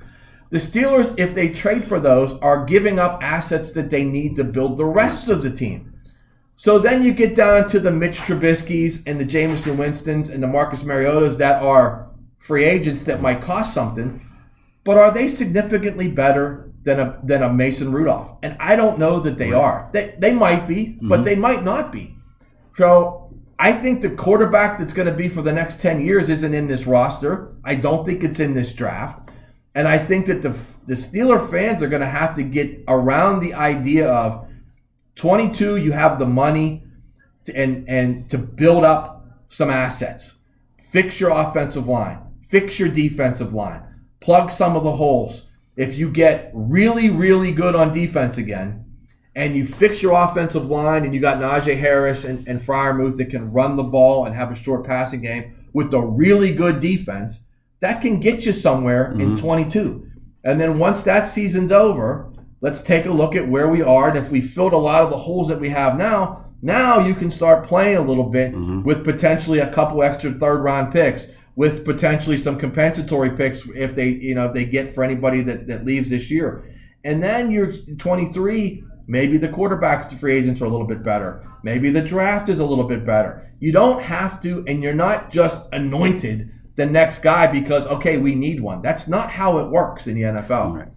The 0.49 0.57
Steelers, 0.57 1.13
if 1.17 1.35
they 1.35 1.49
trade 1.49 1.85
for 1.87 1.99
those, 1.99 2.33
are 2.41 2.65
giving 2.65 2.97
up 2.99 3.21
assets 3.21 3.71
that 3.73 3.89
they 3.89 4.03
need 4.03 4.35
to 4.37 4.43
build 4.43 4.77
the 4.77 4.85
rest 4.85 5.27
of 5.29 5.43
the 5.43 5.49
team. 5.49 5.91
So 6.55 6.79
then 6.79 7.03
you 7.03 7.13
get 7.13 7.35
down 7.35 7.67
to 7.69 7.79
the 7.79 7.91
Mitch 7.91 8.17
Trubisky's 8.19 9.05
and 9.05 9.19
the 9.19 9.25
Jameson 9.25 9.77
Winstons 9.77 10.29
and 10.29 10.41
the 10.41 10.47
Marcus 10.47 10.83
Mariotas 10.83 11.37
that 11.37 11.61
are 11.61 12.07
free 12.39 12.63
agents 12.63 13.03
that 13.03 13.21
might 13.21 13.41
cost 13.41 13.73
something, 13.73 14.21
but 14.85 14.97
are 14.97 15.11
they 15.11 15.27
significantly 15.27 16.09
better 16.09 16.64
than 16.85 16.99
a 16.99 17.19
than 17.23 17.43
a 17.43 17.51
Mason 17.51 17.91
Rudolph? 17.91 18.37
And 18.41 18.55
I 18.59 18.75
don't 18.75 18.97
know 18.97 19.19
that 19.19 19.37
they 19.37 19.51
are. 19.51 19.89
They 19.91 20.15
they 20.17 20.33
might 20.33 20.67
be, 20.67 20.97
but 21.01 21.21
mhm. 21.21 21.23
they 21.25 21.35
might 21.35 21.63
not 21.63 21.91
be. 21.91 22.15
So 22.77 23.33
I 23.59 23.73
think 23.73 24.01
the 24.01 24.09
quarterback 24.09 24.79
that's 24.79 24.93
going 24.93 25.07
to 25.07 25.13
be 25.13 25.27
for 25.27 25.41
the 25.41 25.53
next 25.53 25.81
ten 25.81 25.99
years 25.99 26.29
isn't 26.29 26.53
in 26.53 26.67
this 26.67 26.87
roster. 26.87 27.53
I 27.63 27.75
don't 27.75 28.05
think 28.05 28.23
it's 28.23 28.39
in 28.39 28.53
this 28.53 28.73
draft, 28.73 29.29
and 29.73 29.87
I 29.87 29.97
think 29.97 30.27
that 30.27 30.41
the 30.41 30.55
the 30.85 30.93
Steeler 30.95 31.49
fans 31.49 31.81
are 31.81 31.87
going 31.87 32.01
to 32.01 32.07
have 32.07 32.35
to 32.35 32.43
get 32.43 32.83
around 32.87 33.39
the 33.39 33.53
idea 33.53 34.07
of 34.07 34.47
22. 35.15 35.77
You 35.77 35.93
have 35.93 36.19
the 36.19 36.25
money 36.25 36.83
to, 37.45 37.55
and 37.55 37.87
and 37.89 38.29
to 38.29 38.37
build 38.37 38.83
up 38.83 39.25
some 39.49 39.69
assets, 39.69 40.35
fix 40.81 41.19
your 41.19 41.31
offensive 41.31 41.87
line, 41.87 42.19
fix 42.49 42.79
your 42.79 42.89
defensive 42.89 43.53
line, 43.53 43.81
plug 44.19 44.51
some 44.51 44.75
of 44.75 44.83
the 44.83 44.97
holes. 44.97 45.44
If 45.75 45.97
you 45.97 46.09
get 46.09 46.51
really 46.53 47.09
really 47.09 47.51
good 47.51 47.75
on 47.75 47.93
defense 47.93 48.37
again, 48.37 48.85
and 49.35 49.55
you 49.55 49.65
fix 49.65 50.01
your 50.01 50.13
offensive 50.13 50.69
line 50.69 51.03
and 51.03 51.13
you 51.13 51.19
got 51.19 51.39
Najee 51.39 51.77
Harris 51.77 52.23
and, 52.23 52.47
and 52.47 52.59
Freiermuth 52.59 53.17
that 53.17 53.29
can 53.29 53.51
run 53.51 53.75
the 53.75 53.83
ball 53.83 54.25
and 54.25 54.35
have 54.35 54.51
a 54.51 54.55
short 54.55 54.85
passing 54.85 55.21
game 55.21 55.67
with 55.73 55.93
a 55.93 56.01
really 56.01 56.53
good 56.53 56.79
defense, 56.79 57.41
that 57.81 58.01
can 58.01 58.21
get 58.21 58.45
you 58.45 58.53
somewhere 58.53 59.11
in 59.11 59.35
mm-hmm. 59.35 59.35
22. 59.35 60.09
And 60.45 60.61
then 60.61 60.79
once 60.79 61.03
that 61.03 61.27
season's 61.27 61.71
over, 61.71 62.31
let's 62.61 62.81
take 62.81 63.05
a 63.05 63.11
look 63.11 63.35
at 63.35 63.49
where 63.49 63.67
we 63.67 63.81
are. 63.81 64.07
And 64.07 64.17
if 64.17 64.31
we 64.31 64.39
filled 64.39 64.71
a 64.71 64.77
lot 64.77 65.03
of 65.03 65.09
the 65.09 65.17
holes 65.17 65.49
that 65.49 65.59
we 65.59 65.69
have 65.69 65.97
now, 65.97 66.45
now 66.61 67.05
you 67.05 67.13
can 67.13 67.29
start 67.29 67.67
playing 67.67 67.97
a 67.97 68.01
little 68.01 68.29
bit 68.29 68.53
mm-hmm. 68.53 68.83
with 68.83 69.03
potentially 69.03 69.59
a 69.59 69.71
couple 69.71 70.01
extra 70.01 70.31
third 70.31 70.63
round 70.63 70.93
picks, 70.93 71.27
with 71.55 71.85
potentially 71.85 72.37
some 72.37 72.57
compensatory 72.57 73.31
picks 73.31 73.67
if 73.75 73.95
they, 73.95 74.09
you 74.09 74.35
know, 74.35 74.47
if 74.47 74.53
they 74.53 74.65
get 74.65 74.93
for 74.93 75.03
anybody 75.03 75.41
that, 75.41 75.67
that 75.67 75.85
leaves 75.85 76.09
this 76.09 76.29
year. 76.29 76.73
And 77.03 77.23
then 77.23 77.51
you're 77.51 77.71
23. 77.71 78.83
Maybe 79.07 79.37
the 79.37 79.47
quarterbacks, 79.47 80.09
the 80.09 80.15
free 80.15 80.37
agents 80.37 80.61
are 80.61 80.65
a 80.65 80.69
little 80.69 80.87
bit 80.87 81.03
better. 81.03 81.47
Maybe 81.63 81.91
the 81.91 82.01
draft 82.01 82.49
is 82.49 82.59
a 82.59 82.65
little 82.65 82.87
bit 82.87 83.05
better. 83.05 83.51
You 83.59 83.71
don't 83.71 84.01
have 84.03 84.41
to, 84.41 84.65
and 84.67 84.83
you're 84.83 84.93
not 84.93 85.31
just 85.31 85.67
anointed 85.71 86.51
the 86.75 86.85
next 86.85 87.19
guy 87.19 87.47
because 87.47 87.87
okay, 87.87 88.17
we 88.17 88.35
need 88.35 88.59
one. 88.59 88.81
That's 88.81 89.07
not 89.07 89.31
how 89.31 89.59
it 89.59 89.69
works 89.69 90.07
in 90.07 90.15
the 90.15 90.23
NFL. 90.23 90.75
Right. 90.75 90.91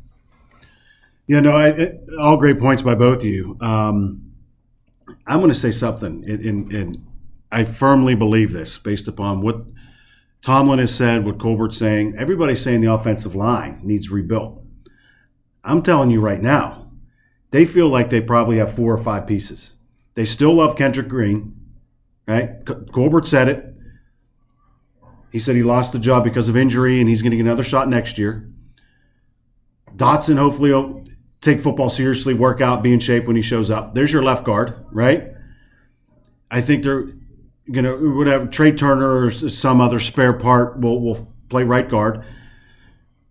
Yeah, 1.27 1.41
no, 1.41 1.53
I, 1.53 1.69
it, 1.69 2.01
all 2.19 2.39
great 2.39 2.59
points 2.59 2.83
by 2.83 2.95
both 2.95 3.19
of 3.19 3.25
you. 3.25 3.57
Um, 3.61 4.33
I'm 5.27 5.41
going 5.41 5.51
to 5.51 5.55
say 5.55 5.71
something, 5.71 6.25
and, 6.27 7.05
I 7.51 7.65
firmly 7.65 8.15
believe 8.15 8.53
this 8.53 8.77
based 8.77 9.09
upon 9.09 9.41
what 9.41 9.65
Tomlin 10.43 10.79
has 10.79 10.95
said, 10.95 11.25
what 11.25 11.39
Colbert's 11.39 11.77
saying. 11.77 12.15
Everybody's 12.17 12.63
saying 12.63 12.81
the 12.81 12.93
offensive 12.93 13.35
line 13.35 13.81
needs 13.83 14.11
rebuilt. 14.11 14.63
I'm 15.65 15.83
telling 15.83 16.11
you 16.11 16.21
right 16.21 16.41
now, 16.41 16.91
they 17.51 17.65
feel 17.65 17.89
like 17.89 18.11
they 18.11 18.21
probably 18.21 18.59
have 18.59 18.75
four 18.75 18.93
or 18.93 18.99
five 18.99 19.27
pieces. 19.27 19.75
They 20.15 20.25
still 20.25 20.55
love 20.55 20.77
Kendrick 20.77 21.09
Green, 21.09 21.57
right? 22.27 22.65
Colbert 22.93 23.27
said 23.27 23.49
it. 23.49 23.65
He 25.31 25.39
said 25.39 25.57
he 25.57 25.63
lost 25.63 25.93
the 25.93 25.99
job 25.99 26.25
because 26.25 26.49
of 26.49 26.57
injury 26.57 27.01
and 27.01 27.09
he's 27.09 27.23
going 27.23 27.33
to 27.33 27.37
get 27.37 27.45
another 27.45 27.63
shot 27.63 27.89
next 27.89 28.17
year. 28.17 28.51
Dotson 29.95 30.39
hopefully 30.39 30.73
will 30.73 31.05
take 31.41 31.61
football 31.61 31.91
seriously, 31.91 32.35
work 32.35 32.61
out, 32.61 32.83
be 32.83 32.93
in 32.93 33.01
shape 33.01 33.27
when 33.27 33.37
he 33.37 33.43
shows 33.43 33.71
up. 33.71 33.95
There's 33.95 34.13
your 34.13 34.23
left 34.23 34.45
guard, 34.45 34.75
right? 34.91 35.33
I 36.51 36.61
think 36.61 36.83
they're 36.83 37.09
gonna 37.73 37.97
whatever 37.97 38.47
Trai 38.47 38.77
Turner 38.77 39.27
or 39.27 39.31
some 39.31 39.81
other 39.81 40.01
spare 40.01 40.33
part 40.33 40.81
will 40.81 41.01
will 41.01 41.33
play 41.49 41.65
right 41.65 41.89
guard. 41.89 42.25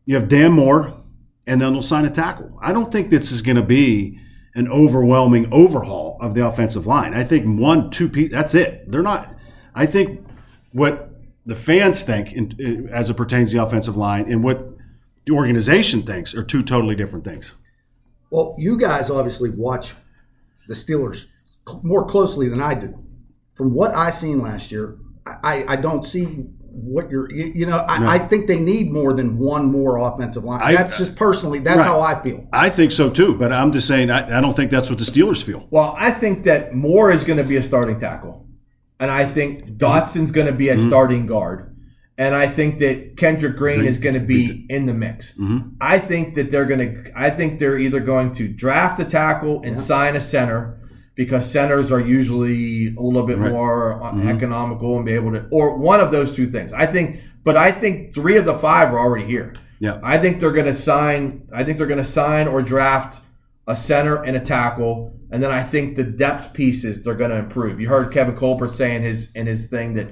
You 0.05 0.15
have 0.15 0.29
Dan 0.29 0.53
Moore, 0.53 1.03
and 1.45 1.61
then 1.61 1.73
they'll 1.73 1.81
sign 1.81 2.05
a 2.05 2.09
tackle. 2.09 2.57
I 2.61 2.73
don't 2.73 2.91
think 2.91 3.09
this 3.09 3.31
is 3.31 3.41
going 3.41 3.57
to 3.57 3.63
be 3.63 4.19
an 4.55 4.67
overwhelming 4.69 5.51
overhaul 5.51 6.17
of 6.21 6.33
the 6.33 6.45
offensive 6.45 6.87
line. 6.87 7.13
I 7.13 7.23
think 7.23 7.59
one, 7.59 7.91
two 7.91 8.09
pieces. 8.09 8.31
That's 8.31 8.55
it. 8.55 8.89
They're 8.89 9.01
not. 9.01 9.35
I 9.75 9.85
think 9.85 10.25
what 10.71 11.11
the 11.45 11.55
fans 11.55 12.03
think, 12.03 12.33
in, 12.33 12.89
as 12.91 13.09
it 13.09 13.15
pertains 13.15 13.51
to 13.51 13.57
the 13.57 13.63
offensive 13.63 13.97
line, 13.97 14.31
and 14.31 14.43
what 14.43 14.67
the 15.25 15.33
organization 15.33 16.03
thinks 16.03 16.33
are 16.33 16.41
two 16.41 16.63
totally 16.63 16.95
different 16.95 17.25
things. 17.25 17.55
Well, 18.29 18.55
you 18.57 18.77
guys 18.77 19.09
obviously 19.09 19.49
watch 19.49 19.93
the 20.67 20.73
Steelers 20.73 21.27
more 21.83 22.05
closely 22.05 22.49
than 22.49 22.61
I 22.61 22.73
do. 22.75 23.03
From 23.57 23.73
what 23.73 23.95
I 23.95 24.11
seen 24.11 24.39
last 24.39 24.71
year, 24.71 24.97
I, 25.25 25.35
I- 25.43 25.65
I 25.73 25.75
don't 25.77 26.05
see 26.05 26.25
what 26.77 27.09
you're. 27.09 27.29
You, 27.31 27.51
you 27.55 27.65
know, 27.65 27.79
I, 27.79 28.15
I 28.15 28.19
think 28.19 28.45
they 28.45 28.59
need 28.59 28.91
more 28.91 29.13
than 29.13 29.39
one 29.39 29.65
more 29.71 29.97
offensive 29.97 30.43
line. 30.43 30.61
I- 30.61 30.75
that's 30.75 30.97
just 30.97 31.15
personally. 31.15 31.59
That's 31.59 31.79
Right. 31.79 31.87
how 31.87 32.01
I 32.01 32.21
feel. 32.21 32.47
I 32.53 32.69
think 32.69 32.91
so 32.91 33.09
too, 33.09 33.35
but 33.35 33.51
I'm 33.51 33.71
just 33.71 33.87
saying 33.87 34.11
I, 34.11 34.37
I 34.37 34.41
don't 34.41 34.55
think 34.55 34.69
that's 34.69 34.89
what 34.89 34.99
the 34.99 35.05
Steelers 35.05 35.41
feel. 35.41 35.67
Well, 35.71 35.95
I 35.97 36.11
think 36.11 36.43
that 36.43 36.75
Moore 36.75 37.11
is 37.11 37.23
going 37.23 37.37
to 37.37 37.43
be 37.43 37.55
a 37.55 37.63
starting 37.63 37.99
tackle, 37.99 38.45
and 38.99 39.09
I 39.09 39.25
think 39.25 39.77
Dotson's 39.77 40.31
going 40.31 40.47
to 40.47 40.53
be 40.53 40.69
a 40.69 40.75
mm-hmm. 40.75 40.87
starting 40.87 41.25
guard, 41.25 41.75
and 42.15 42.35
I 42.35 42.47
think 42.47 42.77
that 42.79 43.17
Kendrick 43.17 43.57
Green 43.57 43.85
is 43.85 43.97
going 43.97 44.15
to 44.15 44.19
be 44.19 44.67
in 44.69 44.85
the 44.85 44.93
mix. 44.93 45.33
Mm-hmm. 45.33 45.69
I 45.81 45.97
think 45.97 46.35
that 46.35 46.51
they're 46.51 46.65
going 46.65 47.05
to. 47.05 47.11
I 47.15 47.31
think 47.31 47.57
they're 47.57 47.79
either 47.79 47.99
going 47.99 48.33
to 48.33 48.47
draft 48.47 48.99
a 48.99 49.05
tackle 49.05 49.63
and 49.63 49.79
sign 49.79 50.15
a 50.15 50.21
center 50.21 50.77
because 51.17 51.51
centers 51.51 51.91
are 51.91 51.99
usually 51.99 52.95
a 52.95 53.01
little 53.01 53.25
bit 53.25 53.39
more 53.39 54.01
uh, 54.01 54.15
economical 54.29 54.95
and 54.95 55.05
be 55.05 55.13
able 55.13 55.31
to, 55.31 55.45
or 55.51 55.75
one 55.75 55.99
of 55.99 56.11
those 56.11 56.35
two 56.35 56.49
things. 56.49 56.71
I 56.71 56.85
think, 56.85 57.21
but 57.43 57.57
I 57.57 57.71
think 57.71 58.13
three 58.13 58.37
of 58.37 58.45
the 58.45 58.53
five 58.53 58.93
are 58.93 58.99
already 58.99 59.25
here. 59.25 59.53
Yeah. 59.79 59.99
I 60.03 60.19
think 60.19 60.39
they're 60.39 60.51
going 60.51 60.67
to 60.67 60.75
sign. 60.75 61.49
I 61.51 61.63
think 61.63 61.79
they're 61.79 61.87
going 61.87 61.97
to 61.97 62.05
sign 62.05 62.47
or 62.47 62.61
draft 62.61 63.19
a 63.65 63.75
center 63.75 64.23
and 64.23 64.37
a 64.37 64.39
tackle, 64.39 65.11
and 65.31 65.41
then 65.43 65.51
I 65.51 65.63
think 65.63 65.95
the 65.95 66.03
depth 66.03 66.53
pieces 66.53 67.03
they're 67.03 67.15
going 67.15 67.31
to 67.31 67.37
improve. 67.37 67.81
You 67.81 67.89
heard 67.89 68.13
Kevin 68.13 68.35
Colbert 68.35 68.73
saying 68.73 69.01
his 69.01 69.31
in 69.33 69.47
his 69.47 69.67
thing 69.67 69.95
that 69.95 70.07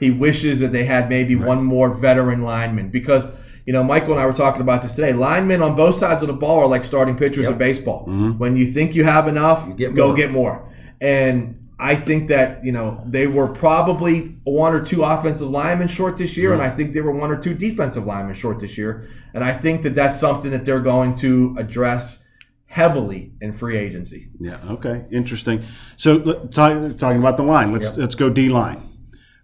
he 0.00 0.10
wishes 0.10 0.60
that 0.60 0.72
they 0.72 0.84
had 0.84 1.08
maybe 1.10 1.36
one 1.36 1.62
more 1.64 1.92
veteran 1.94 2.42
lineman 2.42 2.88
because 2.88 3.26
you 3.66 3.72
know 3.72 3.82
Michael 3.82 4.12
and 4.12 4.20
I 4.20 4.26
were 4.26 4.32
talking 4.32 4.62
about 4.62 4.82
this 4.82 4.94
today. 4.94 5.12
Linemen 5.12 5.60
on 5.60 5.76
both 5.76 5.98
sides 5.98 6.22
of 6.22 6.28
the 6.28 6.34
ball 6.34 6.60
are 6.60 6.66
like 6.66 6.84
starting 6.84 7.16
pitchers 7.16 7.46
of 7.46 7.58
baseball. 7.58 8.06
Mm-hmm. 8.06 8.38
When 8.38 8.56
you 8.56 8.70
think 8.70 8.94
you 8.94 9.04
have 9.04 9.28
enough, 9.28 9.76
get 9.76 9.94
go 9.94 10.14
get 10.14 10.30
more. 10.30 10.72
And 11.00 11.68
I 11.78 11.94
think 11.94 12.28
that 12.28 12.64
you 12.64 12.72
know 12.72 13.02
they 13.04 13.26
were 13.26 13.48
probably 13.48 14.36
one 14.44 14.72
or 14.72 14.82
two 14.82 15.02
offensive 15.02 15.50
linemen 15.50 15.88
short 15.88 16.16
this 16.16 16.36
year, 16.36 16.52
and 16.52 16.62
mm-hmm. 16.62 16.72
I 16.72 16.76
think 16.76 16.94
they 16.94 17.02
were 17.02 17.12
one 17.12 17.30
or 17.30 17.38
two 17.38 17.54
defensive 17.54 18.06
linemen 18.06 18.34
short 18.34 18.60
this 18.60 18.78
year. 18.78 19.08
And 19.34 19.44
I 19.44 19.52
think 19.52 19.82
that 19.82 19.94
that's 19.94 20.18
something 20.18 20.52
that 20.52 20.64
they're 20.64 20.80
going 20.80 21.16
to 21.16 21.54
address 21.58 22.24
heavily 22.66 23.32
in 23.40 23.52
free 23.52 23.76
agency. 23.76 24.28
Yeah. 24.38 24.58
Okay. 24.68 25.04
Interesting. 25.10 25.66
So 25.96 26.20
talk, 26.20 26.98
talking 26.98 27.20
about 27.20 27.36
the 27.36 27.42
line, 27.42 27.72
let's 27.72 27.96
let's 27.96 28.14
go 28.14 28.30
D 28.30 28.48
line, 28.48 28.85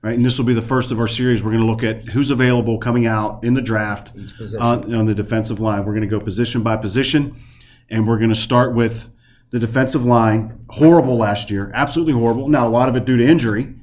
right? 0.02 0.16
And 0.16 0.24
this 0.24 0.38
will 0.38 0.44
be 0.44 0.54
the 0.54 0.62
first 0.62 0.90
of 0.90 0.98
our 1.00 1.08
series. 1.08 1.42
We're 1.42 1.52
going 1.52 1.62
to 1.62 1.70
look 1.70 1.82
at 1.82 2.04
who's 2.04 2.30
available 2.30 2.78
coming 2.78 3.06
out 3.06 3.44
in 3.44 3.54
the 3.54 3.62
draft 3.62 4.12
on, 4.60 4.94
on 4.94 5.06
the 5.06 5.14
defensive 5.14 5.60
line. 5.60 5.84
We're 5.84 5.92
going 5.92 6.02
to 6.02 6.08
go 6.08 6.20
position 6.20 6.62
by 6.62 6.76
position, 6.76 7.40
and 7.88 8.06
we're 8.06 8.18
going 8.18 8.30
to 8.30 8.36
start 8.36 8.74
with 8.74 9.10
the 9.50 9.58
defensive 9.58 10.04
line. 10.04 10.64
Horrible 10.70 11.16
last 11.16 11.50
year, 11.50 11.70
absolutely 11.74 12.14
horrible. 12.14 12.48
Now 12.48 12.66
a 12.66 12.70
lot 12.70 12.88
of 12.88 12.96
it 12.96 13.04
due 13.04 13.16
to 13.16 13.26
injury. 13.26 13.74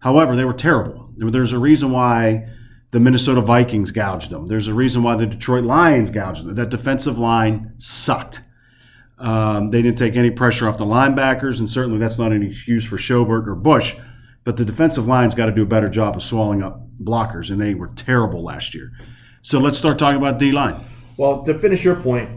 However, 0.00 0.36
they 0.36 0.44
were 0.44 0.52
terrible. 0.52 1.10
There's 1.16 1.52
a 1.52 1.58
reason 1.58 1.92
why 1.92 2.48
the 2.90 3.00
Minnesota 3.00 3.40
Vikings 3.40 3.90
gouged 3.90 4.30
them. 4.30 4.48
There's 4.48 4.68
a 4.68 4.74
reason 4.74 5.02
why 5.02 5.16
the 5.16 5.26
Detroit 5.26 5.64
Lions 5.64 6.10
gouged 6.10 6.44
them. 6.44 6.54
That 6.54 6.68
defensive 6.68 7.18
line 7.18 7.72
sucked. 7.78 8.42
Um, 9.18 9.70
they 9.70 9.80
didn't 9.80 9.98
take 9.98 10.16
any 10.16 10.30
pressure 10.30 10.68
off 10.68 10.78
the 10.78 10.84
linebackers, 10.84 11.60
and 11.60 11.70
certainly 11.70 11.98
that's 11.98 12.18
not 12.18 12.32
an 12.32 12.42
excuse 12.42 12.84
for 12.84 12.96
Schobert 12.96 13.46
or 13.46 13.54
Bush. 13.54 13.94
But 14.44 14.56
the 14.56 14.64
defensive 14.64 15.06
line's 15.06 15.34
got 15.34 15.46
to 15.46 15.52
do 15.52 15.62
a 15.62 15.66
better 15.66 15.88
job 15.88 16.16
of 16.16 16.22
swallowing 16.22 16.62
up 16.62 16.80
blockers, 17.02 17.50
and 17.50 17.60
they 17.60 17.74
were 17.74 17.88
terrible 17.88 18.42
last 18.42 18.74
year. 18.74 18.90
So 19.42 19.58
let's 19.58 19.78
start 19.78 19.98
talking 19.98 20.18
about 20.18 20.38
D 20.38 20.52
line. 20.52 20.80
Well, 21.16 21.42
to 21.44 21.58
finish 21.58 21.84
your 21.84 21.96
point, 21.96 22.28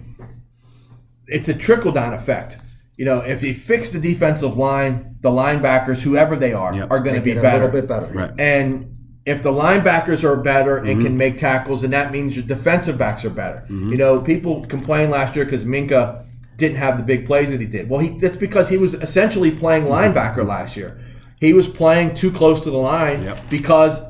it's 1.28 1.50
a 1.50 1.54
trickle 1.54 1.92
down 1.92 2.14
effect. 2.14 2.58
You 2.98 3.06
know, 3.06 3.20
if 3.20 3.44
you 3.44 3.54
fix 3.54 3.92
the 3.92 4.00
defensive 4.00 4.58
line, 4.58 5.18
the 5.22 5.30
linebackers, 5.30 6.02
whoever 6.02 6.36
they 6.36 6.54
are, 6.54 6.74
Yep. 6.74 6.92
are 6.92 7.00
going 7.00 7.16
to 7.16 7.22
be 7.22 7.34
better. 7.34 7.48
a 7.48 7.54
little 7.54 7.70
bit 7.70 7.88
better. 7.88 8.06
Right. 8.08 8.32
And 8.40 8.92
if 9.26 9.42
the 9.44 9.52
linebackers 9.52 10.24
are 10.24 10.36
better 10.38 10.78
and 10.78 10.88
Mm-hmm. 10.88 11.02
can 11.04 11.18
make 11.18 11.38
tackles, 11.38 11.84
and 11.84 11.92
that 11.94 12.12
means 12.12 12.36
your 12.38 12.46
defensive 12.46 12.98
backs 12.98 13.26
are 13.26 13.30
better. 13.32 13.66
You 13.70 13.98
know, 13.98 14.22
people 14.22 14.66
complained 14.68 15.12
last 15.12 15.36
year 15.36 15.46
because 15.46 15.66
Minkah 15.66 16.24
didn't 16.58 16.78
have 16.78 16.98
the 16.98 17.04
big 17.04 17.26
plays 17.26 17.50
that 17.50 17.60
he 17.60 17.66
did. 17.66 17.90
Well, 17.90 18.00
he 18.00 18.18
that's 18.20 18.38
because 18.38 18.70
he 18.70 18.78
was 18.78 18.94
essentially 18.94 19.52
playing 19.52 19.86
linebacker 19.86 20.46
last 20.48 20.78
year. 20.78 20.98
He 21.40 21.54
was 21.54 21.68
playing 21.68 22.16
too 22.16 22.32
close 22.32 22.64
to 22.64 22.72
the 22.72 22.78
line 22.78 23.24
Yep. 23.24 23.50
because 23.50 24.02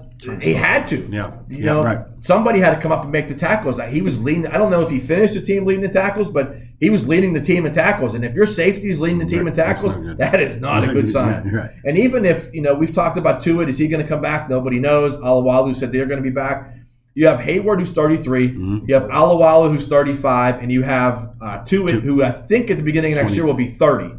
he 0.42 0.54
had 0.54 0.88
to. 0.90 1.08
Yeah. 1.12 1.32
You 1.50 1.58
Yeah, 1.58 1.66
know, 1.66 1.84
right. 1.84 2.00
somebody 2.22 2.60
had 2.60 2.74
to 2.76 2.82
come 2.82 2.92
up 2.92 3.04
and 3.04 3.12
make 3.12 3.28
the 3.28 3.36
tackles. 3.36 3.80
He 3.90 4.02
was 4.02 4.22
leading. 4.22 4.48
I 4.48 4.58
don't 4.58 4.72
know 4.72 4.82
if 4.82 4.90
he 4.90 5.00
finished 5.00 5.34
the 5.34 5.42
team 5.42 5.66
leading 5.66 5.84
the 5.84 5.90
tackles, 5.90 6.30
but 6.30 6.56
he 6.80 6.90
was 6.90 7.08
leading 7.08 7.34
the 7.34 7.42
team 7.42 7.66
in 7.66 7.74
tackles. 7.74 8.16
And 8.16 8.24
if 8.26 8.34
your 8.34 8.46
safety 8.46 8.90
is 8.90 9.00
leading 9.00 9.20
the 9.20 9.26
team 9.26 9.40
in 9.42 9.46
Right, 9.48 9.56
that's 9.56 9.82
tackles, 9.82 10.16
that 10.18 10.40
is 10.42 10.60
not 10.62 10.84
a 10.84 10.94
good 10.94 11.10
sign. 11.10 11.50
Right. 11.52 11.70
And 11.84 11.98
even 11.98 12.26
if 12.26 12.50
you 12.54 12.62
know, 12.62 12.74
we've 12.74 12.92
talked 12.94 13.18
about 13.18 13.42
Tua. 13.42 13.66
Is 13.68 13.78
he 13.78 13.88
going 13.88 14.02
to 14.04 14.08
come 14.08 14.22
back? 14.22 14.50
Nobody 14.50 14.80
knows. 14.80 15.18
Alualu 15.18 15.76
said 15.76 15.92
they're 15.92 16.06
going 16.06 16.22
to 16.24 16.28
be 16.30 16.34
back. 16.34 16.72
You 17.18 17.28
have 17.28 17.40
Heyward, 17.40 17.80
who's 17.80 17.94
33. 17.94 18.48
Mm-hmm. 18.50 18.86
You 18.90 18.94
have 18.96 19.04
Alualu, 19.04 19.74
who's 19.74 19.88
35, 19.88 20.62
and 20.62 20.70
you 20.72 20.82
have 20.84 21.32
uh, 21.42 21.64
Tua, 21.64 21.92
who 21.94 22.22
I 22.24 22.32
think 22.32 22.70
at 22.70 22.76
the 22.78 22.84
beginning 22.84 23.14
of 23.14 23.18
next 23.18 23.28
20. 23.28 23.36
year 23.36 23.46
will 23.46 23.54
be 23.54 23.72
30. 23.72 24.16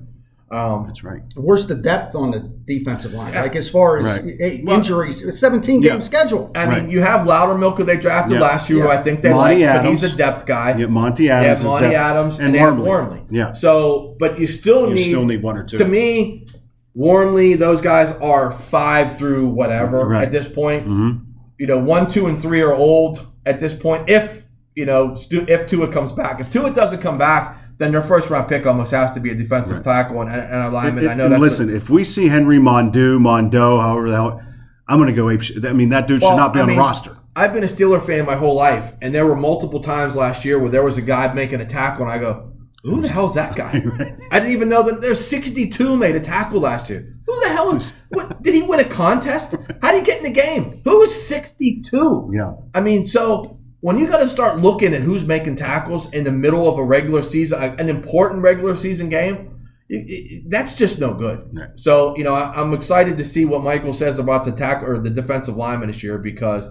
Um, 0.49 0.85
That's 0.87 1.03
right. 1.03 1.23
Where's 1.35 1.67
the 1.67 1.75
depth 1.75 2.15
on 2.15 2.31
the 2.31 2.39
defensive 2.67 3.13
line? 3.13 3.33
Yeah. 3.33 3.43
Like 3.43 3.57
as 3.57 3.69
far 3.69 3.99
as 3.99 4.05
Right. 4.25 4.61
Well- 4.65 4.77
injuries, 4.77 5.39
17 5.41 5.81
game 5.81 5.95
Yeah. 5.95 5.99
schedule. 5.99 6.53
I 6.55 6.67
Right. 6.67 6.83
mean, 6.83 6.91
you 6.93 7.01
have 7.01 7.27
Loudermilk, 7.27 7.77
who 7.79 7.83
they 7.85 7.97
drafted 7.97 8.35
Yeah. 8.35 8.43
last 8.43 8.71
year, 8.71 8.83
who 8.83 8.89
Yeah. 8.89 8.95
I 8.95 9.03
think 9.03 9.23
they 9.23 9.31
Monty 9.35 9.67
like, 9.67 9.83
but 9.83 9.91
he's 9.91 10.05
a 10.05 10.17
depth 10.17 10.47
guy. 10.47 10.75
You 10.77 10.83
have 10.83 10.91
Monty 10.91 11.31
Adams. 11.31 11.49
have 11.49 11.59
is 11.59 11.65
Monty 11.65 11.95
Adams 11.97 12.37
and, 12.39 12.47
and 12.47 12.55
they 12.55 12.61
Wormley. 12.61 12.89
Wormley. 12.89 13.21
Yeah. 13.29 13.55
So, 13.55 14.15
but 14.21 14.39
you 14.39 14.47
still 14.47 14.83
You 14.89 14.95
need 14.95 14.99
still 15.01 15.25
need 15.25 15.43
one 15.43 15.59
or 15.59 15.65
two. 15.65 15.79
To 15.79 15.85
me, 15.85 16.47
Wormley, 16.95 17.55
those 17.55 17.81
guys 17.81 18.15
are 18.23 18.53
five 18.53 19.19
through 19.19 19.49
whatever 19.49 20.05
Right. 20.07 20.23
at 20.23 20.31
this 20.31 20.49
point. 20.49 20.89
Mhm. 20.89 21.21
You 21.59 21.67
know, 21.67 21.79
one, 21.79 22.09
two, 22.09 22.27
and 22.27 22.41
three 22.41 22.61
are 22.63 22.73
old 22.73 23.27
at 23.45 23.59
this 23.59 23.75
point. 23.75 24.05
If 24.07 24.45
you 24.77 24.85
know, 24.85 25.15
Stu, 25.15 25.45
if 25.49 25.67
Tua 25.67 25.89
comes 25.89 26.13
back, 26.13 26.39
if 26.39 26.51
Tua 26.51 26.71
doesn't 26.71 27.01
come 27.01 27.17
back, 27.17 27.56
then 27.79 27.93
their 27.93 28.03
first 28.03 28.31
round 28.31 28.49
pick 28.49 28.67
almost 28.67 28.91
has 28.93 29.13
to 29.13 29.21
be 29.21 29.31
a 29.31 29.35
defensive 29.35 29.83
tackle 29.83 30.21
and, 30.23 30.31
and 30.31 30.63
a 30.63 30.71
lineman. 30.71 31.05
It- 31.05 31.11
I 31.11 31.15
know 31.15 31.29
listen, 31.29 31.75
if 31.75 31.91
we 31.91 32.05
see 32.05 32.29
Henry 32.29 32.59
Mondu, 32.59 33.21
Mondo, 33.21 33.81
however 33.81 34.11
the 34.11 34.17
hell, 34.17 34.43
I'm 34.89 34.99
going 34.99 35.09
to 35.09 35.15
go 35.15 35.29
ape 35.31 35.43
shit. 35.43 35.65
I 35.65 35.73
mean, 35.73 35.89
that 35.91 36.07
dude 36.09 36.23
should 36.23 36.37
not 36.37 36.53
be 36.53 36.61
I 36.61 36.63
on 36.63 36.69
mean, 36.69 36.77
the 36.77 36.83
roster. 36.83 37.17
I've 37.35 37.53
been 37.53 37.65
a 37.65 37.67
Steeler 37.67 38.03
fan 38.05 38.25
my 38.25 38.37
whole 38.37 38.55
life, 38.55 38.95
and 39.03 39.15
there 39.15 39.27
were 39.27 39.37
multiple 39.37 39.81
times 39.81 40.17
last 40.17 40.45
year 40.45 40.59
where 40.59 40.71
there 40.71 40.83
was 40.83 40.97
a 40.97 41.03
guy 41.03 41.33
making 41.35 41.61
a 41.61 41.67
tackle, 41.67 42.05
and 42.09 42.13
I 42.13 42.19
go, 42.19 42.53
"Who 42.83 43.03
the 43.03 43.09
hell's 43.09 43.35
that 43.35 43.55
guy?" 43.55 43.73
I 44.31 44.39
didn't 44.39 44.53
even 44.55 44.71
know 44.71 44.85
that 44.85 45.03
there's 45.03 45.23
62 45.27 45.97
made 45.97 46.17
a 46.17 46.21
tackle 46.21 46.61
last 46.61 46.89
year. 46.89 47.13
Who 47.27 47.41
the 47.43 47.49
hell 47.51 47.77
is? 47.77 47.99
What, 48.09 48.41
did 48.41 48.55
he 48.55 48.63
win 48.63 48.81
a 48.81 48.85
contest? 48.85 49.55
How 49.83 49.91
did 49.93 50.01
he 50.01 50.07
get 50.07 50.19
in 50.19 50.33
the 50.33 50.41
game? 50.41 50.81
Who 50.85 51.03
is 51.03 51.27
62? 51.29 52.31
Yeah. 52.33 52.55
I 52.75 52.81
mean, 52.81 53.05
so 53.07 53.59
when 53.87 54.01
you 54.01 54.09
got 54.09 54.19
to 54.19 54.27
start 54.27 54.59
looking 54.59 54.95
at 54.95 55.03
who's 55.03 55.25
making 55.25 55.55
tackles 55.55 56.13
in 56.13 56.25
the 56.25 56.33
middle 56.33 56.69
of 56.69 56.77
a 56.77 56.83
regular 56.83 57.23
season, 57.23 57.63
an 57.63 57.89
important 57.89 58.43
regular 58.43 58.75
season 58.75 59.09
game, 59.09 59.49
it, 59.89 59.95
it, 60.09 60.51
that's 60.51 60.75
just 60.75 60.99
no 60.99 61.15
good. 61.15 61.49
Right. 61.57 61.69
So 61.77 62.17
you 62.17 62.25
know, 62.25 62.35
I, 62.35 62.53
I'm 62.61 62.75
excited 62.75 63.17
to 63.17 63.25
see 63.25 63.45
what 63.45 63.63
Michael 63.63 63.93
says 63.93 64.19
about 64.19 64.45
the 64.45 64.51
tackle 64.51 64.89
or 64.89 64.99
the 64.99 65.09
defensive 65.09 65.57
lineman 65.57 65.87
this 65.87 66.03
year 66.03 66.19
because 66.19 66.69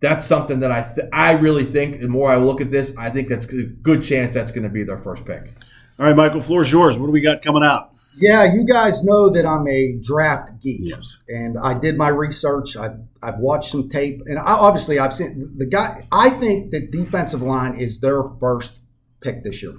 that's 0.00 0.26
something 0.26 0.60
that 0.60 0.70
I 0.70 0.82
th- 0.82 1.08
I 1.10 1.32
really 1.38 1.64
think. 1.64 2.02
The 2.02 2.08
more 2.08 2.30
I 2.30 2.36
look 2.36 2.60
at 2.60 2.70
this, 2.70 2.94
I 2.98 3.08
think 3.08 3.30
that's 3.30 3.50
a 3.50 3.62
good 3.62 4.02
chance 4.02 4.34
that's 4.34 4.52
going 4.52 4.64
to 4.64 4.68
be 4.68 4.84
their 4.84 4.98
first 4.98 5.24
pick. 5.24 5.50
All 5.98 6.04
right, 6.04 6.14
Michael, 6.14 6.42
floor's 6.42 6.70
yours. 6.70 6.98
What 6.98 7.06
do 7.06 7.12
we 7.12 7.22
got 7.22 7.40
coming 7.40 7.62
out? 7.62 7.94
Yeah, 8.20 8.54
you 8.54 8.64
guys 8.64 9.04
know 9.04 9.30
that 9.30 9.46
I'm 9.46 9.66
a 9.68 9.98
draft 10.00 10.60
geek. 10.60 10.80
Yes. 10.82 11.20
And 11.28 11.58
I 11.58 11.78
did 11.78 11.96
my 11.96 12.08
research. 12.08 12.76
I've, 12.76 12.98
I've 13.22 13.38
watched 13.38 13.70
some 13.70 13.88
tape. 13.88 14.22
And 14.26 14.38
I, 14.38 14.52
obviously, 14.52 14.98
I've 14.98 15.14
seen 15.14 15.54
the 15.56 15.66
guy. 15.66 16.06
I 16.10 16.30
think 16.30 16.70
the 16.70 16.86
defensive 16.86 17.42
line 17.42 17.78
is 17.78 18.00
their 18.00 18.22
first 18.40 18.80
pick 19.20 19.44
this 19.44 19.62
year. 19.62 19.74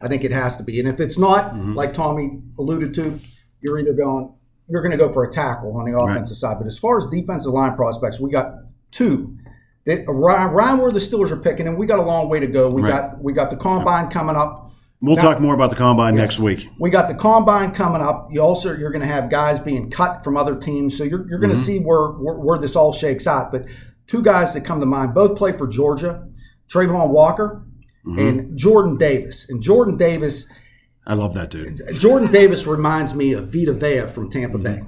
I 0.00 0.08
think 0.08 0.24
it 0.24 0.32
has 0.32 0.56
to 0.58 0.62
be. 0.62 0.78
And 0.80 0.88
if 0.88 1.00
it's 1.00 1.16
not, 1.18 1.52
mm-hmm. 1.52 1.74
like 1.74 1.94
Tommy 1.94 2.42
alluded 2.58 2.94
to, 2.94 3.18
you're 3.60 3.78
either 3.78 3.94
going, 3.94 4.34
you're 4.68 4.82
going 4.82 4.92
to 4.92 4.98
go 4.98 5.12
for 5.12 5.24
a 5.24 5.30
tackle 5.30 5.76
on 5.76 5.90
the 5.90 5.98
offensive 5.98 6.36
side. 6.36 6.58
But 6.58 6.66
as 6.66 6.78
far 6.78 6.98
as 6.98 7.06
defensive 7.06 7.52
line 7.52 7.74
prospects, 7.74 8.20
we 8.20 8.30
got 8.30 8.54
two. 8.90 9.38
That 9.86 10.04
around, 10.08 10.54
around 10.54 10.78
where 10.78 10.90
the 10.90 10.98
Steelers 10.98 11.30
are 11.30 11.36
picking, 11.36 11.66
and 11.66 11.76
we 11.76 11.86
got 11.86 11.98
a 11.98 12.02
long 12.02 12.30
way 12.30 12.40
to 12.40 12.46
go. 12.46 12.70
We 12.70 12.80
Right. 12.80 12.90
got 12.90 13.22
we 13.22 13.34
got 13.34 13.50
the 13.50 13.56
combine 13.56 14.08
coming 14.08 14.34
up. 14.34 14.70
We'll 15.04 15.16
Now- 15.16 15.22
talk 15.22 15.40
more 15.40 15.54
about 15.54 15.68
the 15.68 15.76
combine 15.76 16.14
next 16.14 16.38
week. 16.38 16.70
We 16.78 16.88
got 16.88 17.08
the 17.08 17.14
combine 17.14 17.72
coming 17.72 18.00
up. 18.00 18.28
You 18.30 18.40
also 18.40 18.74
you're 18.74 18.90
going 18.90 19.02
to 19.02 19.06
have 19.06 19.28
guys 19.28 19.60
being 19.60 19.90
cut 19.90 20.24
from 20.24 20.34
other 20.38 20.56
teams, 20.56 20.96
so 20.96 21.04
you're, 21.04 21.28
you're 21.28 21.38
going 21.38 21.52
to 21.52 21.56
mm-hmm. 21.56 21.64
see 21.64 21.78
where, 21.78 22.12
where 22.12 22.36
where 22.36 22.58
this 22.58 22.74
all 22.74 22.90
shakes 22.90 23.26
out. 23.26 23.52
But 23.52 23.66
two 24.06 24.22
guys 24.22 24.54
that 24.54 24.62
come 24.62 24.80
to 24.80 24.86
mind, 24.86 25.12
both 25.12 25.36
play 25.36 25.52
for 25.52 25.66
Georgia, 25.66 26.26
Travon 26.68 27.10
Walker 27.10 27.66
mm-hmm. 28.06 28.18
and 28.18 28.58
Jordan 28.58 28.96
Davis. 28.96 29.50
And 29.50 29.62
Jordan 29.62 29.98
Davis, 29.98 30.50
I 31.06 31.12
love 31.12 31.34
that 31.34 31.50
dude. 31.50 31.82
Jordan 31.98 32.32
Davis 32.32 32.66
reminds 32.66 33.14
me 33.14 33.34
of 33.34 33.52
Vita 33.52 33.74
Vea 33.74 34.06
from 34.06 34.30
Tampa 34.30 34.56
mm-hmm. 34.56 34.80
Bay, 34.80 34.86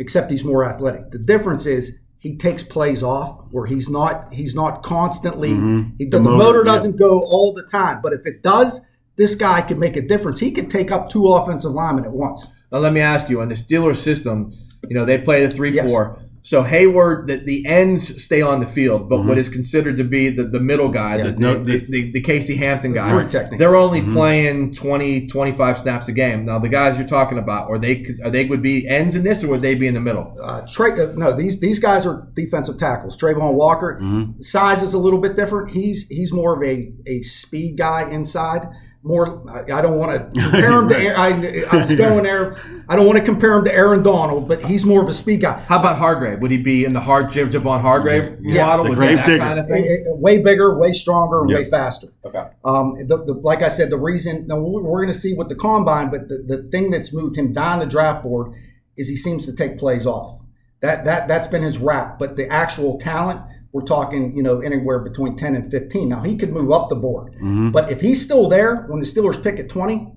except 0.00 0.32
he's 0.32 0.44
more 0.44 0.64
athletic. 0.64 1.12
The 1.12 1.18
difference 1.18 1.64
is 1.64 2.00
he 2.18 2.36
takes 2.36 2.64
plays 2.64 3.04
off 3.04 3.44
where 3.52 3.66
he's 3.66 3.88
not 3.88 4.34
he's 4.34 4.56
not 4.56 4.82
constantly 4.82 5.50
he, 5.50 6.06
the, 6.06 6.18
motor, 6.18 6.36
motor 6.38 6.58
yeah. 6.64 6.72
doesn't 6.72 6.96
go 6.96 7.20
all 7.20 7.52
the 7.52 7.62
time. 7.62 8.00
But 8.02 8.14
if 8.14 8.26
it 8.26 8.42
does, 8.42 8.88
this 9.16 9.34
guy 9.34 9.60
can 9.62 9.78
make 9.78 9.96
a 9.96 10.02
difference. 10.02 10.40
He 10.40 10.50
could 10.50 10.70
take 10.70 10.90
up 10.90 11.08
two 11.08 11.26
offensive 11.28 11.72
linemen 11.72 12.04
at 12.04 12.12
once. 12.12 12.52
Now 12.72 12.78
let 12.78 12.92
me 12.92 13.00
ask 13.00 13.28
you: 13.28 13.40
on 13.40 13.48
the 13.48 13.54
Steelers 13.54 13.96
system, 13.98 14.52
you 14.88 14.94
know 14.94 15.04
they 15.04 15.18
play 15.18 15.46
the 15.46 15.52
three 15.52 15.72
Yes. 15.72 15.88
four. 15.90 16.18
So 16.46 16.62
Heyward, 16.62 17.26
the, 17.26 17.36
the 17.36 17.64
ends 17.64 18.22
stay 18.22 18.42
on 18.42 18.60
the 18.60 18.66
field, 18.66 19.08
but 19.08 19.24
what 19.24 19.38
is 19.38 19.48
considered 19.48 19.96
to 19.96 20.04
be 20.04 20.28
the, 20.28 20.44
the 20.44 20.60
middle 20.60 20.90
guy, 20.90 21.16
the, 21.16 21.32
no, 21.32 21.64
the, 21.64 21.78
the, 21.78 22.10
the 22.12 22.20
Casey 22.20 22.54
Hampton 22.56 22.92
guy, 22.92 23.08
three 23.08 23.56
they're 23.56 23.74
only 23.74 24.02
playing 24.02 24.74
20, 24.74 25.26
25 25.28 25.78
snaps 25.78 26.06
a 26.08 26.12
game. 26.12 26.44
Now 26.44 26.58
the 26.58 26.68
guys 26.68 26.98
you're 26.98 27.06
talking 27.08 27.38
about, 27.38 27.70
or 27.70 27.78
they 27.78 28.02
could- 28.02 28.20
are 28.22 28.28
they 28.28 28.44
would 28.44 28.60
be 28.60 28.86
ends 28.86 29.14
in 29.16 29.22
this, 29.24 29.42
or 29.42 29.48
would 29.48 29.62
they 29.62 29.74
be 29.74 29.86
in 29.86 29.94
the 29.94 30.00
middle? 30.00 30.36
Uh, 30.38 30.66
Trey, 30.70 30.92
uh, 30.92 31.12
no, 31.16 31.32
these 31.34 31.60
these 31.60 31.78
guys 31.78 32.04
are 32.04 32.28
defensive 32.34 32.76
tackles. 32.78 33.16
Travon 33.16 33.54
Walker, 33.54 33.98
size 34.40 34.82
is 34.82 34.92
a 34.92 34.98
little 34.98 35.20
bit 35.22 35.36
different. 35.36 35.70
He's 35.70 36.06
he's 36.08 36.30
more 36.30 36.54
of 36.54 36.62
a, 36.62 36.92
a 37.06 37.22
speed 37.22 37.78
guy 37.78 38.10
inside. 38.10 38.68
More, 39.06 39.46
I, 39.50 39.60
I 39.70 39.82
don't 39.82 39.98
want 39.98 40.12
to 40.34 40.40
compare 40.42 40.80
him 40.80 40.88
to. 40.88 40.96
Aaron- 40.96 41.44
I, 41.44 41.64
I 41.70 41.84
was 41.84 41.94
going 41.98 42.24
there. 42.24 42.56
I 42.88 42.96
don't 42.96 43.04
want 43.04 43.18
to 43.18 43.24
compare 43.24 43.54
him 43.58 43.64
to 43.66 43.74
Aaron 43.74 44.02
Donald, 44.02 44.48
but 44.48 44.64
he's 44.64 44.86
more 44.86 45.02
of 45.02 45.08
a 45.10 45.12
speed 45.12 45.42
guy. 45.42 45.60
How 45.60 45.78
about 45.78 45.98
Hargrave? 45.98 46.40
Would 46.40 46.50
he 46.50 46.56
be 46.56 46.86
in 46.86 46.94
the 46.94 47.00
hard 47.00 47.30
Jav- 47.30 47.50
Javon 47.50 47.82
Hargrave 47.82 48.38
Yeah. 48.40 48.64
model? 48.64 48.86
The 48.86 48.94
grave 48.94 49.18
digger. 49.26 49.38
kind 49.38 49.58
of 49.58 49.70
Eh, 49.70 49.74
thing? 49.74 49.84
eh, 49.84 50.10
Way 50.14 50.42
bigger, 50.42 50.78
way 50.78 50.94
stronger, 50.94 51.42
and 51.42 51.52
way 51.52 51.66
faster. 51.66 52.08
Okay. 52.24 52.44
Um, 52.64 52.94
the, 53.06 53.22
the, 53.22 53.34
like 53.34 53.60
I 53.60 53.68
said, 53.68 53.90
the 53.90 53.98
reason 53.98 54.46
now 54.46 54.56
we're, 54.58 54.82
we're 54.82 54.96
going 54.98 55.12
to 55.12 55.18
see 55.18 55.34
what 55.34 55.50
the 55.50 55.54
combine, 55.54 56.10
but 56.10 56.28
the, 56.28 56.38
the 56.38 56.62
thing 56.70 56.90
that's 56.90 57.12
moved 57.12 57.36
him 57.36 57.52
down 57.52 57.80
the 57.80 57.86
draft 57.86 58.22
board 58.22 58.54
is 58.96 59.08
he 59.08 59.16
seems 59.18 59.44
to 59.44 59.54
take 59.54 59.76
plays 59.76 60.06
off. 60.06 60.40
That 60.80 61.04
that 61.04 61.28
that's 61.28 61.48
been 61.48 61.62
his 61.62 61.76
rap. 61.76 62.18
But 62.18 62.36
the 62.36 62.48
actual 62.48 62.98
talent, 62.98 63.40
we're 63.74 63.82
talking, 63.82 64.34
you 64.34 64.42
know, 64.42 64.60
anywhere 64.60 65.00
between 65.00 65.36
ten 65.36 65.54
and 65.54 65.70
fifteen. 65.70 66.08
Now 66.08 66.22
he 66.22 66.38
could 66.38 66.52
move 66.52 66.70
up 66.72 66.88
the 66.88 66.94
board, 66.94 67.34
mm-hmm. 67.34 67.70
but 67.72 67.90
if 67.90 68.00
he's 68.00 68.24
still 68.24 68.48
there 68.48 68.86
when 68.88 69.00
the 69.00 69.06
Steelers 69.06 69.42
pick 69.42 69.58
at 69.58 69.68
twenty. 69.68 70.12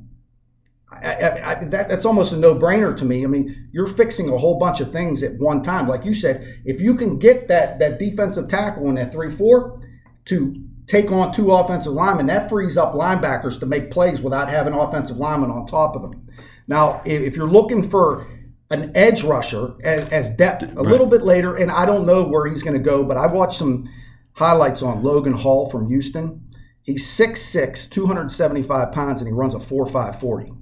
I, 0.90 1.14
I, 1.14 1.52
I, 1.52 1.66
that, 1.66 1.90
that's 1.90 2.06
almost 2.06 2.32
a 2.32 2.38
no-brainer 2.38 2.96
to 2.96 3.04
me. 3.04 3.26
I 3.26 3.28
mean, 3.28 3.70
you're 3.74 3.88
fixing 3.88 4.30
a 4.30 4.38
whole 4.38 4.58
bunch 4.58 4.80
of 4.80 4.90
things 4.90 5.22
at 5.22 5.38
one 5.38 5.62
time. 5.62 5.86
Like 5.86 6.06
you 6.06 6.14
said, 6.14 6.62
if 6.64 6.80
you 6.80 6.96
can 6.96 7.20
get 7.20 7.50
that 7.50 7.80
that 7.80 8.00
defensive 8.00 8.48
tackle 8.48 8.88
in 8.88 8.96
that 8.96 9.12
three-four 9.12 9.82
to 10.26 10.56
take 10.86 11.12
on 11.12 11.34
two 11.34 11.52
offensive 11.52 11.92
linemen, 11.92 12.28
that 12.28 12.48
frees 12.48 12.78
up 12.78 12.94
linebackers 12.94 13.60
to 13.60 13.66
make 13.66 13.92
plays 13.92 14.22
without 14.22 14.48
having 14.50 14.74
offensive 14.74 15.18
linemen 15.18 15.52
on 15.52 15.66
top 15.66 15.94
of 15.98 16.04
them. 16.04 16.26
Now, 16.70 17.02
if, 17.04 17.22
if 17.22 17.36
you're 17.36 17.50
looking 17.50 17.84
for 17.84 18.26
an 18.70 18.92
edge 18.96 19.24
rusher 19.24 19.76
as, 19.84 20.10
as 20.10 20.36
depth 20.36 20.76
a 20.76 20.82
little 20.82 21.06
bit 21.06 21.22
later, 21.22 21.56
and 21.56 21.72
I 21.72 21.86
don't 21.86 22.06
know 22.06 22.24
where 22.24 22.48
he's 22.48 22.64
going 22.64 22.78
to 22.78 22.84
go, 22.84 23.04
but 23.04 23.18
I 23.18 23.28
watched 23.28 23.58
some 23.58 23.90
highlights 24.34 24.84
on 24.84 25.04
Logan 25.04 25.34
Hall 25.34 25.70
from 25.70 25.88
Houston. 25.88 26.48
He's 26.82 27.06
6'6", 27.08 27.90
275 27.90 28.92
pounds, 28.92 29.22
and 29.22 29.28
he 29.28 29.34
runs 29.34 29.54
a 29.54 29.60
4.5 29.60 30.20
40. 30.20 30.54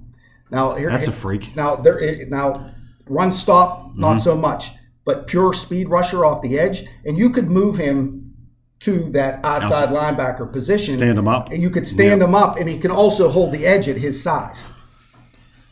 Now 0.50 0.74
here, 0.74 0.90
That's 0.90 1.08
a 1.08 1.12
freak. 1.12 1.56
Now 1.56 1.76
there, 1.76 2.26
now 2.26 2.72
run 3.06 3.32
stop, 3.32 3.96
not 3.96 4.10
mm-hmm. 4.10 4.18
so 4.18 4.36
much, 4.36 4.70
but 5.04 5.26
pure 5.26 5.52
speed 5.52 5.88
rusher 5.88 6.24
off 6.24 6.42
the 6.42 6.58
edge, 6.58 6.84
and 7.04 7.18
you 7.18 7.30
could 7.30 7.50
move 7.50 7.76
him 7.76 8.34
to 8.80 9.10
that 9.12 9.44
outside 9.44 9.88
linebacker 9.88 10.52
position. 10.52 10.94
Stand 10.94 11.18
him 11.18 11.26
up. 11.26 11.50
And 11.50 11.62
you 11.62 11.70
could 11.70 11.86
stand 11.86 12.22
him 12.22 12.34
up, 12.34 12.58
and 12.58 12.68
he 12.68 12.78
can 12.78 12.90
also 12.90 13.30
hold 13.30 13.52
the 13.52 13.66
edge 13.66 13.88
at 13.88 13.96
his 13.96 14.22
size. 14.22 14.70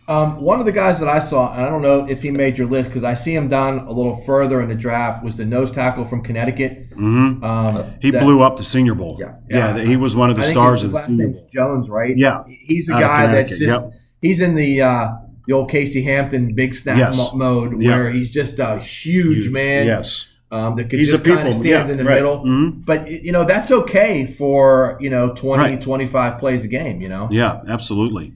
Um, 0.07 0.41
one 0.43 0.61
of 0.61 0.67
the 0.67 0.73
guys 0.73 1.01
that 1.01 1.09
I 1.09 1.19
saw, 1.19 1.55
and 1.55 1.63
I 1.65 1.71
don't 1.71 1.81
know 1.81 2.07
if 2.07 2.21
he 2.23 2.31
made 2.31 2.59
your 2.59 2.67
list 2.67 2.91
because 2.91 3.05
I 3.05 3.15
see 3.15 3.35
him 3.35 3.49
down 3.49 3.79
a 3.87 3.91
little 3.93 4.17
further 4.25 4.61
in 4.61 4.69
the 4.69 4.75
draft, 4.75 5.25
was 5.25 5.39
the 5.39 5.47
nose 5.47 5.73
tackle 5.73 6.05
from 6.05 6.23
Connecticut. 6.23 6.91
Mm-hmm. 6.91 7.43
Um, 7.43 7.95
He 8.03 8.11
that- 8.11 8.23
blew 8.23 8.43
up 8.43 8.57
the 8.59 8.65
Senior 8.65 8.95
Bowl. 8.95 9.17
Yeah. 9.19 9.37
yeah. 9.49 9.73
that 9.73 9.87
he 9.87 9.97
was 9.97 10.15
one 10.15 10.29
of 10.31 10.37
the 10.37 10.43
I 10.43 10.51
stars 10.51 10.85
of 10.85 10.93
the 10.93 11.01
Senior 11.05 11.29
Bowl. 11.29 11.49
Jones, 11.51 11.89
right? 11.89 12.15
Yeah. 12.17 12.45
he's 12.47 12.91
a 12.91 12.93
guy 12.93 13.27
that's 13.29 13.49
just 13.51 13.63
yep. 13.63 13.91
he's 14.21 14.43
in 14.43 14.55
the 14.57 14.83
uh, 14.83 15.13
the 15.47 15.55
old 15.55 15.71
Casey 15.71 16.03
Hampton 16.03 16.55
big 16.55 16.75
snap 16.75 16.99
Yes. 16.99 17.33
mode 17.35 17.81
Yeah. 17.81 17.97
where 17.97 18.11
he's 18.11 18.31
just 18.31 18.59
a 18.59 18.79
huge 18.81 19.51
man. 19.51 19.87
Yes. 19.87 20.27
Um, 20.55 20.77
that 20.77 20.85
could 20.91 20.99
He's 20.99 21.13
a 21.13 21.17
just 21.19 21.25
kind 21.25 21.39
of 21.41 21.45
people- 21.47 21.61
stand 21.61 21.89
yeah, 21.89 21.93
in 21.93 21.99
the 21.99 22.05
right. 22.05 22.15
middle. 22.15 22.39
Mhm. 22.45 22.85
But 22.87 23.11
you 23.11 23.33
know 23.33 23.45
that's 23.45 23.71
okay 23.71 24.25
for 24.27 24.97
you 25.01 25.11
know 25.11 25.35
20, 25.35 25.63
Right. 25.63 25.83
25 25.83 26.39
plays 26.39 26.65
a 26.65 26.69
game. 26.69 27.01
You 27.01 27.09
know. 27.09 27.29
Yeah, 27.31 27.61
absolutely. 27.69 28.33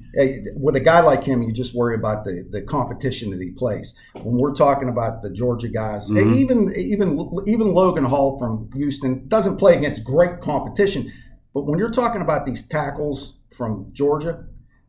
With 0.56 0.74
a 0.74 0.80
guy 0.80 1.00
like 1.00 1.22
him, 1.24 1.42
you 1.42 1.52
just 1.52 1.76
worry 1.76 1.94
about 1.94 2.24
the, 2.24 2.44
the 2.50 2.60
competition 2.62 3.30
that 3.30 3.40
he 3.40 3.50
plays. 3.50 3.94
When 4.20 4.36
we're 4.36 4.54
talking 4.54 4.88
about 4.88 5.22
the 5.22 5.30
Georgia 5.30 5.68
guys, 5.68 6.10
Mhm. 6.10 6.32
even 6.34 6.72
even 6.76 7.08
even 7.46 7.72
Logan 7.72 8.04
Hall 8.04 8.38
from 8.38 8.68
Houston 8.74 9.28
doesn't 9.28 9.56
play 9.58 9.76
against 9.76 10.04
great 10.04 10.40
competition. 10.40 11.10
But 11.54 11.66
when 11.66 11.78
you're 11.78 11.90
talking 12.02 12.20
about 12.22 12.46
these 12.46 12.66
tackles 12.66 13.38
from 13.56 13.86
Georgia, 13.92 14.44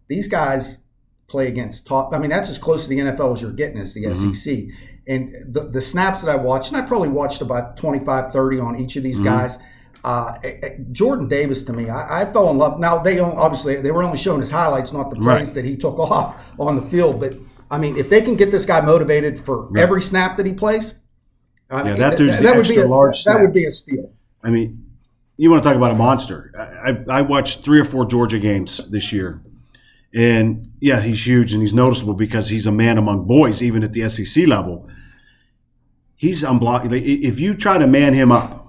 these 0.08 0.28
guys 0.28 0.84
play 1.28 1.48
against 1.48 1.86
top. 1.86 2.12
I 2.13 2.18
mean, 2.18 2.32
that's 2.32 2.50
as 2.50 2.58
close 2.58 2.84
to 2.84 2.89
the 2.89 3.00
NFL 3.00 3.34
as 3.34 3.42
you're 3.44 3.52
getting 3.52 3.78
as 3.80 3.94
the 3.94 4.04
Mhm. 4.06 4.15
SEC. 4.36 4.68
And 5.10 5.34
the, 5.54 5.62
the 5.62 5.82
snaps 5.82 6.22
that 6.22 6.30
I 6.32 6.36
watched, 6.36 6.72
and 6.72 6.78
I 6.82 6.86
probably 6.86 7.10
watched 7.10 7.41
about 7.41 7.76
25, 7.78 8.32
30 8.32 8.60
on 8.60 8.76
each 8.80 8.95
of 8.95 9.02
these 9.04 9.19
Mhm. 9.19 9.24
guys. 9.26 9.58
Uh, 10.04 10.34
eh, 10.43 10.54
eh, 10.62 10.69
Jordan 10.93 11.28
Davis 11.28 11.63
to 11.65 11.74
me, 11.74 11.89
I, 11.89 12.22
I 12.22 12.26
fell 12.32 12.50
in 12.52 12.58
love. 12.60 12.80
Now 12.80 13.00
they 13.00 13.15
don't, 13.15 13.36
obviously 13.38 13.76
they 13.82 13.91
were 13.91 14.04
only 14.04 14.17
showing 14.17 14.39
his 14.39 14.52
highlights, 14.52 14.93
not 14.93 15.10
the 15.10 15.15
plays 15.17 15.26
Right. 15.26 15.56
that 15.56 15.65
he 15.65 15.76
took 15.76 15.98
off 16.12 16.36
on 16.60 16.76
the 16.76 16.84
field. 16.84 17.19
But 17.19 17.34
I 17.72 17.80
mean, 17.80 17.98
if 17.98 18.10
they 18.10 18.22
can 18.22 18.36
get 18.36 18.52
this 18.52 18.65
guy 18.65 18.82
motivated 18.82 19.41
for 19.41 19.63
Right. 19.63 19.82
every 19.84 20.02
snap 20.04 20.38
that 20.38 20.45
he 20.45 20.54
plays, 20.54 20.93
I 21.72 21.80
Yeah, 21.80 21.84
mean, 21.91 22.00
that 22.00 22.10
th- 22.12 22.17
dude's 22.19 22.38
the 22.39 22.54
would 22.56 22.67
be 22.67 22.78
a, 22.78 22.88
large 22.88 23.24
That 23.26 23.32
snap. 23.34 23.41
would 23.41 23.54
be 23.54 23.65
a 23.65 23.72
steal. 23.72 24.12
I 24.43 24.52
mean, 24.52 24.86
you 25.38 25.50
want 25.52 25.63
to 25.63 25.69
talk 25.69 25.76
about 25.76 25.91
a 25.91 25.95
monster. 25.95 26.52
I, 26.58 26.91
I, 26.91 27.19
I 27.19 27.22
watched 27.22 27.63
three 27.65 27.80
or 27.80 27.86
four 27.86 28.06
Georgia 28.06 28.39
games 28.39 28.80
this 28.91 29.12
year. 29.12 29.41
And 30.13 30.72
yeah, 30.80 31.02
he's 31.02 31.26
huge 31.26 31.54
and 31.54 31.62
he's 31.62 31.74
noticeable 31.74 32.15
because 32.15 32.50
he's 32.50 32.65
a 32.65 32.72
man 32.72 32.98
among 32.98 33.26
boys, 33.26 33.62
even 33.62 33.84
at 33.84 33.93
the 33.93 34.08
SEC 34.10 34.48
level. 34.48 34.89
He's 36.15 36.43
unblocked. 36.43 36.91
If 36.91 37.39
you 37.39 37.54
try 37.56 37.78
to 37.78 37.88
man 37.88 38.13
him 38.13 38.32
up, 38.32 38.67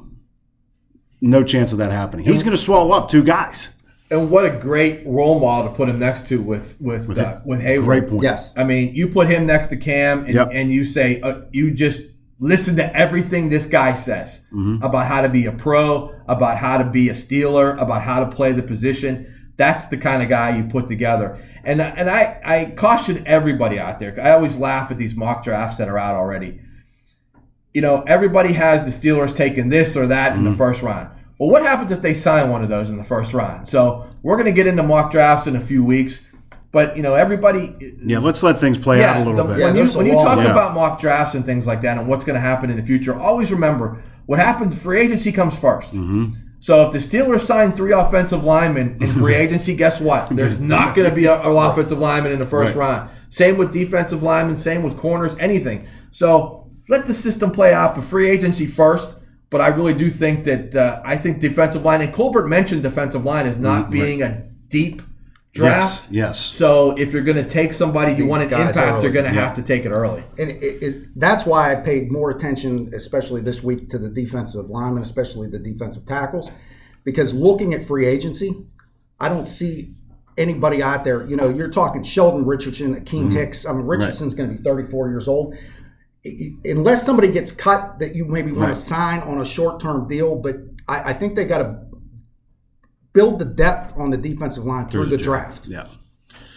no 1.21 1.43
chance 1.43 1.73
of 1.73 1.79
that 1.79 1.91
happening. 1.91 2.25
He's 2.27 2.43
going 2.43 2.57
to 2.57 2.63
swallow 2.63 2.93
up 2.95 3.11
two 3.11 3.23
guys. 3.25 3.71
And 4.11 4.29
what 4.31 4.45
a 4.45 4.51
great 4.51 5.07
role 5.07 5.39
model 5.39 5.71
to 5.71 5.77
put 5.77 5.89
him 5.89 5.99
next 6.01 6.27
to 6.29 6.41
with 6.43 6.77
with 6.81 7.07
With 7.09 7.19
uh, 7.19 7.41
with 7.45 7.61
Heyward. 7.61 7.85
Great 7.85 8.09
point. 8.09 8.23
Yes. 8.23 8.53
I 8.57 8.65
mean, 8.65 8.95
you 8.95 9.09
put 9.09 9.29
him 9.29 9.47
next 9.47 9.69
to 9.69 9.77
Cam, 9.77 10.25
and, 10.25 10.35
Yep. 10.35 10.51
and 10.53 10.71
you 10.73 10.85
say 10.85 11.21
uh, 11.21 11.43
you 11.53 11.71
just 11.71 12.03
listen 12.41 12.75
to 12.77 12.97
everything 12.97 13.51
this 13.51 13.67
guy 13.67 13.95
says 13.95 14.45
Mhm. 14.53 14.83
about 14.83 15.07
how 15.07 15.23
to 15.23 15.29
be 15.29 15.47
a 15.47 15.53
pro, 15.53 16.13
about 16.27 16.57
how 16.57 16.79
to 16.79 16.85
be 16.85 17.09
a 17.09 17.13
Steeler, 17.13 17.81
about 17.81 18.03
how 18.03 18.25
to 18.25 18.35
play 18.35 18.51
the 18.53 18.63
position. 18.63 19.27
That's 19.61 19.89
the 19.89 19.99
kind 19.99 20.23
of 20.23 20.31
guy 20.31 20.57
you 20.57 20.65
put 20.65 20.89
together. 20.89 21.39
And 21.65 21.83
and 21.83 22.09
I 22.09 22.41
I 22.55 22.73
caution 22.75 23.23
everybody 23.27 23.79
out 23.79 23.99
there. 23.99 24.19
I 24.21 24.31
always 24.31 24.57
laugh 24.57 24.91
at 24.91 24.97
these 24.97 25.15
mock 25.15 25.45
drafts 25.45 25.77
that 25.77 25.87
are 25.89 25.99
out 25.99 26.17
already. 26.17 26.61
You 27.75 27.83
know, 27.83 28.03
everybody 28.07 28.55
has 28.55 28.79
the 28.85 28.91
Steelers 28.91 29.37
taking 29.37 29.69
this 29.69 29.97
or 29.97 30.07
that 30.07 30.35
in 30.37 30.45
the 30.45 30.55
first 30.55 30.83
round. 30.83 31.11
Well, 31.39 31.51
what 31.51 31.63
happens 31.63 31.93
if 31.93 32.01
they 32.01 32.15
sign 32.15 32.49
one 32.51 32.63
of 32.63 32.71
those 32.71 32.89
in 32.89 32.97
the 32.97 33.05
first 33.05 33.35
round? 33.35 33.69
So 33.69 34.07
we're 34.23 34.37
going 34.37 34.47
to 34.47 34.53
get 34.61 34.67
into 34.67 34.83
mock 34.83 35.11
drafts 35.13 35.47
in 35.47 35.55
a 35.57 35.61
few 35.61 35.85
weeks, 35.85 36.27
but 36.73 36.97
you 36.97 37.03
know, 37.03 37.15
everybody 37.15 37.77
Yeah, 38.03 38.19
let's 38.19 38.43
let 38.43 38.59
things 38.61 38.79
play 38.79 39.05
out 39.05 39.17
a 39.19 39.25
little 39.29 39.47
the- 39.47 39.55
bit. 39.55 39.59
Yeah, 39.61 39.67
When 39.73 39.77
you, 39.77 39.93
when 39.99 40.07
you 40.07 40.15
talk 40.15 40.39
Yeah. 40.39 40.51
about 40.51 40.75
mock 40.75 40.99
drafts 41.01 41.35
and 41.35 41.45
things 41.45 41.67
like 41.67 41.83
that 41.83 41.99
and 41.99 42.09
what's 42.09 42.25
going 42.25 42.35
to 42.35 42.41
happen 42.41 42.71
in 42.71 42.77
the 42.77 42.83
future, 42.83 43.15
always 43.15 43.53
remember 43.53 44.03
what 44.27 44.39
happens. 44.39 44.81
Free 44.83 45.01
agency 45.01 45.31
comes 45.33 45.55
1st 45.55 45.91
Mm-hmm. 45.93 46.25
So 46.61 46.87
if 46.87 46.93
the 46.93 46.99
Steelers 46.99 47.41
sign 47.41 47.73
three 47.73 47.93
offensive 47.93 48.45
linemen 48.45 48.99
in 49.01 49.11
free 49.13 49.35
agency, 49.45 49.75
guess 49.75 50.01
what? 50.01 50.29
There's 50.31 50.61
not 50.61 50.95
going 50.95 51.09
to 51.09 51.15
be 51.15 51.25
an 51.27 51.41
offensive 51.43 51.99
lineman 51.99 52.33
in 52.33 52.39
the 52.39 52.47
first 52.47 52.75
Right. 52.77 52.89
round. 52.99 53.11
Same 53.31 53.57
with 53.57 53.73
defensive 53.73 54.23
linemen. 54.23 54.57
Same 54.57 54.83
with 54.83 54.97
corners. 54.99 55.35
Anything. 55.39 55.87
So 56.13 56.71
let 56.89 57.07
the 57.07 57.15
system 57.15 57.51
play 57.51 57.73
out. 57.73 57.95
But 57.95 58.05
free 58.05 58.29
agency 58.29 58.67
first. 58.67 59.17
But 59.49 59.61
I 59.61 59.69
really 59.69 59.95
do 59.95 60.11
think 60.11 60.45
that 60.45 60.77
uh, 60.77 61.01
I 61.05 61.17
think 61.17 61.41
defensive 61.41 61.85
line 61.85 62.03
and 62.03 62.13
Colbert 62.13 62.47
mentioned 62.47 62.83
defensive 62.85 63.25
line 63.25 63.47
as 63.47 63.57
not 63.59 63.83
Mm, 63.83 63.85
right. 63.85 63.91
being 63.93 64.23
a 64.23 64.43
deep 64.69 65.03
draft. 65.53 66.07
Yes, 66.11 66.39
yes. 66.39 66.39
So 66.57 66.93
if 66.97 67.13
you're 67.13 67.23
going 67.23 67.43
to 67.43 67.49
take 67.49 67.73
somebody 67.75 68.13
you 68.13 68.19
These 68.19 68.27
want 68.29 68.43
an 68.53 68.61
impact, 68.61 68.77
early. 68.79 69.03
you're 69.03 69.13
going 69.13 69.27
to 69.27 69.35
Yeah. 69.35 69.47
have 69.47 69.57
to 69.57 69.63
take 69.63 69.85
it 69.85 69.91
early. 69.91 70.23
And 70.39 70.51
it, 70.51 70.83
it, 70.83 71.07
that's 71.19 71.45
why 71.45 71.73
I 71.73 71.75
paid 71.77 72.11
more 72.11 72.31
attention, 72.31 72.91
especially 72.95 73.41
this 73.41 73.63
week, 73.63 73.89
to 73.91 73.99
the 73.99 74.09
defensive 74.09 74.67
linemen, 74.71 75.03
especially 75.03 75.49
the 75.49 75.59
defensive 75.59 76.07
tackles, 76.07 76.51
because 77.05 77.33
looking 77.35 77.75
at 77.75 77.85
free 77.85 78.07
agency, 78.07 78.53
I 79.19 79.29
don't 79.29 79.47
see 79.47 79.95
anybody 80.39 80.83
out 80.83 81.05
there. 81.05 81.27
You 81.27 81.37
know, 81.37 81.49
you're 81.49 81.69
talking 81.69 82.03
Sheldon 82.03 82.47
Richardson, 82.47 82.95
Akiem 82.95 83.05
mm-hmm. 83.25 83.31
Hicks. 83.33 83.67
I 83.67 83.73
mean, 83.73 83.83
Richardson's 83.87 84.35
going 84.35 84.51
to 84.51 84.57
be 84.57 84.63
34 84.63 85.11
years 85.11 85.27
old. 85.29 85.55
I- 86.25 86.29
I- 86.65 86.69
Unless 86.71 87.05
somebody 87.05 87.33
gets 87.33 87.51
cut 87.51 87.99
that 87.99 88.15
you 88.15 88.25
maybe 88.25 88.53
want 88.53 88.69
Right. 88.69 88.75
to 88.75 88.81
sign 88.81 89.21
on 89.21 89.41
a 89.41 89.45
short 89.45 89.81
term 89.81 90.07
deal, 90.07 90.37
but 90.37 90.57
I, 90.87 91.11
I 91.11 91.13
think 91.13 91.35
they 91.35 91.45
got 91.45 91.59
to 91.59 91.81
build 93.13 93.39
the 93.39 93.45
depth 93.45 93.97
on 93.97 94.11
the 94.11 94.17
defensive 94.17 94.65
line 94.65 94.89
through, 94.89 95.07
the, 95.07 95.17
draft. 95.17 95.67
Yeah. 95.67 95.87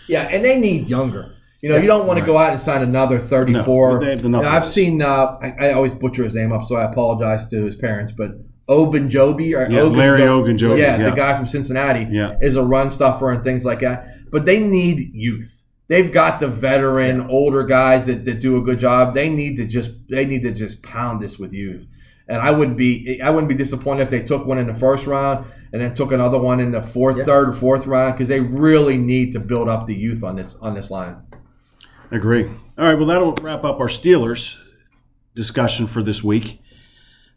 Yeah, 0.07 0.23
and 0.23 0.43
they 0.43 0.59
need 0.59 0.89
younger. 0.89 1.35
You 1.61 1.69
know, 1.69 1.77
you 1.77 1.87
don't 1.87 2.05
want 2.05 2.19
to 2.19 2.25
go 2.25 2.37
out 2.37 2.51
and 2.51 2.61
sign 2.61 2.81
another 2.81 3.19
34. 3.19 3.93
No, 3.93 3.99
they 4.03 4.09
have 4.11 4.25
enough 4.25 4.39
And 4.43 4.47
of 4.47 4.63
I've 4.63 4.67
seen, 4.67 5.01
uh, 5.01 5.37
I, 5.41 5.67
I 5.69 5.73
always 5.73 5.93
butcher 5.93 6.23
his 6.25 6.35
name 6.35 6.51
up, 6.51 6.63
so 6.65 6.75
I 6.75 6.83
apologize 6.83 7.47
to 7.49 7.63
his 7.63 7.75
parents, 7.77 8.11
but 8.11 8.31
Ogunjobi 8.67 9.53
or 9.55 9.71
Yeah, 9.71 9.79
Ogunjo- 9.81 9.95
Larry 9.95 10.21
Ogunjobi, 10.21 10.79
Yeah, 10.79 10.97
yeah. 10.97 11.09
the 11.09 11.15
guy 11.15 11.37
from 11.37 11.47
Cincinnati 11.47 12.07
Yeah. 12.11 12.35
is 12.41 12.55
a 12.55 12.63
run 12.63 12.91
stuffer 12.91 13.31
and 13.31 13.43
things 13.43 13.63
like 13.65 13.79
that. 13.79 14.07
But 14.29 14.45
they 14.45 14.59
need 14.59 15.11
youth. 15.13 15.65
They've 15.87 16.11
got 16.11 16.39
the 16.39 16.47
veteran, 16.47 17.27
older 17.29 17.63
guys 17.63 18.05
that, 18.07 18.25
that 18.25 18.39
do 18.39 18.57
a 18.57 18.61
good 18.61 18.79
job. 18.79 19.13
They 19.13 19.29
need 19.29 19.57
to 19.57 19.65
just 19.67 19.91
they 20.09 20.25
need 20.25 20.41
to 20.43 20.51
just 20.51 20.81
pound 20.81 21.21
this 21.21 21.37
with 21.37 21.53
youth. 21.53 21.87
And 22.27 22.41
I 22.41 22.51
wouldn't 22.51 22.77
be 22.77 23.21
I 23.21 23.29
wouldn't 23.29 23.49
be 23.49 23.55
disappointed 23.55 24.03
if 24.03 24.09
they 24.09 24.21
took 24.21 24.45
one 24.45 24.57
in 24.57 24.65
the 24.67 24.73
first 24.73 25.05
round 25.05 25.45
and 25.73 25.81
then 25.81 25.93
took 25.93 26.11
another 26.13 26.37
one 26.37 26.59
in 26.61 26.71
the 26.71 26.81
fourth, 26.81 27.17
Yeah. 27.17 27.25
third, 27.25 27.49
or 27.49 27.53
fourth 27.53 27.85
round 27.87 28.13
because 28.13 28.29
they 28.29 28.39
really 28.39 28.97
need 28.97 29.33
to 29.33 29.39
build 29.39 29.67
up 29.67 29.87
the 29.87 29.95
youth 29.95 30.23
on 30.23 30.35
this 30.37 30.55
on 30.61 30.75
this 30.75 30.89
line. 30.89 31.17
Agree. 32.11 32.45
All 32.77 32.85
right, 32.85 32.93
well, 32.93 33.07
that'll 33.07 33.33
wrap 33.41 33.63
up 33.63 33.79
our 33.79 33.87
Steelers 33.87 34.57
discussion 35.35 35.87
for 35.87 36.03
this 36.03 36.23
week. 36.23 36.61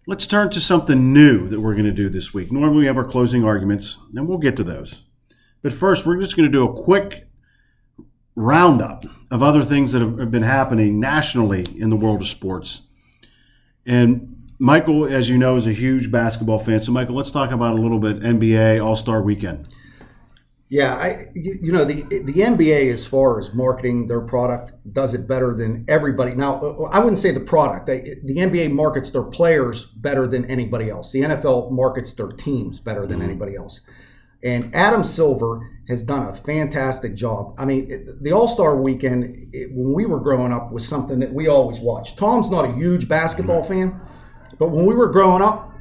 Let's 0.07 0.27
turn 0.27 0.51
to 0.51 0.61
something 0.61 1.13
new 1.13 1.49
that 1.49 1.61
we're 1.61 1.73
going 1.73 1.87
to 1.87 1.93
do 1.93 2.09
this 2.09 2.33
week. 2.33 2.53
Normally, 2.53 2.81
we 2.81 2.87
have 2.87 2.97
our 2.99 3.05
closing 3.05 3.43
arguments, 3.43 3.97
and 4.15 4.29
we'll 4.29 4.39
get 4.39 4.55
to 4.59 4.63
those. 4.65 5.01
But 5.63 5.73
first, 5.73 6.07
we're 6.07 6.21
just 6.21 6.37
going 6.37 6.47
to 6.49 6.53
do 6.53 6.65
a 6.69 6.73
quick 6.85 7.27
roundup 8.37 9.05
of 9.31 9.43
other 9.43 9.65
things 9.65 9.93
that 9.93 10.01
have 10.03 10.19
have 10.19 10.31
been 10.31 10.43
happening 10.43 11.01
nationally 11.01 11.65
in 11.79 11.91
the 11.91 11.97
world 11.97 12.21
of 12.21 12.29
sports. 12.29 12.83
And 13.87 14.36
Michael, 14.59 15.05
as 15.05 15.29
you 15.29 15.37
know, 15.37 15.57
is 15.57 15.67
a 15.67 15.73
huge 15.73 16.11
basketball 16.11 16.59
fan. 16.59 16.83
So, 16.83 16.93
Michael, 16.93 17.15
let's 17.15 17.31
talk 17.31 17.51
about 17.51 17.79
a 17.79 17.83
little 17.83 17.99
bit 17.99 18.21
NBA 18.21 18.85
All 18.85 18.97
Star 18.97 19.23
Weekend. 19.23 19.69
Yeah, 20.69 20.97
I 20.97 21.29
you, 21.35 21.59
you 21.63 21.73
know 21.73 21.85
the 21.85 22.03
the 22.03 22.33
NBA 22.33 22.93
as 22.93 23.07
far 23.07 23.39
as 23.39 23.55
marketing 23.55 24.09
their 24.09 24.23
product 24.23 24.73
does 24.93 25.15
it 25.15 25.29
better 25.29 25.55
than 25.55 25.85
everybody. 25.87 26.35
Now, 26.35 26.89
I 26.91 26.99
wouldn't 26.99 27.19
say 27.19 27.31
the 27.31 27.41
product. 27.41 27.87
They, 27.87 28.17
the 28.25 28.37
NBA 28.37 28.73
markets 28.73 29.11
their 29.11 29.23
players 29.23 29.85
better 29.85 30.27
than 30.27 30.45
anybody 30.47 30.91
else. 30.91 31.13
The 31.13 31.21
NFL 31.21 31.71
markets 31.71 32.15
their 32.15 32.29
teams 32.29 32.81
better 32.81 33.07
than 33.07 33.19
mm-hmm. 33.19 33.29
anybody 33.31 33.55
else. 33.55 33.83
And 34.43 34.75
Adam 34.75 35.05
Silver 35.05 35.71
has 35.89 36.03
done 36.03 36.29
a 36.29 36.35
fantastic 36.35 37.15
job. 37.15 37.55
I 37.59 37.65
mean, 37.65 37.91
it- 37.91 38.23
the 38.23 38.33
All 38.33 38.49
Star 38.49 38.77
Weekend 38.77 39.49
it, 39.53 39.71
when 39.73 39.93
we 39.93 40.05
were 40.05 40.21
growing 40.21 40.53
up 40.53 40.73
was 40.73 40.87
something 40.87 41.21
that 41.21 41.33
we 41.33 41.47
always 41.47 41.79
watched. 41.79 42.19
Tom's 42.19 42.51
not 42.51 42.65
a 42.65 42.73
huge 42.73 43.09
basketball 43.09 43.63
mm-hmm. 43.63 43.91
fan, 43.91 44.01
but 44.59 44.71
when 44.71 44.87
we 44.87 44.95
were 44.95 45.09
growing 45.09 45.43
up, 45.43 45.73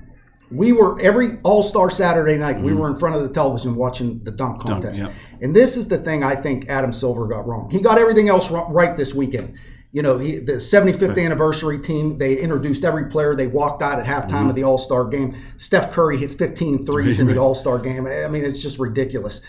we 0.51 0.71
were 0.71 0.99
every 1.01 1.37
All 1.43 1.63
Star 1.63 1.89
Saturday 1.89 2.37
night. 2.37 2.59
We 2.59 2.71
mm-hmm. 2.71 2.79
were 2.79 2.89
in 2.89 2.95
front 2.95 3.15
of 3.15 3.23
the 3.23 3.33
television 3.33 3.75
watching 3.75 4.23
the 4.23 4.31
dunk 4.31 4.61
contest. 4.61 5.01
yeah. 5.01 5.11
And 5.41 5.55
this 5.55 5.75
is 5.75 5.87
the 5.87 5.97
thing 5.97 6.23
I 6.23 6.35
think 6.35 6.69
Adam 6.69 6.93
Silver 6.93 7.27
got 7.27 7.47
wrong. 7.47 7.69
He 7.69 7.81
got 7.81 7.97
everything 7.97 8.29
else 8.29 8.51
right 8.51 8.95
this 8.95 9.13
weekend. 9.13 9.57
You 9.91 10.01
know, 10.01 10.17
he, 10.17 10.39
the 10.39 10.53
75th 10.53 11.23
anniversary 11.23 11.79
team, 11.79 12.17
they 12.17 12.37
introduced 12.37 12.83
every 12.83 13.05
player. 13.05 13.33
They 13.33 13.47
walked 13.47 13.81
out 13.81 13.97
at 13.97 14.05
halftime 14.05 14.31
mm-hmm. 14.31 14.49
of 14.49 14.55
the 14.55 14.63
All 14.63 14.77
Star 14.77 15.05
game. 15.05 15.35
Steph 15.57 15.91
Curry 15.91 16.17
hit 16.17 16.31
15 16.31 16.85
threes 16.85 17.19
in 17.19 17.27
the 17.27 17.37
All 17.37 17.55
Star 17.55 17.79
game. 17.79 18.05
I 18.05 18.27
mean, 18.27 18.43
it's 18.43 18.61
just 18.61 18.77
ridiculous. 18.77 19.41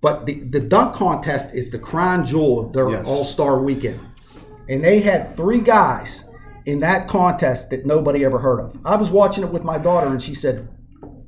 But 0.00 0.26
the, 0.26 0.40
the 0.40 0.60
dunk 0.60 0.94
contest 0.94 1.54
is 1.54 1.70
the 1.70 1.78
crown 1.78 2.24
jewel 2.24 2.66
of 2.66 2.72
their 2.72 2.90
Yes. 2.90 3.08
All 3.08 3.24
Star 3.24 3.58
weekend. 3.58 4.00
And 4.68 4.84
they 4.84 5.00
had 5.00 5.36
three 5.36 5.60
guys 5.60 6.30
in 6.66 6.80
that 6.80 7.08
contest 7.08 7.70
that 7.70 7.86
nobody 7.86 8.24
ever 8.24 8.38
heard 8.38 8.60
of. 8.60 8.78
I 8.84 8.96
was 8.96 9.10
watching 9.10 9.44
it 9.44 9.50
with 9.50 9.64
my 9.64 9.78
daughter, 9.78 10.06
and 10.06 10.22
she 10.22 10.34
said, 10.34 10.68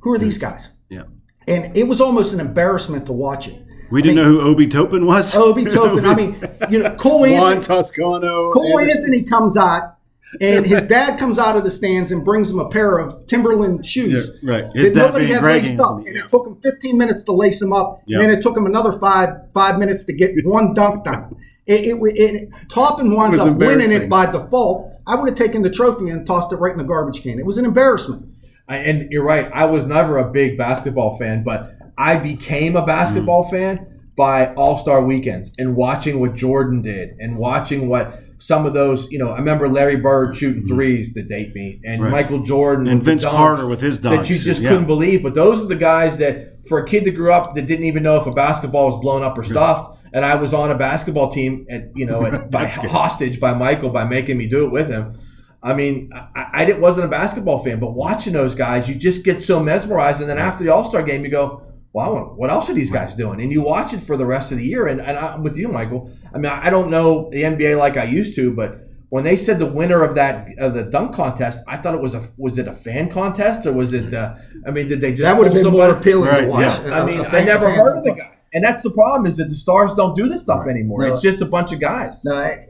Who 0.01 0.13
are 0.13 0.17
these 0.17 0.37
guys? 0.37 0.73
Yeah. 0.89 1.03
And 1.47 1.75
it 1.77 1.83
was 1.83 2.01
almost 2.01 2.33
an 2.33 2.39
embarrassment 2.39 3.05
to 3.05 3.13
watch 3.13 3.47
it. 3.47 3.61
We 3.89 4.01
didn't 4.01 4.17
know 4.17 4.25
who 4.25 4.41
Obi 4.41 4.67
Toppin 4.67 5.05
was. 5.05 5.33
Obi 5.35 5.65
Toppin. 5.71 6.05
I 6.05 6.15
mean, 6.15 6.41
you 6.69 6.79
know, 6.79 6.95
Cole 6.95 7.21
Juan 7.21 7.31
Anthony, 7.33 7.63
Toscano. 7.63 8.51
Cole 8.51 8.79
Anderson. 8.79 9.03
Anthony 9.03 9.23
comes 9.23 9.55
out, 9.55 9.97
and 10.41 10.65
his 10.65 10.83
dad 10.85 11.17
comes 11.17 11.39
out 11.39 11.55
of 11.55 11.63
the 11.63 11.71
stands 11.71 12.11
and 12.11 12.25
brings 12.25 12.51
him 12.51 12.59
a 12.59 12.67
pair 12.69 12.97
of 12.97 13.25
Timberland 13.27 13.85
shoes. 13.85 14.37
Yeah, 14.41 14.51
right. 14.51 14.73
His 14.73 14.91
that 14.91 14.99
nobody 14.99 15.27
had 15.27 15.39
Greg 15.39 15.63
laced 15.63 15.79
up, 15.79 15.97
and 15.99 16.15
yeah. 16.15 16.23
it 16.25 16.29
took 16.29 16.47
him 16.47 16.59
15 16.61 16.97
minutes 16.97 17.23
to 17.25 17.31
lace 17.31 17.61
them 17.61 17.71
up, 17.71 18.01
Yeah. 18.05 18.17
and 18.17 18.25
then 18.25 18.37
it 18.37 18.41
took 18.41 18.57
him 18.57 18.65
another 18.65 18.91
five 18.99 19.29
five 19.53 19.79
minutes 19.79 20.03
to 20.05 20.13
get 20.13 20.31
one 20.43 20.73
dunk 20.73 21.05
down. 21.05 21.37
It, 21.65 21.87
it, 21.87 21.97
it 22.17 22.49
Toppin 22.69 23.15
winds 23.15 23.39
up 23.39 23.57
winning 23.57 23.91
it 23.91 24.09
by 24.09 24.25
default. 24.29 24.93
I 25.07 25.15
would 25.15 25.29
have 25.29 25.37
taken 25.37 25.61
the 25.63 25.69
trophy 25.69 26.09
and 26.09 26.27
tossed 26.27 26.51
it 26.51 26.57
right 26.57 26.71
in 26.71 26.77
the 26.77 26.83
garbage 26.83 27.23
can. 27.23 27.39
It 27.39 27.45
was 27.45 27.57
an 27.57 27.65
embarrassment. 27.65 28.25
I, 28.67 28.77
and 28.77 29.11
you're 29.11 29.23
right. 29.23 29.49
I 29.53 29.65
was 29.65 29.85
never 29.85 30.17
a 30.17 30.29
big 30.29 30.57
basketball 30.57 31.17
fan, 31.17 31.43
but 31.43 31.73
I 31.97 32.17
became 32.17 32.75
a 32.75 32.85
basketball 32.85 33.45
Mm. 33.45 33.49
fan 33.51 33.87
by 34.17 34.53
All 34.55 34.75
Star 34.77 35.01
weekends 35.01 35.53
and 35.57 35.75
watching 35.75 36.19
what 36.19 36.35
Jordan 36.35 36.81
did 36.81 37.15
and 37.19 37.37
watching 37.37 37.87
what 37.87 38.21
some 38.39 38.65
of 38.65 38.73
those. 38.73 39.09
You 39.11 39.19
know, 39.19 39.29
I 39.31 39.37
remember 39.37 39.67
Larry 39.69 39.95
Bird 39.95 40.35
shooting 40.35 40.65
threes 40.67 41.13
to 41.13 41.23
date 41.23 41.55
me, 41.55 41.79
and 41.85 42.01
Mm. 42.01 42.03
Right. 42.03 42.11
Michael 42.11 42.39
Jordan 42.43 42.87
And 42.87 43.01
Vince 43.01 43.23
Carter 43.23 43.67
with 43.67 43.79
his 43.81 43.99
dunks 43.99 44.17
that 44.17 44.29
you 44.29 44.35
just 44.37 44.61
yeah. 44.61 44.69
couldn't 44.69 44.85
believe. 44.87 45.23
But 45.23 45.33
those 45.33 45.61
are 45.61 45.67
the 45.67 45.75
guys 45.75 46.17
that, 46.17 46.67
for 46.67 46.79
a 46.79 46.85
kid 46.85 47.05
that 47.05 47.11
grew 47.11 47.31
up 47.31 47.55
that 47.55 47.65
didn't 47.67 47.85
even 47.85 48.03
know 48.03 48.17
if 48.17 48.27
a 48.27 48.31
basketball 48.31 48.87
was 48.91 48.99
blown 48.99 49.23
up 49.23 49.37
or 49.37 49.43
stuffed. 49.43 49.96
And 50.17 50.25
I 50.25 50.35
was 50.35 50.53
on 50.53 50.71
a 50.71 50.75
basketball 50.75 51.29
team 51.31 51.65
at 51.69 51.91
you 51.95 52.05
know 52.05 52.25
at, 52.25 52.49
by 52.57 52.65
hostage 52.67 53.39
by 53.39 53.53
Michael 53.53 53.89
by 53.91 54.03
making 54.03 54.37
me 54.37 54.47
do 54.47 54.65
it 54.65 54.71
with 54.71 54.89
him. 54.89 55.17
I 55.63 55.73
mean, 55.73 56.11
I, 56.13 56.65
I 56.65 56.71
wasn't 56.73 57.05
a 57.07 57.09
basketball 57.09 57.59
fan, 57.63 57.79
but 57.79 57.91
watching 57.91 58.33
those 58.33 58.55
guys, 58.55 58.87
you 58.89 58.95
just 58.95 59.23
get 59.25 59.43
so 59.43 59.61
mesmerized. 59.61 60.19
And 60.21 60.29
then 60.29 60.37
after 60.37 60.63
the 60.63 60.71
All 60.73 60.85
Star 60.89 61.03
game, 61.03 61.23
you 61.25 61.31
go, 61.31 61.61
"Wow, 61.93 62.33
what 62.35 62.49
else 62.49 62.69
are 62.69 62.73
these 62.73 62.91
guys 62.91 63.15
doing?" 63.15 63.41
And 63.41 63.51
you 63.51 63.61
watch 63.61 63.93
it 63.93 64.01
for 64.01 64.17
the 64.17 64.25
rest 64.25 64.51
of 64.51 64.57
the 64.59 64.65
year. 64.65 64.87
And, 64.87 64.99
and 65.01 65.17
I'm 65.17 65.43
with 65.43 65.57
you, 65.57 65.67
Michael. 65.67 66.11
I 66.33 66.37
mean, 66.37 66.51
I 66.51 66.69
don't 66.69 66.89
know 66.89 67.29
the 67.31 67.43
NBA 67.43 67.77
like 67.77 67.97
I 67.97 68.03
used 68.05 68.35
to, 68.35 68.51
but 68.53 68.69
when 69.09 69.23
they 69.23 69.35
said 69.37 69.57
the 69.59 69.65
winner 69.65 70.03
of 70.03 70.15
that 70.15 70.47
of 70.59 70.73
the 70.73 70.83
dunk 70.83 71.13
contest, 71.15 71.63
I 71.67 71.77
thought 71.77 71.95
it 71.95 72.01
was 72.01 72.13
a 72.15 72.21
was 72.37 72.57
it 72.57 72.67
a 72.67 72.73
fan 72.73 73.09
contest 73.09 73.65
or 73.65 73.73
was 73.73 73.93
it? 73.93 74.13
Uh, 74.13 74.35
I 74.65 74.71
mean, 74.71 74.87
did 74.89 75.01
they 75.01 75.11
just 75.11 75.23
That 75.23 75.37
would 75.37 75.47
have 75.47 75.53
pull 75.55 75.63
been 75.71 75.73
more 75.73 75.89
appealing 75.89 76.29
Right, 76.29 76.41
to 76.41 76.47
watch. 76.47 76.79
yeah. 76.79 76.87
A- 76.97 77.01
I 77.01 77.05
mean, 77.05 77.19
a 77.19 77.23
I 77.23 77.29
fan- 77.29 77.45
never 77.45 77.69
heard 77.71 77.97
of 77.97 78.03
the 78.03 78.13
guy. 78.13 78.31
And 78.53 78.63
that's 78.63 78.83
the 78.83 78.91
problem 78.91 79.25
is 79.25 79.37
that 79.37 79.45
the 79.45 79.55
stars 79.55 79.93
don't 79.93 80.15
do 80.15 80.27
this 80.29 80.41
stuff 80.41 80.67
anymore. 80.67 81.05
No. 81.07 81.13
It's 81.13 81.21
just 81.21 81.41
a 81.41 81.45
bunch 81.45 81.73
of 81.73 81.79
guys. 81.79 82.23
No, 82.25 82.33
I, 82.35 82.69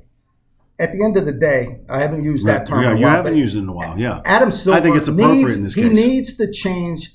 at 0.80 0.92
the 0.92 1.04
end 1.04 1.18
of 1.18 1.26
the 1.26 1.32
day, 1.34 1.80
I 1.90 2.00
haven't 2.00 2.24
used 2.24 2.46
that 2.48 2.68
term. 2.68 2.84
Yeah, 2.84 2.92
in 2.92 2.98
a 2.98 3.00
you 3.00 3.08
haven't 3.08 3.38
used 3.38 3.56
it 3.56 3.60
in 3.60 3.70
a 3.70 3.74
while. 3.74 3.98
Yeah. 3.98 4.22
Adam 4.26 4.52
Silver 4.52 4.80
I 4.80 4.82
think 4.82 4.96
it's 4.98 5.08
appropriate 5.08 5.36
needs, 5.46 5.58
in 5.58 5.64
this 5.64 5.76
case. 5.76 5.84
he 5.86 5.90
needs 5.90 6.38
to 6.38 6.52
change 6.52 7.14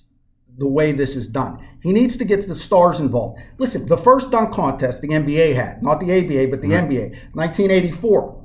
the 0.58 0.68
way 0.68 0.92
this 0.92 1.16
is 1.16 1.28
done. 1.28 1.66
He 1.82 1.92
needs 1.92 2.16
to 2.18 2.24
get 2.24 2.46
the 2.46 2.54
stars 2.54 3.00
involved. 3.00 3.40
Listen, 3.58 3.86
the 3.86 3.96
first 3.96 4.30
dunk 4.30 4.52
contest 4.52 5.02
the 5.02 5.08
NBA 5.08 5.54
had, 5.54 5.82
not 5.82 5.98
the 6.00 6.06
ABA, 6.12 6.48
but 6.50 6.60
the 6.62 6.68
NBA, 6.68 7.34
1984. 7.34 8.38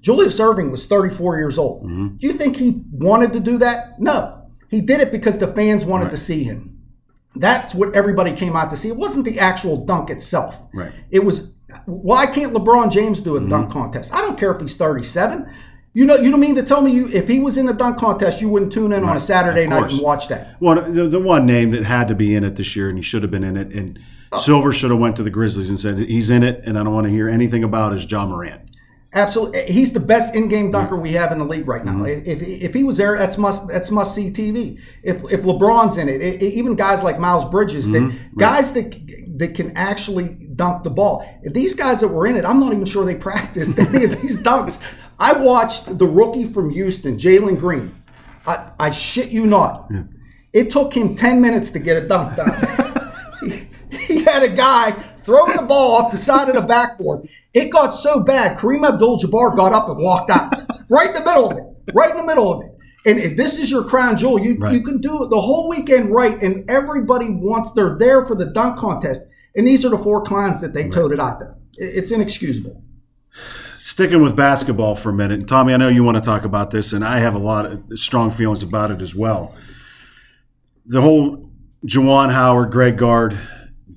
Julius 0.00 0.40
Erving 0.40 0.70
was 0.70 0.86
34 0.86 1.36
years 1.36 1.58
old. 1.58 1.82
Mm-hmm. 1.84 2.16
Do 2.16 2.26
you 2.26 2.32
think 2.32 2.56
he 2.56 2.82
wanted 2.92 3.34
to 3.34 3.40
do 3.40 3.58
that? 3.58 4.00
No. 4.00 4.48
He 4.70 4.80
did 4.80 5.00
it 5.00 5.12
because 5.12 5.38
the 5.38 5.48
fans 5.48 5.84
wanted 5.84 6.04
Right. 6.04 6.10
to 6.12 6.16
see 6.16 6.44
him. 6.44 6.69
That's 7.36 7.74
what 7.74 7.94
everybody 7.94 8.32
came 8.34 8.56
out 8.56 8.70
to 8.70 8.76
see. 8.76 8.88
It 8.88 8.96
wasn't 8.96 9.24
the 9.24 9.38
actual 9.38 9.84
dunk 9.84 10.10
itself. 10.10 10.66
Right. 10.74 10.92
It 11.10 11.20
was 11.24 11.52
why 11.86 12.26
can't 12.26 12.52
LeBron 12.52 12.90
James 12.90 13.22
do 13.22 13.36
a 13.36 13.40
Mm-hmm. 13.40 13.48
dunk 13.50 13.72
contest? 13.72 14.12
I 14.12 14.18
don't 14.22 14.38
care 14.38 14.50
if 14.52 14.60
he's 14.60 14.76
37. 14.76 15.48
You 15.92 16.04
know, 16.06 16.16
you 16.16 16.30
don't 16.30 16.40
mean 16.40 16.54
to 16.56 16.62
tell 16.62 16.82
me 16.82 16.92
you 16.92 17.08
if 17.08 17.26
he 17.28 17.40
was 17.40 17.56
in 17.56 17.66
the 17.66 17.72
dunk 17.74 17.98
contest, 17.98 18.40
you 18.40 18.48
wouldn't 18.48 18.72
tune 18.72 18.92
in 18.92 19.02
on 19.04 19.16
a 19.16 19.20
Saturday 19.20 19.66
night 19.66 19.90
and 19.90 20.00
watch 20.00 20.28
that. 20.28 20.56
Well, 20.60 20.88
the, 20.90 21.08
the 21.08 21.18
one 21.20 21.46
name 21.46 21.70
that 21.72 21.84
had 21.84 22.06
to 22.08 22.14
be 22.14 22.34
in 22.34 22.44
it 22.44 22.54
this 22.56 22.74
year, 22.76 22.88
and 22.88 22.96
he 22.98 23.02
should 23.02 23.22
have 23.22 23.30
been 23.30 23.42
in 23.44 23.56
it, 23.56 23.72
and 23.72 23.98
Silver 24.38 24.72
should 24.72 24.90
have 24.92 25.00
went 25.00 25.16
to 25.16 25.24
the 25.24 25.30
Grizzlies 25.30 25.68
and 25.68 25.80
said 25.80 25.98
he's 25.98 26.30
in 26.30 26.44
it, 26.44 26.62
and 26.64 26.78
I 26.78 26.84
don't 26.84 26.94
want 26.94 27.06
to 27.06 27.10
hear 27.12 27.28
anything 27.28 27.64
about 27.64 27.92
is 27.92 28.08
Ja 28.08 28.24
Morant. 28.24 28.69
Absolutely, 29.12 29.62
he's 29.72 29.92
the 29.92 29.98
best 30.00 30.36
in-game 30.36 30.70
dunker 30.70 30.94
we 30.94 31.12
have 31.14 31.32
in 31.32 31.38
the 31.38 31.44
league 31.44 31.66
right 31.66 31.84
now. 31.84 31.94
Mm-hmm. 31.94 32.30
If, 32.30 32.42
if 32.42 32.74
he 32.74 32.84
was 32.84 32.96
there, 32.96 33.18
that's 33.18 33.36
must 33.38 33.66
that's 33.66 33.90
must 33.90 34.14
see 34.14 34.30
TV. 34.30 34.80
If 35.02 35.24
if 35.32 35.42
LeBron's 35.42 35.98
in 35.98 36.08
it, 36.08 36.22
it- 36.22 36.42
even 36.42 36.76
guys 36.76 37.02
like 37.02 37.18
Miles 37.18 37.44
Bridges, 37.44 37.90
that 37.90 37.98
Mm-hmm. 38.02 38.38
guys 38.38 38.72
that 38.74 39.38
that 39.38 39.54
can 39.56 39.76
actually 39.76 40.28
dunk 40.54 40.84
the 40.84 40.90
ball. 40.90 41.26
These 41.44 41.74
guys 41.74 42.00
that 42.00 42.08
were 42.08 42.26
in 42.26 42.36
it, 42.36 42.44
I'm 42.44 42.60
not 42.60 42.72
even 42.72 42.84
sure 42.84 43.04
they 43.04 43.16
practiced 43.16 43.78
any 43.80 44.04
of 44.04 44.20
these 44.22 44.38
dunks. 44.42 44.80
I 45.18 45.32
watched 45.42 45.98
the 45.98 46.06
rookie 46.06 46.44
from 46.44 46.70
Houston, 46.70 47.16
Jalen 47.16 47.58
Green. 47.58 47.92
I, 48.46 48.70
I 48.78 48.90
shit 48.92 49.30
you 49.30 49.44
not. 49.44 49.90
It 50.52 50.70
took 50.70 50.94
him 50.94 51.14
10 51.16 51.40
minutes 51.40 51.72
to 51.72 51.78
get 51.78 52.02
a 52.02 52.06
dunk 52.08 52.36
done. 52.36 53.12
he, 53.40 53.66
he 53.96 54.24
had 54.24 54.42
a 54.42 54.48
guy 54.48 54.92
throwing 55.22 55.56
the 55.56 55.62
ball 55.62 55.96
off 55.96 56.10
the 56.12 56.16
side 56.18 56.48
of 56.48 56.54
the 56.54 56.62
backboard. 56.62 57.28
It 57.52 57.70
got 57.72 57.90
so 57.92 58.20
bad, 58.20 58.58
Kareem 58.58 58.86
Abdul-Jabbar 58.86 59.56
got 59.56 59.72
up 59.72 59.88
and 59.88 59.98
walked 59.98 60.30
out, 60.30 60.52
right 60.88 61.08
in 61.08 61.14
the 61.14 61.24
middle 61.24 61.50
of 61.50 61.56
it, 61.58 61.64
right 61.94 62.10
in 62.10 62.16
the 62.16 62.26
middle 62.26 62.52
of 62.52 62.64
it. 62.64 62.70
And 63.06 63.18
if 63.18 63.36
this 63.36 63.58
is 63.58 63.70
your 63.70 63.82
crown 63.84 64.16
jewel, 64.16 64.38
you 64.38 64.56
Right. 64.58 64.74
you 64.74 64.82
can 64.82 65.00
do 65.00 65.24
it 65.24 65.30
the 65.30 65.40
whole 65.40 65.68
weekend 65.68 66.10
right, 66.14 66.40
and 66.42 66.70
everybody 66.70 67.28
wants 67.30 67.72
they're 67.72 67.96
there 67.98 68.24
for 68.26 68.34
the 68.34 68.46
dunk 68.46 68.78
contest. 68.78 69.28
And 69.56 69.66
these 69.66 69.84
are 69.84 69.88
the 69.88 69.98
four 69.98 70.22
clowns 70.22 70.60
that 70.60 70.74
they 70.74 70.88
toted 70.88 71.18
out 71.18 71.40
there. 71.40 71.56
It's 71.74 72.10
inexcusable. 72.12 72.82
Sticking 73.78 74.22
with 74.22 74.36
basketball 74.36 74.94
for 74.94 75.08
a 75.10 75.12
minute, 75.12 75.40
and 75.40 75.48
Tommy, 75.48 75.72
I 75.72 75.76
know 75.78 75.88
you 75.88 76.04
want 76.04 76.18
to 76.18 76.20
talk 76.20 76.44
about 76.44 76.70
this, 76.70 76.92
and 76.92 77.02
I 77.04 77.18
have 77.18 77.34
a 77.34 77.38
lot 77.38 77.64
of 77.66 77.82
strong 77.96 78.30
feelings 78.30 78.62
about 78.62 78.90
it 78.90 79.00
as 79.00 79.14
well. 79.14 79.54
The 80.86 81.00
whole 81.00 81.50
Juwan 81.86 82.30
Howard, 82.30 82.70
Greg 82.70 82.98
Gard, 82.98 83.38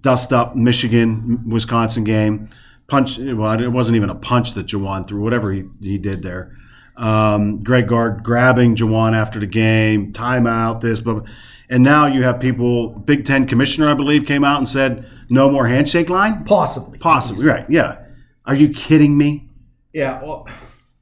dust 0.02 0.32
up 0.32 0.56
Michigan, 0.56 1.44
Wisconsin 1.50 2.04
game, 2.06 2.50
punch. 2.88 3.18
Well, 3.18 3.60
it 3.60 3.68
wasn't 3.72 3.96
even 3.96 4.10
a 4.10 4.16
punch 4.16 4.54
that 4.54 4.68
Juwan 4.68 5.08
threw, 5.08 5.22
whatever 5.22 5.52
he, 5.52 5.64
he 5.82 5.98
did 5.98 6.24
there. 6.24 6.56
Um, 6.96 7.64
Greg 7.64 7.88
Gard 7.88 8.24
grabbing 8.24 8.76
Juwan 8.76 9.16
after 9.16 9.40
the 9.40 9.48
game, 9.48 10.14
timeout, 10.14 10.82
this, 10.82 11.02
but 11.02 11.24
and 11.70 11.84
now 11.84 12.06
you 12.06 12.24
have 12.24 12.40
people. 12.40 12.90
Big 12.90 13.26
Ten 13.26 13.48
commissioner, 13.48 13.90
I 13.90 13.96
believe, 13.96 14.26
came 14.26 14.44
out 14.44 14.58
and 14.58 14.68
said 14.68 15.06
no 15.30 15.50
more 15.50 15.66
handshake 15.68 16.10
line. 16.10 16.44
Possibly. 16.44 17.00
Possibly, 17.00 17.46
right? 17.46 17.68
Yeah. 17.70 18.00
Are 18.46 18.56
you 18.56 18.70
kidding 18.70 19.18
me? 19.18 19.50
Yeah, 19.94 20.22
well, 20.22 20.48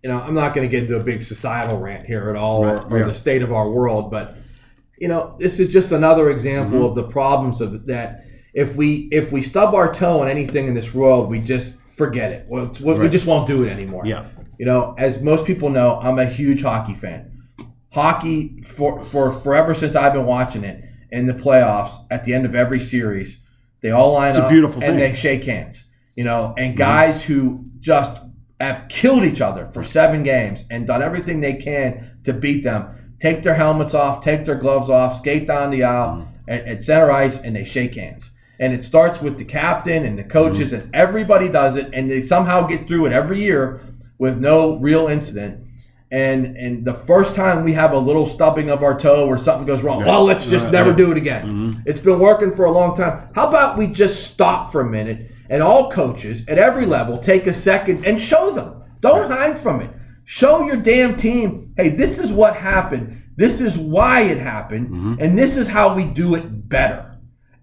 you 0.03 0.09
know, 0.09 0.19
I'm 0.19 0.33
not 0.33 0.53
going 0.53 0.67
to 0.67 0.71
get 0.71 0.83
into 0.83 0.95
a 0.95 1.03
big 1.03 1.23
societal 1.23 1.79
rant 1.79 2.05
here 2.05 2.29
at 2.29 2.35
all, 2.35 2.63
or, 2.65 2.81
or 2.89 2.99
yeah. 2.99 3.05
the 3.05 3.13
state 3.13 3.41
of 3.41 3.51
our 3.51 3.69
world, 3.69 4.11
but 4.11 4.37
you 4.97 5.07
know, 5.07 5.35
this 5.39 5.59
is 5.59 5.69
just 5.69 5.91
another 5.91 6.29
example 6.29 6.79
Mm-hmm. 6.79 6.85
of 6.89 6.95
the 6.95 7.03
problems 7.11 7.59
of 7.59 7.87
that. 7.87 8.23
If 8.53 8.75
we 8.75 9.07
if 9.11 9.31
we 9.31 9.41
stub 9.41 9.73
our 9.73 9.93
toe 9.93 10.21
on 10.21 10.27
anything 10.27 10.67
in 10.67 10.73
this 10.73 10.93
world, 10.93 11.29
we 11.29 11.39
just 11.39 11.81
forget 11.87 12.31
it. 12.31 12.45
Well, 12.49 12.65
it's, 12.65 12.79
we 12.79 12.93
Right. 12.93 13.11
just 13.11 13.25
won't 13.25 13.47
do 13.47 13.63
it 13.63 13.69
anymore. 13.69 14.03
Yeah. 14.05 14.25
You 14.57 14.65
know, 14.65 14.95
as 14.97 15.21
most 15.21 15.45
people 15.45 15.69
know, 15.69 15.99
I'm 16.01 16.19
a 16.19 16.25
huge 16.25 16.61
hockey 16.63 16.93
fan. 16.93 17.31
Hockey 17.91 18.61
for 18.63 19.01
for 19.01 19.31
forever 19.31 19.73
since 19.75 19.95
I've 19.95 20.13
been 20.13 20.25
watching 20.25 20.63
it 20.63 20.83
in 21.11 21.27
the 21.27 21.33
playoffs. 21.33 21.93
At 22.09 22.23
the 22.23 22.33
end 22.33 22.45
of 22.45 22.55
every 22.55 22.79
series, 22.79 23.39
they 23.81 23.91
all 23.91 24.13
line 24.13 24.29
It's 24.29 24.37
a 24.37 24.45
up 24.45 24.51
and 24.51 24.73
thing. 24.81 24.97
they 24.97 25.13
shake 25.13 25.43
hands. 25.43 25.87
You 26.15 26.25
know, 26.25 26.53
and 26.57 26.71
mm-hmm. 26.71 26.77
guys 26.77 27.23
who 27.23 27.65
just 27.79 28.21
have 28.59 28.87
killed 28.89 29.23
each 29.23 29.41
other 29.41 29.65
for 29.73 29.83
seven 29.83 30.23
games 30.23 30.65
and 30.69 30.85
done 30.85 31.01
everything 31.01 31.39
they 31.39 31.53
can 31.55 32.19
to 32.25 32.33
beat 32.33 32.63
them, 32.63 33.15
take 33.19 33.43
their 33.43 33.55
helmets 33.55 33.93
off, 33.93 34.23
take 34.23 34.45
their 34.45 34.55
gloves 34.55 34.89
off, 34.89 35.17
skate 35.17 35.47
down 35.47 35.71
the 35.71 35.83
aisle 35.83 36.17
mm-hmm. 36.17 36.49
at, 36.49 36.65
at 36.67 36.83
center 36.83 37.11
ice, 37.11 37.39
and 37.39 37.55
they 37.55 37.63
shake 37.63 37.95
hands. 37.95 38.30
And 38.61 38.73
it 38.73 38.85
starts 38.85 39.21
with 39.21 39.37
the 39.37 39.43
captain 39.43 40.05
and 40.05 40.17
the 40.17 40.23
coaches, 40.23 40.71
mm-hmm. 40.71 40.83
and 40.83 40.95
everybody 40.95 41.49
does 41.49 41.75
it, 41.75 41.89
and 41.93 42.09
they 42.09 42.21
somehow 42.21 42.67
get 42.67 42.87
through 42.87 43.07
it 43.07 43.11
every 43.11 43.41
year 43.41 43.81
with 44.17 44.37
no 44.37 44.77
real 44.77 45.07
incident. 45.07 45.67
And 46.11 46.55
and 46.57 46.85
the 46.85 46.93
first 46.93 47.35
time 47.35 47.63
we 47.63 47.73
have 47.73 47.91
a 47.91 47.97
little 47.97 48.25
stubbing 48.25 48.69
of 48.69 48.83
our 48.83 48.97
toe 48.99 49.27
or 49.27 49.37
something 49.37 49.65
goes 49.65 49.81
wrong, 49.81 50.05
well, 50.05 50.23
let's 50.23 50.45
just 50.45 50.65
Right, 50.65 50.73
never 50.73 50.93
do 50.93 51.11
it 51.11 51.17
again. 51.17 51.45
Mm-hmm. 51.45 51.79
It's 51.85 51.99
been 51.99 52.19
working 52.19 52.53
for 52.53 52.65
a 52.65 52.71
long 52.71 52.95
time. 52.95 53.29
How 53.33 53.49
about 53.49 53.77
we 53.77 53.87
just 53.87 54.31
stop 54.31 54.71
for 54.71 54.81
a 54.81 54.89
minute 54.89 55.31
and 55.49 55.61
all 55.61 55.91
coaches 55.91 56.47
at 56.47 56.57
every 56.57 56.85
level 56.85 57.17
take 57.17 57.45
a 57.45 57.53
second 57.53 58.05
and 58.05 58.19
show 58.19 58.51
them. 58.51 58.83
Don't 59.01 59.29
hide 59.29 59.59
from 59.59 59.81
it. 59.81 59.89
Show 60.23 60.65
your 60.65 60.77
damn 60.77 61.17
team, 61.17 61.73
hey, 61.75 61.89
this 61.89 62.19
is 62.19 62.31
what 62.31 62.55
happened. 62.55 63.21
This 63.35 63.59
is 63.59 63.77
why 63.77 64.21
it 64.21 64.37
happened, 64.37 64.87
mm-hmm. 64.87 65.15
and 65.19 65.37
this 65.37 65.57
is 65.57 65.67
how 65.67 65.95
we 65.95 66.05
do 66.05 66.35
it 66.35 66.69
better. 66.69 67.10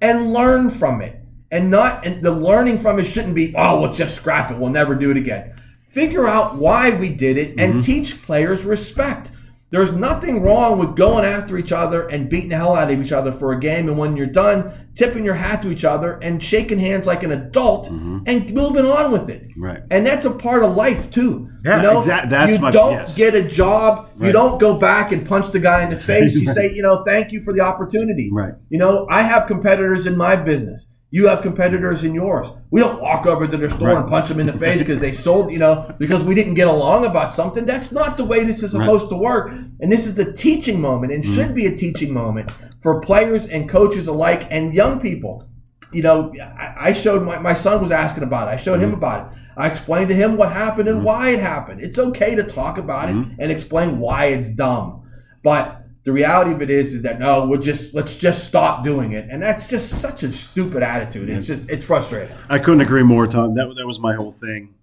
And 0.01 0.33
learn 0.33 0.71
from 0.71 1.01
it. 1.01 1.21
And 1.51 1.71
not 1.71 2.07
and 2.07 2.23
the 2.23 2.31
learning 2.31 2.79
from 2.79 2.99
it 2.99 3.05
shouldn't 3.05 3.35
be, 3.35 3.55
oh, 3.57 3.81
we'll 3.81 3.93
just 3.93 4.17
scrap 4.17 4.51
it. 4.51 4.59
We'll 4.59 4.71
never 4.71 4.95
do 4.95 5.11
it 5.11 5.17
again. 5.17 5.61
Figure 5.89 6.29
out 6.29 6.57
why 6.57 6.91
we 6.91 7.09
did 7.09 7.39
it 7.39 7.59
and 7.59 7.75
mm-hmm. 7.75 7.81
teach 7.81 8.23
players 8.23 8.65
respect. 8.65 9.31
There's 9.71 9.93
nothing 9.93 10.43
wrong 10.43 10.79
with 10.79 10.97
going 10.97 11.25
after 11.25 11.59
each 11.59 11.73
other 11.73 12.07
and 12.09 12.29
beating 12.29 12.51
the 12.51 12.57
hell 12.57 12.75
out 12.75 12.91
of 12.91 13.03
each 13.03 13.13
other 13.13 13.33
for 13.33 13.53
a 13.53 13.61
game. 13.61 13.89
And 13.89 13.99
when 13.99 14.17
you're 14.17 14.27
done, 14.27 14.88
tipping 14.99 15.25
your 15.25 15.35
hat 15.35 15.63
to 15.63 15.71
each 15.71 15.85
other 15.85 16.19
and 16.23 16.43
shaking 16.43 16.79
hands 16.79 17.07
like 17.07 17.23
an 17.23 17.31
adult 17.31 17.87
mm-hmm. 17.87 18.19
and 18.27 18.53
moving 18.53 18.85
on 18.85 19.13
with 19.13 19.31
it. 19.31 19.47
Right. 19.57 19.81
And 19.93 20.05
that's 20.05 20.27
a 20.27 20.31
part 20.31 20.65
of 20.65 20.75
life 20.75 21.09
too. 21.09 21.49
Yeah, 21.65 21.77
you 21.77 21.83
know, 21.83 21.99
exact- 21.99 22.31
that's 22.31 22.57
you 22.57 22.63
my- 22.63 22.73
don't 22.73 22.93
yes. 22.93 23.17
get 23.17 23.35
a 23.37 23.43
job. 23.43 24.11
You 24.21 24.33
don't 24.33 24.59
go 24.59 24.77
back 24.77 25.13
and 25.13 25.27
punch 25.27 25.53
the 25.53 25.61
guy 25.61 25.85
in 25.85 25.91
the 25.91 25.97
face. 25.97 26.35
You 26.35 26.53
say, 26.53 26.75
you 26.75 26.83
know, 26.83 27.05
thank 27.05 27.31
you 27.31 27.41
for 27.41 27.55
the 27.55 27.61
opportunity. 27.61 28.29
Right. 28.33 28.55
You 28.71 28.79
know, 28.79 29.07
I 29.09 29.23
have 29.23 29.47
competitors 29.47 30.07
in 30.07 30.17
my 30.17 30.35
business. 30.35 30.91
You 31.11 31.29
have 31.29 31.41
competitors 31.41 32.05
in 32.05 32.13
yours. 32.13 32.49
We 32.71 32.81
don't 32.81 33.01
walk 33.01 33.25
over 33.25 33.47
to 33.47 33.57
their 33.57 33.71
store 33.71 33.89
Right. 33.89 33.97
and 33.97 34.09
punch 34.09 34.29
them 34.29 34.41
in 34.41 34.47
the 34.47 34.53
face 34.53 34.81
because 34.81 35.01
they 35.01 35.13
sold, 35.13 35.51
you 35.51 35.59
know, 35.59 35.95
because 35.99 36.23
we 36.23 36.35
didn't 36.35 36.55
get 36.55 36.69
along 36.69 37.07
about 37.07 37.35
something. 37.35 37.65
That's 37.65 37.93
not 37.93 38.19
the 38.19 38.25
way 38.25 38.45
this 38.45 38.63
is 38.63 38.73
supposed 38.73 39.09
to 39.09 39.17
work. 39.17 39.51
And 39.81 39.91
this 39.91 40.07
is 40.07 40.17
the 40.17 40.33
teaching 40.35 40.81
moment 40.81 41.13
and 41.13 41.25
mm-hmm. 41.25 41.35
should 41.35 41.55
be 41.55 41.67
a 41.67 41.75
teaching 41.75 42.13
moment 42.13 42.53
for 42.83 43.01
players 43.01 43.49
and 43.49 43.69
coaches 43.69 44.07
alike 44.07 44.47
and 44.51 44.75
young 44.75 45.01
people. 45.01 45.49
You 45.93 46.03
know, 46.03 46.35
I, 46.39 46.89
I 46.89 46.93
showed 46.93 47.23
my, 47.23 47.39
my 47.39 47.55
son 47.55 47.83
was 47.83 47.91
asking 47.91 48.25
about 48.25 48.49
it. 48.49 48.51
I 48.51 48.57
showed 48.59 48.81
him 48.81 48.91
mm-hmm. 48.91 48.99
about 48.99 49.33
it. 49.33 49.39
I 49.57 49.67
explained 49.67 50.11
to 50.11 50.15
him 50.15 50.37
what 50.37 50.53
happened 50.53 50.89
and 50.89 50.99
mm-hmm. 50.99 51.07
why 51.07 51.31
it 51.31 51.41
happened. 51.41 51.83
It's 51.83 51.99
okay 51.99 52.35
to 52.35 52.43
talk 52.43 52.77
about 52.77 53.09
it 53.09 53.17
and 53.17 53.51
explain 53.51 53.99
why 53.99 54.27
it's 54.27 54.51
dumb. 54.51 55.09
But 55.43 55.78
the 56.09 56.13
reality 56.13 56.53
of 56.53 56.63
it 56.63 56.71
is, 56.71 56.95
is 56.95 57.03
that 57.03 57.19
no, 57.19 57.47
we'll 57.47 57.61
just 57.61 57.93
let's 57.93 58.17
just 58.17 58.45
stop 58.45 58.83
doing 58.83 59.13
it, 59.13 59.29
and 59.31 59.43
that's 59.43 59.69
just 59.69 60.01
such 60.01 60.23
a 60.23 60.33
stupid 60.33 60.83
attitude. 60.83 61.29
It's 61.29 61.47
just 61.47 61.69
it's 61.69 61.85
frustrating. 61.85 62.35
I 62.49 62.59
couldn't 62.59 62.81
agree 62.81 63.03
more, 63.03 63.27
Tom. 63.27 63.55
That, 63.57 63.75
that 63.77 63.87
was 63.87 64.01
my 64.01 64.15
whole 64.15 64.31
thing. 64.31 64.75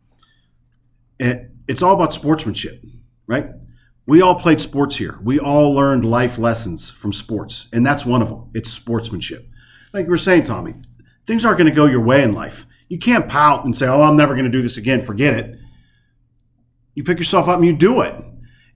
It, 1.20 1.50
it's 1.68 1.82
all 1.82 1.96
about 1.96 2.14
sportsmanship, 2.14 2.84
right? 3.26 3.48
We 4.06 4.22
all 4.22 4.36
played 4.36 4.62
sports 4.62 4.98
here. 4.98 5.18
We 5.24 5.40
all 5.40 5.74
learned 5.74 6.06
life 6.06 6.38
lessons 6.38 6.92
from 6.92 7.12
sports, 7.12 7.70
and 7.74 7.84
that's 7.84 8.06
one 8.06 8.22
of 8.22 8.30
them. 8.30 8.52
It's 8.54 8.72
sportsmanship. 8.72 9.48
Like 9.94 10.06
you 10.06 10.12
were 10.12 10.18
saying, 10.18 10.44
Tommy, 10.44 10.76
things 11.26 11.44
aren't 11.44 11.58
going 11.58 11.72
to 11.72 11.76
go 11.76 11.88
your 11.88 12.04
way 12.04 12.22
in 12.22 12.36
life. 12.36 12.68
You 12.88 13.00
can't 13.00 13.28
pout 13.28 13.66
and 13.66 13.76
say, 13.76 13.88
"Oh, 13.88 14.04
I'm 14.04 14.16
never 14.16 14.36
going 14.36 14.46
to 14.46 14.52
do 14.52 14.62
this 14.62 14.78
again." 14.78 15.02
Forget 15.02 15.34
it. 15.34 15.58
You 16.94 17.04
pick 17.04 17.18
yourself 17.18 17.48
up 17.48 17.58
and 17.58 17.66
you 17.66 17.76
do 17.76 18.02
it. 18.02 18.14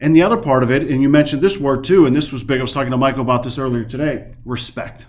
And 0.01 0.15
the 0.15 0.21
other 0.21 0.37
part 0.37 0.63
of 0.63 0.71
it, 0.71 0.83
and 0.83 1.01
you 1.01 1.09
mentioned 1.09 1.41
this 1.41 1.59
word 1.59 1.83
too, 1.83 2.05
and 2.05 2.15
this 2.15 2.31
was 2.31 2.43
big. 2.43 2.59
I 2.59 2.61
was 2.61 2.71
talking 2.71 2.91
to 2.91 2.97
Michael 2.97 3.21
about 3.21 3.43
this 3.43 3.57
earlier 3.57 3.83
today. 3.83 4.31
Respect. 4.45 5.07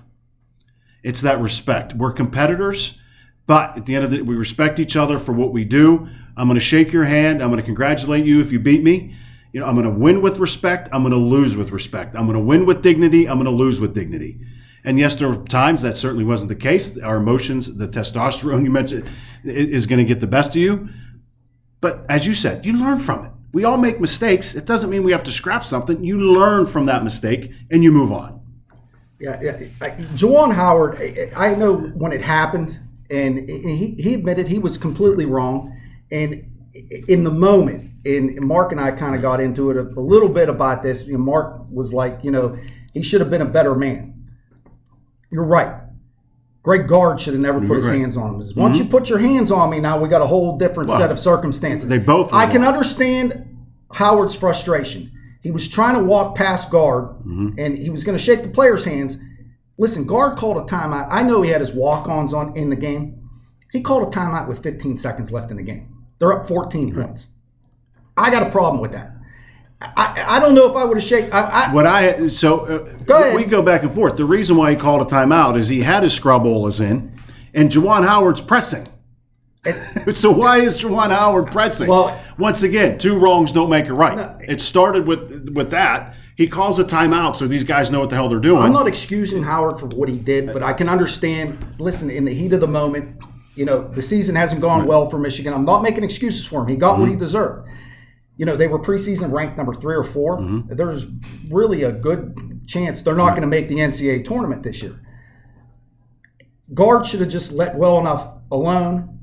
It's 1.02 1.20
that 1.22 1.40
respect. 1.40 1.94
We're 1.94 2.12
competitors, 2.12 2.98
but 3.46 3.76
at 3.76 3.86
the 3.86 3.94
end 3.94 4.04
of 4.04 4.10
the 4.10 4.18
day, 4.18 4.22
we 4.22 4.34
respect 4.34 4.80
each 4.80 4.96
other 4.96 5.18
for 5.18 5.32
what 5.32 5.52
we 5.52 5.64
do. 5.64 6.08
I'm 6.36 6.48
going 6.48 6.58
to 6.58 6.64
shake 6.64 6.92
your 6.92 7.04
hand. 7.04 7.42
I'm 7.42 7.50
going 7.50 7.60
to 7.60 7.66
congratulate 7.66 8.24
you 8.24 8.40
if 8.40 8.52
you 8.52 8.58
beat 8.58 8.82
me. 8.82 9.16
You 9.52 9.60
know, 9.60 9.66
I'm 9.66 9.74
going 9.74 9.84
to 9.84 9.98
win 9.98 10.22
with 10.22 10.38
respect. 10.38 10.88
I'm 10.92 11.02
going 11.02 11.12
to 11.12 11.18
lose 11.18 11.56
with 11.56 11.70
respect. 11.70 12.14
I'm 12.14 12.26
going 12.26 12.38
to 12.38 12.44
win 12.44 12.66
with 12.66 12.82
dignity. 12.82 13.28
I'm 13.28 13.36
going 13.36 13.44
to 13.46 13.50
lose 13.50 13.80
with 13.80 13.94
dignity. 13.94 14.40
And 14.84 14.98
yes, 14.98 15.14
there 15.14 15.28
were 15.28 15.44
times 15.44 15.82
that 15.82 15.96
certainly 15.96 16.24
wasn't 16.24 16.48
the 16.48 16.54
case. 16.54 16.98
Our 16.98 17.16
emotions, 17.16 17.76
the 17.76 17.88
testosterone 17.88 18.64
you 18.64 18.70
mentioned, 18.70 19.10
is 19.44 19.86
going 19.86 19.98
to 19.98 20.04
get 20.04 20.20
the 20.20 20.26
best 20.26 20.50
of 20.50 20.56
you. 20.56 20.88
But 21.80 22.04
as 22.08 22.26
you 22.26 22.34
said, 22.34 22.64
you 22.64 22.78
learn 22.78 22.98
from 22.98 23.24
it. 23.26 23.32
We 23.52 23.64
all 23.64 23.76
make 23.76 24.00
mistakes. 24.00 24.54
It 24.54 24.64
doesn't 24.64 24.90
mean 24.90 25.02
we 25.02 25.12
have 25.12 25.24
to 25.24 25.32
scrap 25.32 25.64
something. 25.64 26.02
You 26.04 26.18
learn 26.32 26.66
from 26.66 26.86
that 26.86 27.02
mistake 27.04 27.52
and 27.70 27.82
you 27.82 27.90
move 27.92 28.12
on. 28.12 28.40
Yeah, 29.18 29.38
yeah. 29.42 29.58
Juwan 30.14 30.54
Howard, 30.54 30.96
I- 31.00 31.30
I 31.50 31.54
know 31.54 31.74
when 31.76 32.12
it 32.12 32.22
happened, 32.22 32.78
and 33.10 33.48
he, 33.48 33.90
he 33.98 34.14
admitted 34.14 34.48
he 34.48 34.58
was 34.58 34.78
completely 34.78 35.26
wrong. 35.26 35.76
And 36.10 36.44
in 37.08 37.24
the 37.24 37.30
moment, 37.30 37.90
and 38.06 38.40
Mark 38.40 38.72
and 38.72 38.80
I 38.80 38.92
kind 38.92 39.14
of 39.14 39.20
got 39.20 39.40
into 39.40 39.70
it 39.70 39.76
a, 39.76 39.80
a 39.82 40.00
little 40.00 40.28
bit 40.28 40.48
about 40.48 40.82
this. 40.82 41.06
You 41.06 41.14
know, 41.14 41.24
Mark 41.24 41.66
was 41.70 41.92
like, 41.92 42.20
you 42.22 42.30
know, 42.30 42.56
he 42.94 43.02
should 43.02 43.20
have 43.20 43.30
been 43.30 43.42
a 43.42 43.46
better 43.46 43.74
man. 43.74 44.24
You're 45.30 45.44
right. 45.44 45.74
Greg 46.62 46.86
Gard 46.86 47.20
should 47.20 47.32
have 47.34 47.40
never 47.42 47.60
put 47.60 47.78
his 47.78 47.88
Right. 47.88 47.98
hands 48.00 48.16
on 48.16 48.34
him. 48.34 48.42
Once 48.56 48.78
you 48.78 48.84
put 48.84 49.08
your 49.08 49.18
hands 49.18 49.50
on 49.50 49.70
me, 49.70 49.80
now 49.80 49.98
we 49.98 50.08
got 50.08 50.20
a 50.20 50.26
whole 50.26 50.58
different 50.58 50.90
set 50.90 51.10
of 51.10 51.18
circumstances. 51.18 51.88
they 51.88 51.98
both 51.98 52.28
I 52.32 52.46
can 52.46 52.64
understand 52.64 53.46
Howard's 53.92 54.34
frustration. 54.34 55.10
He 55.40 55.50
was 55.50 55.68
trying 55.68 55.94
to 55.96 56.04
walk 56.04 56.36
past 56.36 56.70
Gard, 56.70 57.04
Mm-hmm. 57.26 57.48
and 57.58 57.78
he 57.78 57.88
was 57.88 58.04
going 58.04 58.16
to 58.16 58.22
shake 58.22 58.42
the 58.42 58.48
players' 58.50 58.84
hands. 58.84 59.18
Listen, 59.78 60.06
Gard 60.06 60.36
called 60.36 60.58
a 60.58 60.60
timeout. 60.66 61.08
I 61.10 61.22
know 61.22 61.40
he 61.40 61.50
had 61.50 61.62
his 61.62 61.72
walk-ons 61.72 62.34
on 62.34 62.54
in 62.54 62.68
the 62.68 62.76
game. 62.76 63.16
He 63.72 63.80
called 63.80 64.12
a 64.12 64.16
timeout 64.16 64.46
with 64.48 64.62
15 64.62 64.98
seconds 64.98 65.32
left 65.32 65.50
in 65.50 65.56
the 65.56 65.62
game. 65.62 65.88
They're 66.18 66.32
up 66.38 66.46
14 66.46 66.94
points. 66.94 67.28
I 68.18 68.30
got 68.30 68.46
a 68.46 68.50
problem 68.50 68.82
with 68.82 68.92
that. 68.92 69.12
I, 69.82 70.36
I 70.36 70.40
don't 70.40 70.54
know 70.54 70.68
if 70.68 70.76
I 70.76 70.84
would 70.84 70.98
have 70.98 71.04
shaken. 71.04 71.32
I, 71.32 71.68
I, 71.70 71.74
What 71.74 71.86
I 71.86 72.28
so 72.28 72.60
uh, 72.60 72.78
Go 73.04 73.18
ahead. 73.18 73.36
we 73.36 73.44
go 73.44 73.62
back 73.62 73.82
and 73.82 73.92
forth. 73.92 74.16
The 74.16 74.24
reason 74.26 74.56
why 74.56 74.70
he 74.70 74.76
called 74.76 75.00
a 75.00 75.04
timeout 75.06 75.58
is 75.58 75.68
he 75.68 75.80
had 75.82 76.02
his 76.02 76.18
scrubbolas 76.18 76.80
in, 76.80 77.12
and 77.54 77.70
Juwan 77.70 78.06
Howard's 78.06 78.42
pressing. 78.42 78.86
so 80.14 80.30
why 80.30 80.58
is 80.58 80.82
Juwan 80.82 81.10
Howard 81.10 81.46
pressing? 81.46 81.88
Well- 81.88 82.18
once 82.38 82.62
again, 82.62 82.98
two 82.98 83.18
wrongs 83.18 83.52
don't 83.52 83.68
make 83.70 83.86
it 83.86 83.92
right. 83.94 84.40
it 84.48 84.60
started 84.60 85.06
with 85.06 85.50
with 85.54 85.70
that. 85.70 86.14
He 86.36 86.48
calls 86.48 86.78
a 86.78 86.84
timeout 86.84 87.36
so 87.36 87.46
these 87.46 87.64
guys 87.64 87.90
know 87.90 88.00
what 88.00 88.08
the 88.08 88.16
hell 88.16 88.30
they're 88.30 88.40
doing. 88.40 88.62
I'm 88.62 88.72
not 88.72 88.86
excusing 88.86 89.42
Howard 89.42 89.78
for 89.78 89.86
what 89.88 90.08
he 90.08 90.18
did, 90.18 90.46
but 90.54 90.62
I 90.62 90.72
can 90.72 90.88
understand. 90.88 91.76
Listen, 91.78 92.08
in 92.10 92.24
the 92.24 92.32
heat 92.32 92.54
of 92.54 92.60
the 92.60 92.66
moment, 92.66 93.20
you 93.56 93.66
know, 93.66 93.86
the 93.88 94.00
season 94.00 94.34
hasn't 94.36 94.62
gone 94.62 94.86
well 94.86 95.10
for 95.10 95.18
Michigan. 95.18 95.52
I'm 95.52 95.66
not 95.66 95.82
making 95.82 96.02
excuses 96.02 96.46
for 96.46 96.62
him. 96.62 96.68
He 96.68 96.76
got 96.76 96.98
what 96.98 97.08
he 97.10 97.14
deserved. 97.16 97.68
You 98.40 98.46
know, 98.46 98.56
they 98.56 98.68
were 98.68 98.78
preseason 98.78 99.32
ranked 99.32 99.58
number 99.58 99.74
three 99.74 99.94
or 99.94 100.02
4 100.02 100.38
mm-hmm. 100.38 100.74
There's 100.74 101.04
really 101.50 101.82
a 101.82 101.92
good 101.92 102.66
chance 102.66 103.02
they're 103.02 103.14
not 103.14 103.32
mm-hmm. 103.34 103.40
going 103.40 103.42
to 103.42 103.46
make 103.48 103.68
the 103.68 103.76
NCAA 103.76 104.24
tournament 104.24 104.62
this 104.62 104.82
year. 104.82 104.98
Gard 106.72 107.04
should 107.04 107.20
have 107.20 107.28
just 107.28 107.52
let 107.52 107.76
well 107.76 107.98
enough 107.98 108.38
alone. 108.50 109.18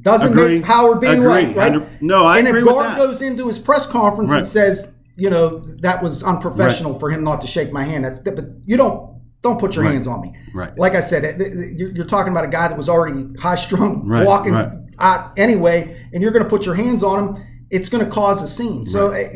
Doesn't 0.00 0.32
Agree. 0.32 0.56
make 0.56 0.64
Howard 0.64 1.00
being 1.00 1.22
right, 1.22 1.54
right? 1.54 2.02
No, 2.02 2.24
I 2.24 2.38
and 2.38 2.48
agree 2.48 2.62
if 2.62 2.66
with 2.66 2.74
Gard 2.74 2.96
goes 2.96 3.22
into 3.22 3.46
his 3.46 3.60
press 3.60 3.86
conference 3.86 4.32
Right. 4.32 4.38
and 4.38 4.48
says, 4.48 4.96
you 5.14 5.30
know, 5.30 5.60
that 5.82 6.02
was 6.02 6.24
unprofessional 6.24 6.98
for 6.98 7.08
him 7.08 7.22
not 7.22 7.40
to 7.42 7.46
shake 7.46 7.72
my 7.72 7.84
hand. 7.84 8.04
That's 8.04 8.18
but 8.18 8.46
you 8.64 8.76
don't 8.76 9.20
don't 9.42 9.60
put 9.60 9.76
your 9.76 9.84
hands 9.84 10.08
on 10.08 10.22
me. 10.22 10.34
Right. 10.52 10.76
Like 10.76 10.96
I 10.96 11.02
said, 11.02 11.38
th- 11.38 11.52
th- 11.52 11.78
you're, 11.78 11.90
you're 11.90 12.04
talking 12.04 12.32
about 12.32 12.46
a 12.46 12.48
guy 12.48 12.66
that 12.66 12.76
was 12.76 12.88
already 12.88 13.28
high 13.38 13.54
strung, 13.54 14.08
Right, 14.08 14.26
walking 14.26 14.54
right. 14.54 14.72
out 14.98 15.38
anyway, 15.38 16.04
and 16.12 16.20
you're 16.20 16.32
going 16.32 16.42
to 16.42 16.50
put 16.50 16.66
your 16.66 16.74
hands 16.74 17.04
on 17.04 17.36
him. 17.36 17.46
It's 17.70 17.88
going 17.88 18.04
to 18.04 18.10
cause 18.10 18.42
a 18.42 18.48
scene. 18.48 18.84
So, 18.86 19.10
eh, 19.10 19.28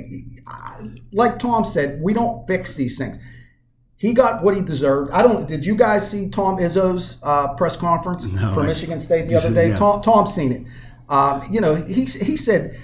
I- 0.46 0.88
like 1.12 1.38
Tom 1.38 1.64
said, 1.64 2.00
we 2.02 2.12
don't 2.12 2.46
fix 2.46 2.74
these 2.74 2.98
things. 2.98 3.16
He 3.96 4.12
got 4.12 4.42
what 4.42 4.54
he 4.56 4.60
deserved. 4.62 5.10
I 5.12 5.22
don't. 5.22 5.46
Did 5.48 5.64
you 5.64 5.76
guys 5.76 6.10
see 6.10 6.28
Tom 6.28 6.58
Izzo's 6.58 7.20
uh, 7.22 7.54
press 7.54 7.76
conference 7.76 8.32
for 8.32 8.60
I- 8.60 8.66
Michigan 8.66 9.00
State 9.00 9.28
the 9.28 9.36
other 9.36 9.52
day? 9.54 9.68
yeah. 9.70 9.76
Tom, 9.76 10.02
Tom's 10.02 10.34
seen 10.34 10.52
it. 10.52 10.62
Um, 11.08 11.46
you 11.50 11.60
know, 11.60 11.74
he 11.76 12.04
he 12.04 12.36
said 12.36 12.76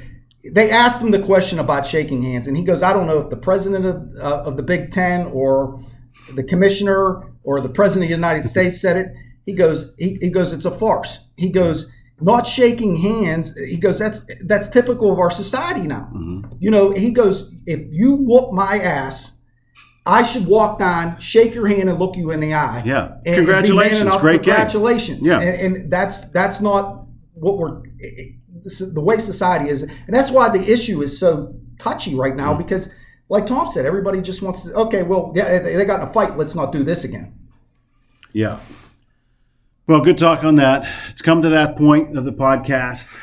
they 0.55 0.71
asked 0.71 1.03
him 1.03 1.11
the 1.11 1.19
question 1.23 1.59
about 1.59 1.87
shaking 1.87 2.23
hands, 2.23 2.47
and 2.47 2.57
he 2.57 2.63
goes, 2.65 2.83
"I 2.83 2.93
don't 2.95 3.07
know 3.07 3.19
if 3.21 3.29
the 3.29 3.37
president 3.37 3.85
of, 3.85 3.97
uh, 4.19 4.43
of 4.49 4.57
the 4.57 4.63
Big 4.63 4.93
Ten 4.93 5.27
or 5.33 5.83
the 6.35 6.45
commissioner 6.45 7.23
or 7.43 7.61
the 7.61 7.69
president 7.69 8.05
of 8.05 8.09
the 8.11 8.15
United 8.17 8.45
States 8.55 8.81
said 8.81 8.97
it." 8.97 9.13
He 9.47 9.53
goes, 9.55 9.97
he, 9.99 10.17
he 10.21 10.31
goes, 10.31 10.53
"It's 10.53 10.65
a 10.65 10.71
farce." 10.71 11.31
He 11.37 11.49
goes, 11.51 11.91
"Not 12.21 12.47
shaking 12.47 12.97
hands." 12.97 13.57
He 13.57 13.77
goes, 13.77 13.99
"That's 13.99 14.27
that's 14.45 14.69
typical 14.69 15.13
of 15.13 15.19
our 15.19 15.31
society 15.31 15.87
now." 15.87 16.11
Mm-hmm. 16.15 16.53
You 16.59 16.71
know, 16.71 16.91
he 16.91 17.13
goes, 17.13 17.55
"If 17.67 17.81
you 17.91 18.17
whoop 18.17 18.53
my 18.53 18.79
ass." 18.79 19.39
I 20.07 20.23
should 20.23 20.47
walk 20.47 20.79
down, 20.79 21.21
shake 21.21 21.55
your 21.55 21.69
hand, 21.69 21.91
and 21.91 21.99
look 21.99 22.17
you 22.17 22.31
in 22.31 22.41
the 22.41 22.55
eye. 22.55 22.83
Yeah. 22.87 23.05
And- 23.05 23.27
and 23.27 23.35
Congratulations. 23.37 24.01
enough- 24.01 24.21
Great 24.23 24.43
game. 24.43 24.55
Congratulations. 24.55 25.27
Yeah. 25.27 25.41
And, 25.41 25.77
and 25.77 25.93
that's 25.93 26.31
that's 26.31 26.61
not 26.61 27.05
what 27.35 27.59
we're 27.59 27.83
the 28.95 29.01
way 29.01 29.19
society 29.19 29.71
is, 29.71 29.83
and 29.83 30.09
that's 30.09 30.31
why 30.31 30.49
the 30.49 30.63
issue 30.71 31.03
is 31.03 31.19
so 31.19 31.55
touchy 31.79 32.15
right 32.15 32.37
now 32.37 32.51
mm-hmm. 32.53 32.63
because, 32.63 32.93
like 33.29 33.47
Tom 33.47 33.69
said, 33.69 33.87
everybody 33.87 34.21
just 34.21 34.43
wants 34.43 34.65
to. 34.65 34.75
Okay, 34.75 35.03
well, 35.03 35.33
yeah, 35.35 35.61
they 35.61 35.85
got 35.85 36.03
in 36.03 36.09
a 36.09 36.13
fight. 36.13 36.37
Let's 36.37 36.55
not 36.55 36.73
do 36.73 36.85
this 36.85 37.05
again. 37.05 37.35
Yeah. 38.33 38.59
Well, 39.91 40.03
good 40.03 40.19
talk 40.19 40.45
on 40.45 40.55
that. 40.55 40.89
It's 41.09 41.21
come 41.21 41.43
to 41.43 41.49
that 41.49 41.77
point 41.77 42.17
of 42.17 42.25
the 42.25 42.31
podcast. 42.33 43.19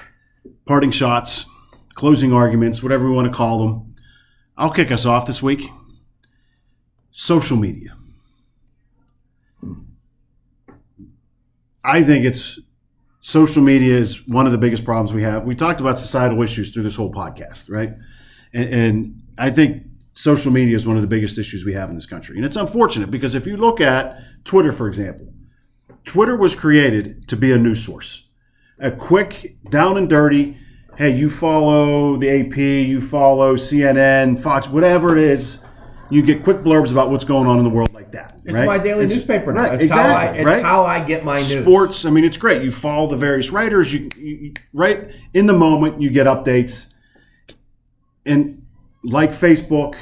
Parting 0.65 0.91
shots, 0.91 1.45
closing 1.93 2.33
arguments, 2.33 2.83
whatever 2.83 3.05
we 3.05 3.15
want 3.15 3.25
to 3.25 3.33
call 3.33 3.65
them. 3.65 3.91
I'll 4.57 4.73
kick 4.73 4.91
us 4.91 5.05
off 5.05 5.25
this 5.25 5.41
week. 5.41 5.69
Social 7.09 7.55
media. 7.55 7.95
I 11.85 12.03
think 12.03 12.25
it's 12.25 12.59
social 13.21 13.63
media 13.63 13.97
is 13.97 14.27
one 14.27 14.45
of 14.45 14.51
the 14.51 14.57
biggest 14.57 14.83
problems 14.83 15.13
we 15.13 15.23
have. 15.23 15.45
We 15.45 15.55
talked 15.55 15.79
about 15.79 16.01
societal 16.01 16.41
issues 16.41 16.73
through 16.73 16.83
this 16.83 16.97
whole 16.97 17.13
podcast, 17.13 17.71
right? 17.71 17.93
And, 18.51 18.69
and 18.73 19.21
I 19.37 19.51
think 19.51 19.83
social 20.15 20.51
media 20.51 20.75
is 20.75 20.85
one 20.85 20.97
of 20.97 21.01
the 21.01 21.07
biggest 21.07 21.37
issues 21.37 21.63
we 21.63 21.75
have 21.75 21.89
in 21.89 21.95
this 21.95 22.05
country. 22.05 22.35
And 22.35 22.45
it's 22.45 22.57
unfortunate 22.57 23.09
because 23.09 23.35
if 23.35 23.47
you 23.47 23.55
look 23.55 23.79
at 23.79 24.19
Twitter, 24.43 24.73
for 24.73 24.89
example, 24.89 25.33
Twitter 26.07 26.35
was 26.35 26.55
created 26.55 27.27
to 27.27 27.35
be 27.35 27.51
a 27.51 27.57
news 27.57 27.85
source, 27.85 28.29
a 28.79 28.89
quick, 28.89 29.57
down 29.69 29.97
and 29.97 30.09
dirty. 30.09 30.57
Hey, 30.97 31.11
you 31.15 31.29
follow 31.29 32.15
the 32.15 32.29
AP, 32.29 32.57
you 32.57 33.01
follow 33.01 33.55
CNN, 33.55 34.39
Fox, 34.39 34.67
whatever 34.67 35.15
it 35.15 35.23
is. 35.23 35.63
You 36.09 36.21
get 36.23 36.43
quick 36.45 36.59
blurbs 36.59 36.91
about 36.91 37.11
what's 37.11 37.25
going 37.25 37.45
on 37.47 37.57
in 37.57 37.65
the 37.65 37.69
world 37.69 37.93
like 37.93 38.13
that. 38.13 38.39
It's 38.45 38.53
right? 38.53 38.65
my 38.65 38.77
daily 38.77 39.03
It's- 39.03 39.17
newspaper 39.19 39.51
now. 39.51 39.63
Right, 39.63 39.81
It's 39.81 39.91
how 39.91 39.99
I 39.99 40.05
exactly, 40.23 40.39
it's 40.39 40.45
right? 40.47 40.63
how 40.63 40.85
I 40.85 41.03
get 41.03 41.25
my 41.25 41.35
news. 41.35 41.61
sports. 41.61 42.05
I 42.05 42.09
mean, 42.09 42.23
it's 42.23 42.37
great. 42.37 42.61
You 42.63 42.71
follow 42.71 43.09
the 43.09 43.17
various 43.17 43.51
writers. 43.51 43.93
You, 43.93 44.09
you 44.17 44.53
right 44.73 45.09
in 45.33 45.45
the 45.45 45.53
moment, 45.53 46.01
you 46.01 46.09
get 46.09 46.25
updates, 46.25 46.93
and 48.25 48.63
like 49.03 49.31
Facebook, 49.33 49.95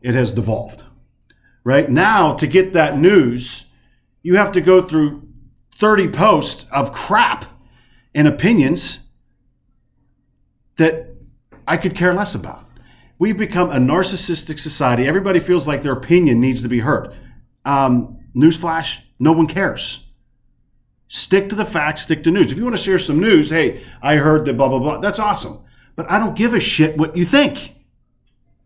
it 0.00 0.14
has 0.14 0.30
devolved. 0.30 0.84
Right 1.64 1.90
now, 1.90 2.32
to 2.34 2.46
get 2.46 2.72
that 2.74 2.96
news, 2.96 3.66
you 4.22 4.36
have 4.36 4.52
to 4.52 4.60
go 4.60 4.80
through 4.80 5.26
thirty 5.80 6.06
posts 6.06 6.66
of 6.70 6.92
crap 6.92 7.46
and 8.14 8.28
opinions 8.28 9.08
that 10.76 11.16
I 11.66 11.78
could 11.78 11.96
care 11.96 12.14
less 12.14 12.34
about. 12.34 12.66
We've 13.18 13.36
become 13.36 13.70
a 13.70 13.76
narcissistic 13.76 14.58
society. 14.58 15.06
Everybody 15.06 15.40
feels 15.40 15.66
like 15.66 15.82
their 15.82 15.92
opinion 15.92 16.40
needs 16.40 16.62
to 16.62 16.68
be 16.68 16.80
heard. 16.80 17.14
Um, 17.64 18.20
newsflash: 18.36 19.00
no 19.18 19.32
one 19.32 19.46
cares. 19.46 20.06
Stick 21.08 21.48
to 21.48 21.56
the 21.56 21.64
facts, 21.64 22.02
stick 22.02 22.22
to 22.22 22.30
news. 22.30 22.52
If 22.52 22.58
you 22.58 22.62
want 22.62 22.76
to 22.76 22.82
share 22.82 22.98
some 22.98 23.18
news, 23.18 23.50
hey, 23.50 23.82
I 24.00 24.14
heard 24.16 24.44
that 24.44 24.56
blah, 24.56 24.68
blah, 24.68 24.78
blah, 24.78 24.98
that's 24.98 25.18
awesome. 25.18 25.64
But 25.96 26.08
I 26.08 26.20
don't 26.20 26.36
give 26.36 26.54
a 26.54 26.60
shit 26.60 26.96
what 26.96 27.16
you 27.16 27.24
think. 27.24 27.74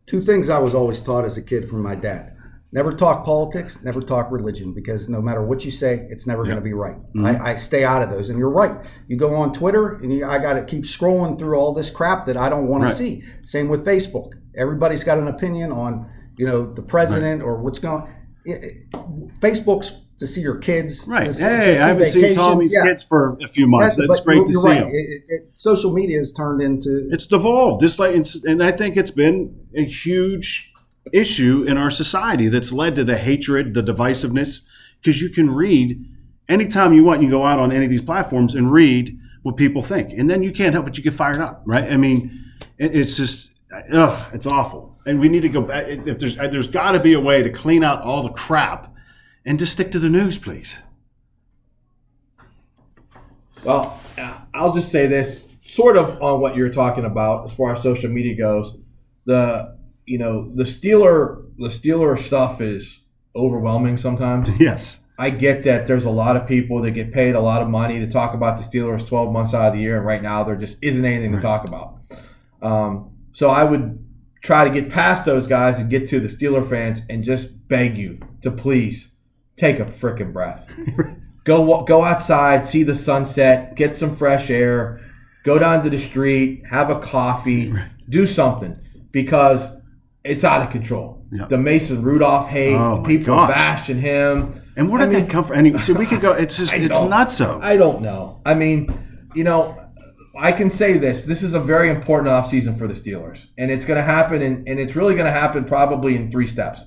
Two 0.07 0.21
things 0.21 0.51
I 0.51 0.59
was 0.59 0.75
always 0.75 1.01
taught 1.01 1.25
as 1.25 1.39
a 1.39 1.43
kid 1.43 1.71
from 1.71 1.83
my 1.83 1.95
dad. 1.95 2.34
Never 2.75 2.93
talk 2.93 3.25
politics, 3.25 3.85
never 3.85 4.01
talk 4.03 4.33
religion, 4.33 4.75
because 4.75 5.09
no 5.09 5.23
matter 5.23 5.43
what 5.43 5.65
you 5.65 5.71
say, 5.71 6.07
it's 6.11 6.27
never 6.27 6.43
going 6.43 6.57
to 6.57 6.61
be 6.61 6.73
right. 6.73 6.97
Mm-hmm. 6.97 7.25
I, 7.25 7.53
I 7.53 7.55
stay 7.55 7.85
out 7.85 8.03
of 8.03 8.11
those. 8.11 8.31
And 8.31 8.39
you're 8.39 8.51
right. 8.51 8.85
You 9.07 9.17
go 9.17 9.35
on 9.37 9.53
Twitter, 9.53 9.95
and 10.03 10.13
you, 10.13 10.27
I 10.27 10.39
got 10.39 10.55
to 10.55 10.65
keep 10.65 10.83
scrolling 10.83 11.39
through 11.39 11.57
all 11.57 11.73
this 11.73 11.91
crap 11.93 12.27
that 12.27 12.37
I 12.37 12.49
don't 12.49 12.67
want 12.67 12.83
Right. 12.83 12.89
to 12.91 12.95
see. 12.95 13.23
Same 13.45 13.69
with 13.69 13.87
Facebook. 13.87 14.31
Everybody's 14.57 15.05
got 15.05 15.19
an 15.19 15.29
opinion 15.29 15.71
on, 15.71 16.11
you 16.37 16.47
know, 16.47 16.75
the 16.75 16.83
president 16.83 17.43
or 17.43 17.63
what's 17.63 17.79
going. 17.79 18.13
It, 18.45 18.65
it- 18.65 18.95
Facebook's 19.41 20.01
to 20.19 20.27
see 20.27 20.41
your 20.41 20.59
kids. 20.59 21.07
Right. 21.07 21.33
see- 21.33 21.45
hey, 21.45 21.79
I 21.79 21.89
haven't 21.89 22.09
seen. 22.09 22.35
Tommy's 22.35 22.73
Yeah. 22.73 22.83
kids 22.85 23.03
for 23.05 23.37
a 23.43 23.47
few 23.49 23.69
months. 23.69 23.97
That's, 23.97 24.21
great 24.21 24.47
to 24.47 24.53
see 24.53 24.69
right. 24.69 24.81
them. 24.81 24.89
It- 24.93 25.23
it- 25.29 25.51
social 25.55 25.93
media 25.93 26.19
has 26.19 26.33
turned 26.33 26.61
into 26.61 27.09
It's 27.13 27.27
devolved, 27.27 27.81
just 27.83 28.01
like, 28.01 28.15
and 28.45 28.63
I 28.65 28.73
think 28.73 28.97
it's 28.97 29.11
been 29.13 29.55
a 29.77 29.85
huge 29.85 30.73
issue 31.13 31.65
in 31.65 31.77
our 31.77 31.91
society 31.91 32.49
that's 32.49 32.73
led 32.73 32.97
to 32.97 33.05
the 33.05 33.19
hatred, 33.19 33.75
the 33.75 33.83
divisiveness, 33.83 34.63
because 35.01 35.21
you 35.21 35.29
can 35.29 35.55
read 35.55 36.05
anytime 36.49 36.93
you 36.93 37.05
want. 37.05 37.23
You 37.23 37.31
go 37.31 37.45
out 37.45 37.59
on 37.59 37.73
any 37.73 37.85
of 37.85 37.91
these 37.91 38.03
platforms 38.03 38.55
and 38.55 38.73
read 38.73 39.19
what 39.43 39.57
people 39.57 39.83
think, 39.83 40.13
and 40.13 40.31
then 40.31 40.43
you 40.43 40.53
can't 40.53 40.73
help 40.73 40.87
but 40.87 40.97
you 40.97 41.05
get 41.05 41.15
fired 41.15 41.41
up, 41.41 41.63
right? 41.67 41.93
I 41.93 41.97
mean, 41.97 42.45
it's 42.79 43.17
just, 43.17 43.53
ugh, 43.93 44.31
it's 44.33 44.47
awful, 44.47 44.97
and 45.07 45.21
we 45.21 45.29
need 45.29 45.43
to 45.43 45.51
go 45.51 45.61
back. 45.61 45.85
If 45.87 46.19
there's, 46.19 46.37
there's 46.37 46.69
got 46.69 46.93
to 46.93 47.01
be 47.01 47.13
a 47.13 47.21
way 47.21 47.43
to 47.43 47.51
clean 47.51 47.85
out 47.85 48.01
all 48.01 48.23
the 48.23 48.31
crap, 48.31 48.95
and 49.45 49.59
just 49.59 49.75
stick 49.75 49.93
to 49.93 49.99
the 49.99 50.09
news, 50.09 50.39
please. 50.39 50.83
Well, 53.63 54.01
uh, 54.17 54.39
I'll 54.55 54.73
just 54.73 54.91
say 54.91 55.07
this, 55.07 55.47
sort 55.61 55.97
of 55.97 56.23
on 56.23 56.41
what 56.41 56.57
you're 56.57 56.73
talking 56.73 57.05
about 57.05 57.45
as 57.45 57.55
far 57.55 57.73
as 57.73 57.83
social 57.83 58.11
media 58.11 58.35
goes. 58.37 58.79
The 59.27 59.77
you 60.07 60.19
know 60.19 60.51
the 60.55 60.65
Steeler 60.65 61.45
the 61.57 61.69
Steeler 61.69 62.19
stuff 62.19 62.61
is 62.61 63.03
overwhelming 63.37 63.97
sometimes. 63.97 64.49
Yes. 64.61 65.01
I 65.17 65.31
get 65.31 65.63
that 65.63 65.87
there's 65.87 66.07
a 66.07 66.11
lot 66.11 66.37
of 66.37 66.49
people 66.49 66.83
that 66.83 66.91
get 66.91 67.13
paid 67.13 67.37
a 67.37 67.41
lot 67.41 67.63
of 67.63 67.69
money 67.69 68.01
to 68.01 68.09
talk 68.09 68.35
about 68.35 68.57
the 68.57 68.65
Steelers 68.65 69.07
12 69.07 69.33
months 69.33 69.55
out 69.55 69.69
of 69.69 69.75
the 69.75 69.81
year, 69.81 69.99
and 69.99 70.05
right 70.05 70.21
now 70.21 70.43
there 70.43 70.57
just 70.57 70.77
isn't 70.83 71.05
anything 71.05 71.31
to 71.33 71.41
talk 71.41 71.65
about. 71.65 71.99
Um, 72.61 73.13
so 73.33 73.49
I 73.49 73.63
would 73.63 74.05
try 74.43 74.65
to 74.65 74.71
get 74.71 74.91
past 74.91 75.25
those 75.25 75.47
guys 75.47 75.79
and 75.79 75.89
get 75.89 76.09
to 76.09 76.19
the 76.19 76.27
Steeler 76.27 76.69
fans 76.69 77.03
and 77.09 77.23
just 77.23 77.69
beg 77.69 77.97
you 77.97 78.19
to 78.43 78.51
please 78.51 79.13
take 79.57 79.79
a 79.79 79.85
freaking 79.85 80.33
breath. 80.33 80.69
go 81.45 81.83
go 81.85 82.03
outside, 82.03 82.67
see 82.67 82.83
the 82.83 82.97
sunset, 82.97 83.77
get 83.77 83.97
some 83.97 84.17
fresh 84.17 84.51
air, 84.51 85.01
go 85.45 85.61
down 85.61 85.85
to 85.85 85.91
the 85.91 85.99
street, 85.99 86.65
have 86.69 86.91
a 86.91 86.99
coffee, 86.99 87.73
do 88.09 88.27
something 88.27 88.77
because 89.13 89.77
it's 90.25 90.43
out 90.43 90.63
of 90.63 90.71
control. 90.71 91.27
Yeah. 91.31 91.47
The 91.47 91.59
Mason 91.59 92.03
Rudolph 92.03 92.49
hate, 92.49 92.75
Oh, 92.75 93.03
the 93.03 93.09
people 93.09 93.35
gosh. 93.35 93.51
bashing 93.51 94.01
him. 94.01 94.63
And 94.77 94.91
where 94.91 95.03
I 95.03 95.05
did 95.05 95.13
mean- 95.13 95.25
that 95.25 95.31
come 95.31 95.45
from? 95.45 95.59
Anyway, 95.59 95.79
so 95.81 95.93
we 95.93 96.07
could 96.07 96.21
go. 96.21 96.33
It's 96.45 96.57
just 96.57 96.73
it's 96.73 96.99
don't- 96.99 97.31
so. 97.31 97.61
I 97.63 97.77
don't 97.77 98.01
know. 98.03 98.41
I 98.45 98.55
mean, 98.55 98.93
you 99.35 99.45
know, 99.45 99.79
I 100.37 100.53
can 100.53 100.71
say 100.71 100.99
this. 100.99 101.25
This 101.25 101.43
is 101.43 101.55
a 101.55 101.61
very 101.61 101.91
important 101.91 102.29
offseason 102.29 102.77
for 102.77 102.89
the 102.89 102.95
Steelers. 102.95 103.47
And 103.59 103.71
it's 103.71 103.85
going 103.85 103.99
to 103.99 104.03
happen, 104.03 104.43
in, 104.43 104.65
and 104.67 104.81
it's 104.81 104.97
really 104.97 105.15
going 105.15 105.27
to 105.27 105.33
happen 105.33 105.65
probably 105.65 106.17
in 106.17 106.31
three 106.31 106.47
steps. 106.47 106.85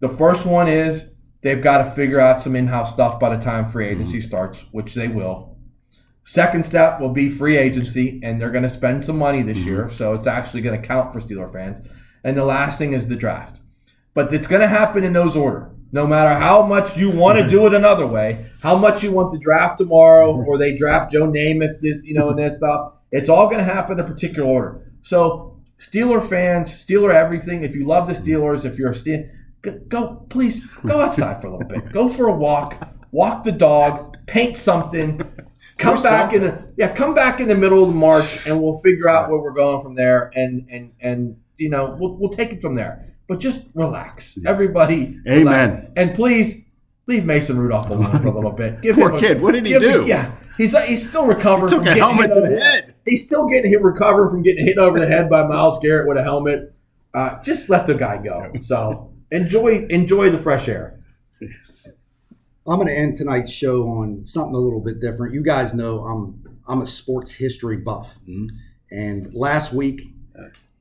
The 0.00 0.08
first 0.10 0.44
one 0.44 0.68
is 0.68 1.08
they've 1.42 1.62
got 1.62 1.78
to 1.78 1.90
figure 1.92 2.20
out 2.20 2.42
some 2.42 2.54
in 2.54 2.66
house 2.66 2.92
stuff 2.92 3.18
by 3.18 3.34
the 3.34 3.42
time 3.42 3.66
free 3.66 3.86
mm-hmm. 3.86 4.02
agency 4.02 4.20
starts, 4.20 4.66
which 4.72 4.94
they 4.94 5.08
will. 5.08 5.56
Second 6.24 6.66
step 6.66 7.00
will 7.00 7.12
be 7.12 7.30
free 7.30 7.56
agency, 7.56 8.20
and 8.22 8.40
they're 8.40 8.50
going 8.50 8.64
to 8.64 8.70
spend 8.70 9.04
some 9.04 9.16
money 9.16 9.42
this 9.42 9.56
mm-hmm. 9.56 9.68
year. 9.68 9.90
So 9.90 10.12
it's 10.14 10.26
actually 10.26 10.62
going 10.62 10.80
to 10.80 10.86
count 10.86 11.12
for 11.12 11.20
Steeler 11.20 11.50
fans. 11.50 11.86
And 12.26 12.36
the 12.36 12.44
last 12.44 12.76
thing 12.76 12.92
is 12.92 13.06
the 13.06 13.14
draft. 13.14 13.56
But 14.12 14.34
it's 14.34 14.48
going 14.48 14.60
to 14.60 14.66
happen 14.66 15.04
in 15.04 15.12
those 15.12 15.36
order. 15.36 15.70
No 15.92 16.08
matter 16.08 16.40
how 16.40 16.66
much 16.66 16.96
you 16.96 17.08
want 17.08 17.38
to 17.38 17.48
do 17.48 17.66
it 17.66 17.72
another 17.72 18.04
way, 18.04 18.50
how 18.60 18.76
much 18.76 19.04
you 19.04 19.12
want 19.12 19.32
to 19.32 19.38
draft 19.38 19.78
tomorrow, 19.78 20.34
or 20.34 20.58
they 20.58 20.76
draft 20.76 21.12
Joe 21.12 21.28
Namath, 21.28 21.80
this 21.80 21.98
you 22.02 22.14
know, 22.14 22.30
and 22.30 22.38
this 22.40 22.56
stuff, 22.56 22.94
it's 23.12 23.28
all 23.28 23.46
going 23.46 23.58
to 23.58 23.72
happen 23.72 24.00
in 24.00 24.04
a 24.04 24.08
particular 24.08 24.48
order. 24.48 24.92
So, 25.02 25.62
Steeler 25.78 26.20
fans, 26.20 26.68
Steeler 26.70 27.14
everything. 27.14 27.62
If 27.62 27.76
you 27.76 27.86
love 27.86 28.08
the 28.08 28.14
Steelers, 28.14 28.64
if 28.64 28.76
you're 28.76 28.90
a 28.90 28.94
Steel, 28.94 29.28
go, 29.62 29.78
go 29.86 30.26
please 30.28 30.66
go 30.84 31.00
outside 31.00 31.40
for 31.40 31.46
a 31.46 31.52
little 31.52 31.68
bit. 31.68 31.92
Go 31.92 32.08
for 32.08 32.26
a 32.26 32.34
walk, 32.34 32.88
walk 33.12 33.44
the 33.44 33.52
dog, 33.52 34.16
paint 34.26 34.56
something. 34.56 35.20
Come 35.78 36.02
back 36.02 36.32
in 36.32 36.42
the 36.42 36.72
yeah, 36.76 36.92
come 36.92 37.14
back 37.14 37.38
in 37.38 37.46
the 37.46 37.54
middle 37.54 37.88
of 37.88 37.94
March, 37.94 38.44
and 38.48 38.60
we'll 38.60 38.78
figure 38.78 39.08
out 39.08 39.30
where 39.30 39.38
we're 39.38 39.52
going 39.52 39.82
from 39.82 39.94
there, 39.94 40.32
and 40.34 40.66
and 40.68 40.92
and 41.00 41.36
you 41.58 41.70
know 41.70 41.96
we'll 41.98 42.16
we'll 42.16 42.30
take 42.30 42.50
it 42.52 42.60
from 42.62 42.74
there. 42.74 43.14
But 43.28 43.40
just 43.40 43.68
relax, 43.74 44.38
everybody. 44.46 45.18
Amen. 45.28 45.38
relax. 45.70 45.86
And 45.96 46.14
please 46.14 46.68
leave 47.06 47.24
Mason 47.24 47.58
Rudolph 47.58 47.90
alone 47.90 48.18
for 48.20 48.28
a 48.28 48.32
little 48.34 48.52
bit. 48.52 48.80
Give 48.82 48.94
Poor 48.94 49.10
him 49.10 49.16
a- 49.16 49.20
kid, 49.20 49.40
what 49.42 49.52
did 49.52 49.66
he 49.66 49.72
give 49.72 49.82
him- 49.82 50.02
do? 50.02 50.06
yeah, 50.06 50.32
he's 50.56 50.76
he's 50.86 51.08
still 51.08 51.26
recovering. 51.26 51.68
Took 51.70 51.78
from 51.80 51.88
a 51.88 51.94
getting 51.94 52.02
helmet 52.02 52.28
hit 52.30 52.34
to 52.34 52.40
the 52.40 52.46
over- 52.46 52.58
head. 52.60 52.94
He's 53.04 53.24
still 53.24 53.48
getting 53.48 53.70
hit, 53.70 53.82
recovered 53.82 54.30
from 54.30 54.42
getting 54.42 54.64
hit 54.66 54.78
over 54.78 54.98
the 55.00 55.06
head 55.06 55.28
by 55.30 55.44
Myles 55.46 55.78
Garrett 55.80 56.08
with 56.08 56.18
a 56.18 56.22
helmet. 56.22 56.72
Uh, 57.14 57.40
just 57.42 57.68
let 57.70 57.86
the 57.86 57.94
guy 57.94 58.18
go. 58.22 58.52
So 58.62 59.12
enjoy 59.30 59.86
enjoy 59.90 60.30
the 60.30 60.38
fresh 60.38 60.68
air. 60.68 61.00
I'm 62.68 62.76
going 62.78 62.88
to 62.88 62.94
end 62.96 63.16
tonight's 63.16 63.52
show 63.52 63.88
on 63.88 64.24
something 64.24 64.54
a 64.54 64.58
little 64.58 64.80
bit 64.80 65.00
different. 65.00 65.34
You 65.34 65.42
guys 65.42 65.72
know 65.72 66.00
I'm 66.04 66.42
I'm 66.68 66.82
a 66.82 66.86
sports 66.86 67.30
history 67.30 67.76
buff, 67.76 68.12
Mhm. 68.28 68.48
and 68.90 69.32
last 69.34 69.72
week 69.72 70.02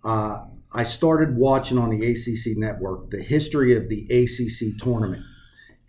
uh, 0.04 0.46
I 0.76 0.84
started 0.84 1.36
watching 1.38 1.78
on 1.78 1.90
the 1.90 2.06
ACC 2.06 2.58
network 2.58 3.10
the 3.10 3.22
history 3.22 3.76
of 3.78 3.90
the 3.90 4.04
ACC 4.12 4.78
tournament. 4.78 5.24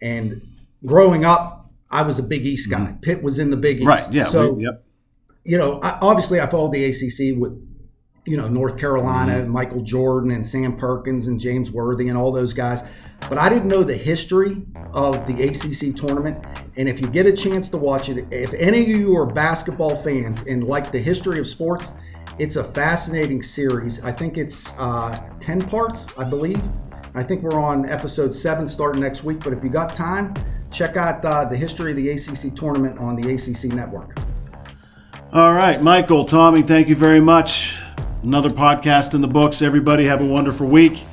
And 0.00 0.40
growing 0.84 1.24
up, 1.24 1.70
I 1.90 2.02
was 2.02 2.18
a 2.18 2.22
Big 2.22 2.46
East 2.46 2.70
guy. 2.70 2.96
Pitt 3.02 3.22
was 3.22 3.38
in 3.38 3.50
the 3.50 3.56
Big 3.56 3.78
East, 3.78 3.86
Right. 3.86 4.12
Yeah. 4.12 4.24
So 4.24 4.52
we- 4.52 4.64
yep. 4.64 4.84
you 5.44 5.58
know, 5.58 5.80
I, 5.82 5.98
obviously 6.00 6.40
I 6.40 6.46
followed 6.46 6.72
the 6.72 6.84
ACC 6.84 7.36
with, 7.38 7.52
you 8.26 8.36
know, 8.36 8.48
North 8.48 8.76
Carolina, 8.78 9.32
Mm-hmm. 9.32 9.40
and 9.42 9.50
Michael 9.50 9.82
Jordan 9.82 10.30
and 10.30 10.44
Sam 10.44 10.76
Perkins 10.76 11.26
and 11.28 11.38
James 11.40 11.70
Worthy 11.70 12.08
and 12.08 12.18
all 12.18 12.32
those 12.32 12.52
guys. 12.54 12.82
But 13.28 13.38
I 13.38 13.48
didn't 13.48 13.68
know 13.68 13.82
the 13.82 13.96
history 13.96 14.62
of 14.92 15.26
the 15.26 15.42
ACC 15.48 15.96
tournament. 15.96 16.44
And 16.76 16.88
if 16.88 17.00
you 17.00 17.06
get 17.06 17.24
a 17.26 17.32
chance 17.32 17.68
to 17.70 17.76
watch 17.78 18.08
it, 18.08 18.26
if 18.30 18.52
any 18.54 18.82
of 18.82 18.88
you 18.88 19.16
are 19.16 19.26
basketball 19.26 19.96
fans 19.96 20.46
and 20.46 20.64
like 20.64 20.92
the 20.92 20.98
history 20.98 21.38
of 21.38 21.46
sports, 21.46 21.92
it's 22.38 22.56
a 22.56 22.64
fascinating 22.64 23.42
series. 23.42 24.04
I 24.04 24.12
think 24.12 24.36
it's 24.36 24.78
uh, 24.78 25.30
10 25.40 25.62
parts, 25.62 26.08
I 26.18 26.24
believe. 26.24 26.60
I 27.14 27.22
think 27.22 27.42
we're 27.42 27.60
on 27.60 27.88
episode 27.88 28.34
seven 28.34 28.68
starting 28.68 29.00
next 29.00 29.24
week. 29.24 29.40
But 29.40 29.52
if 29.52 29.64
you 29.64 29.70
got 29.70 29.94
time, 29.94 30.34
check 30.70 30.96
out 30.96 31.24
uh, 31.24 31.46
the 31.46 31.56
history 31.56 31.92
of 31.92 31.96
the 31.96 32.10
ACC 32.10 32.54
tournament 32.54 32.98
on 32.98 33.16
the 33.16 33.34
ACC 33.34 33.74
network. 33.74 34.18
All 35.32 35.54
right, 35.54 35.82
Michael, 35.82 36.24
Tommy, 36.24 36.62
thank 36.62 36.88
you 36.88 36.96
very 36.96 37.20
much. 37.20 37.76
Another 38.22 38.50
podcast 38.50 39.14
in 39.14 39.20
the 39.22 39.28
books. 39.28 39.60
Everybody 39.60 40.04
have 40.06 40.20
a 40.20 40.24
wonderful 40.24 40.66
week, 40.66 41.04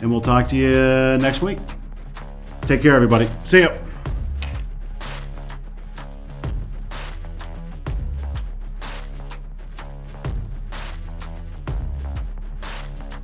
and 0.00 0.10
we'll 0.10 0.20
talk 0.20 0.48
to 0.48 0.56
you 0.56 1.18
next 1.18 1.42
week. 1.42 1.58
Take 2.62 2.82
care, 2.82 2.94
everybody. 2.94 3.28
See 3.44 3.62
ya. 3.62 3.81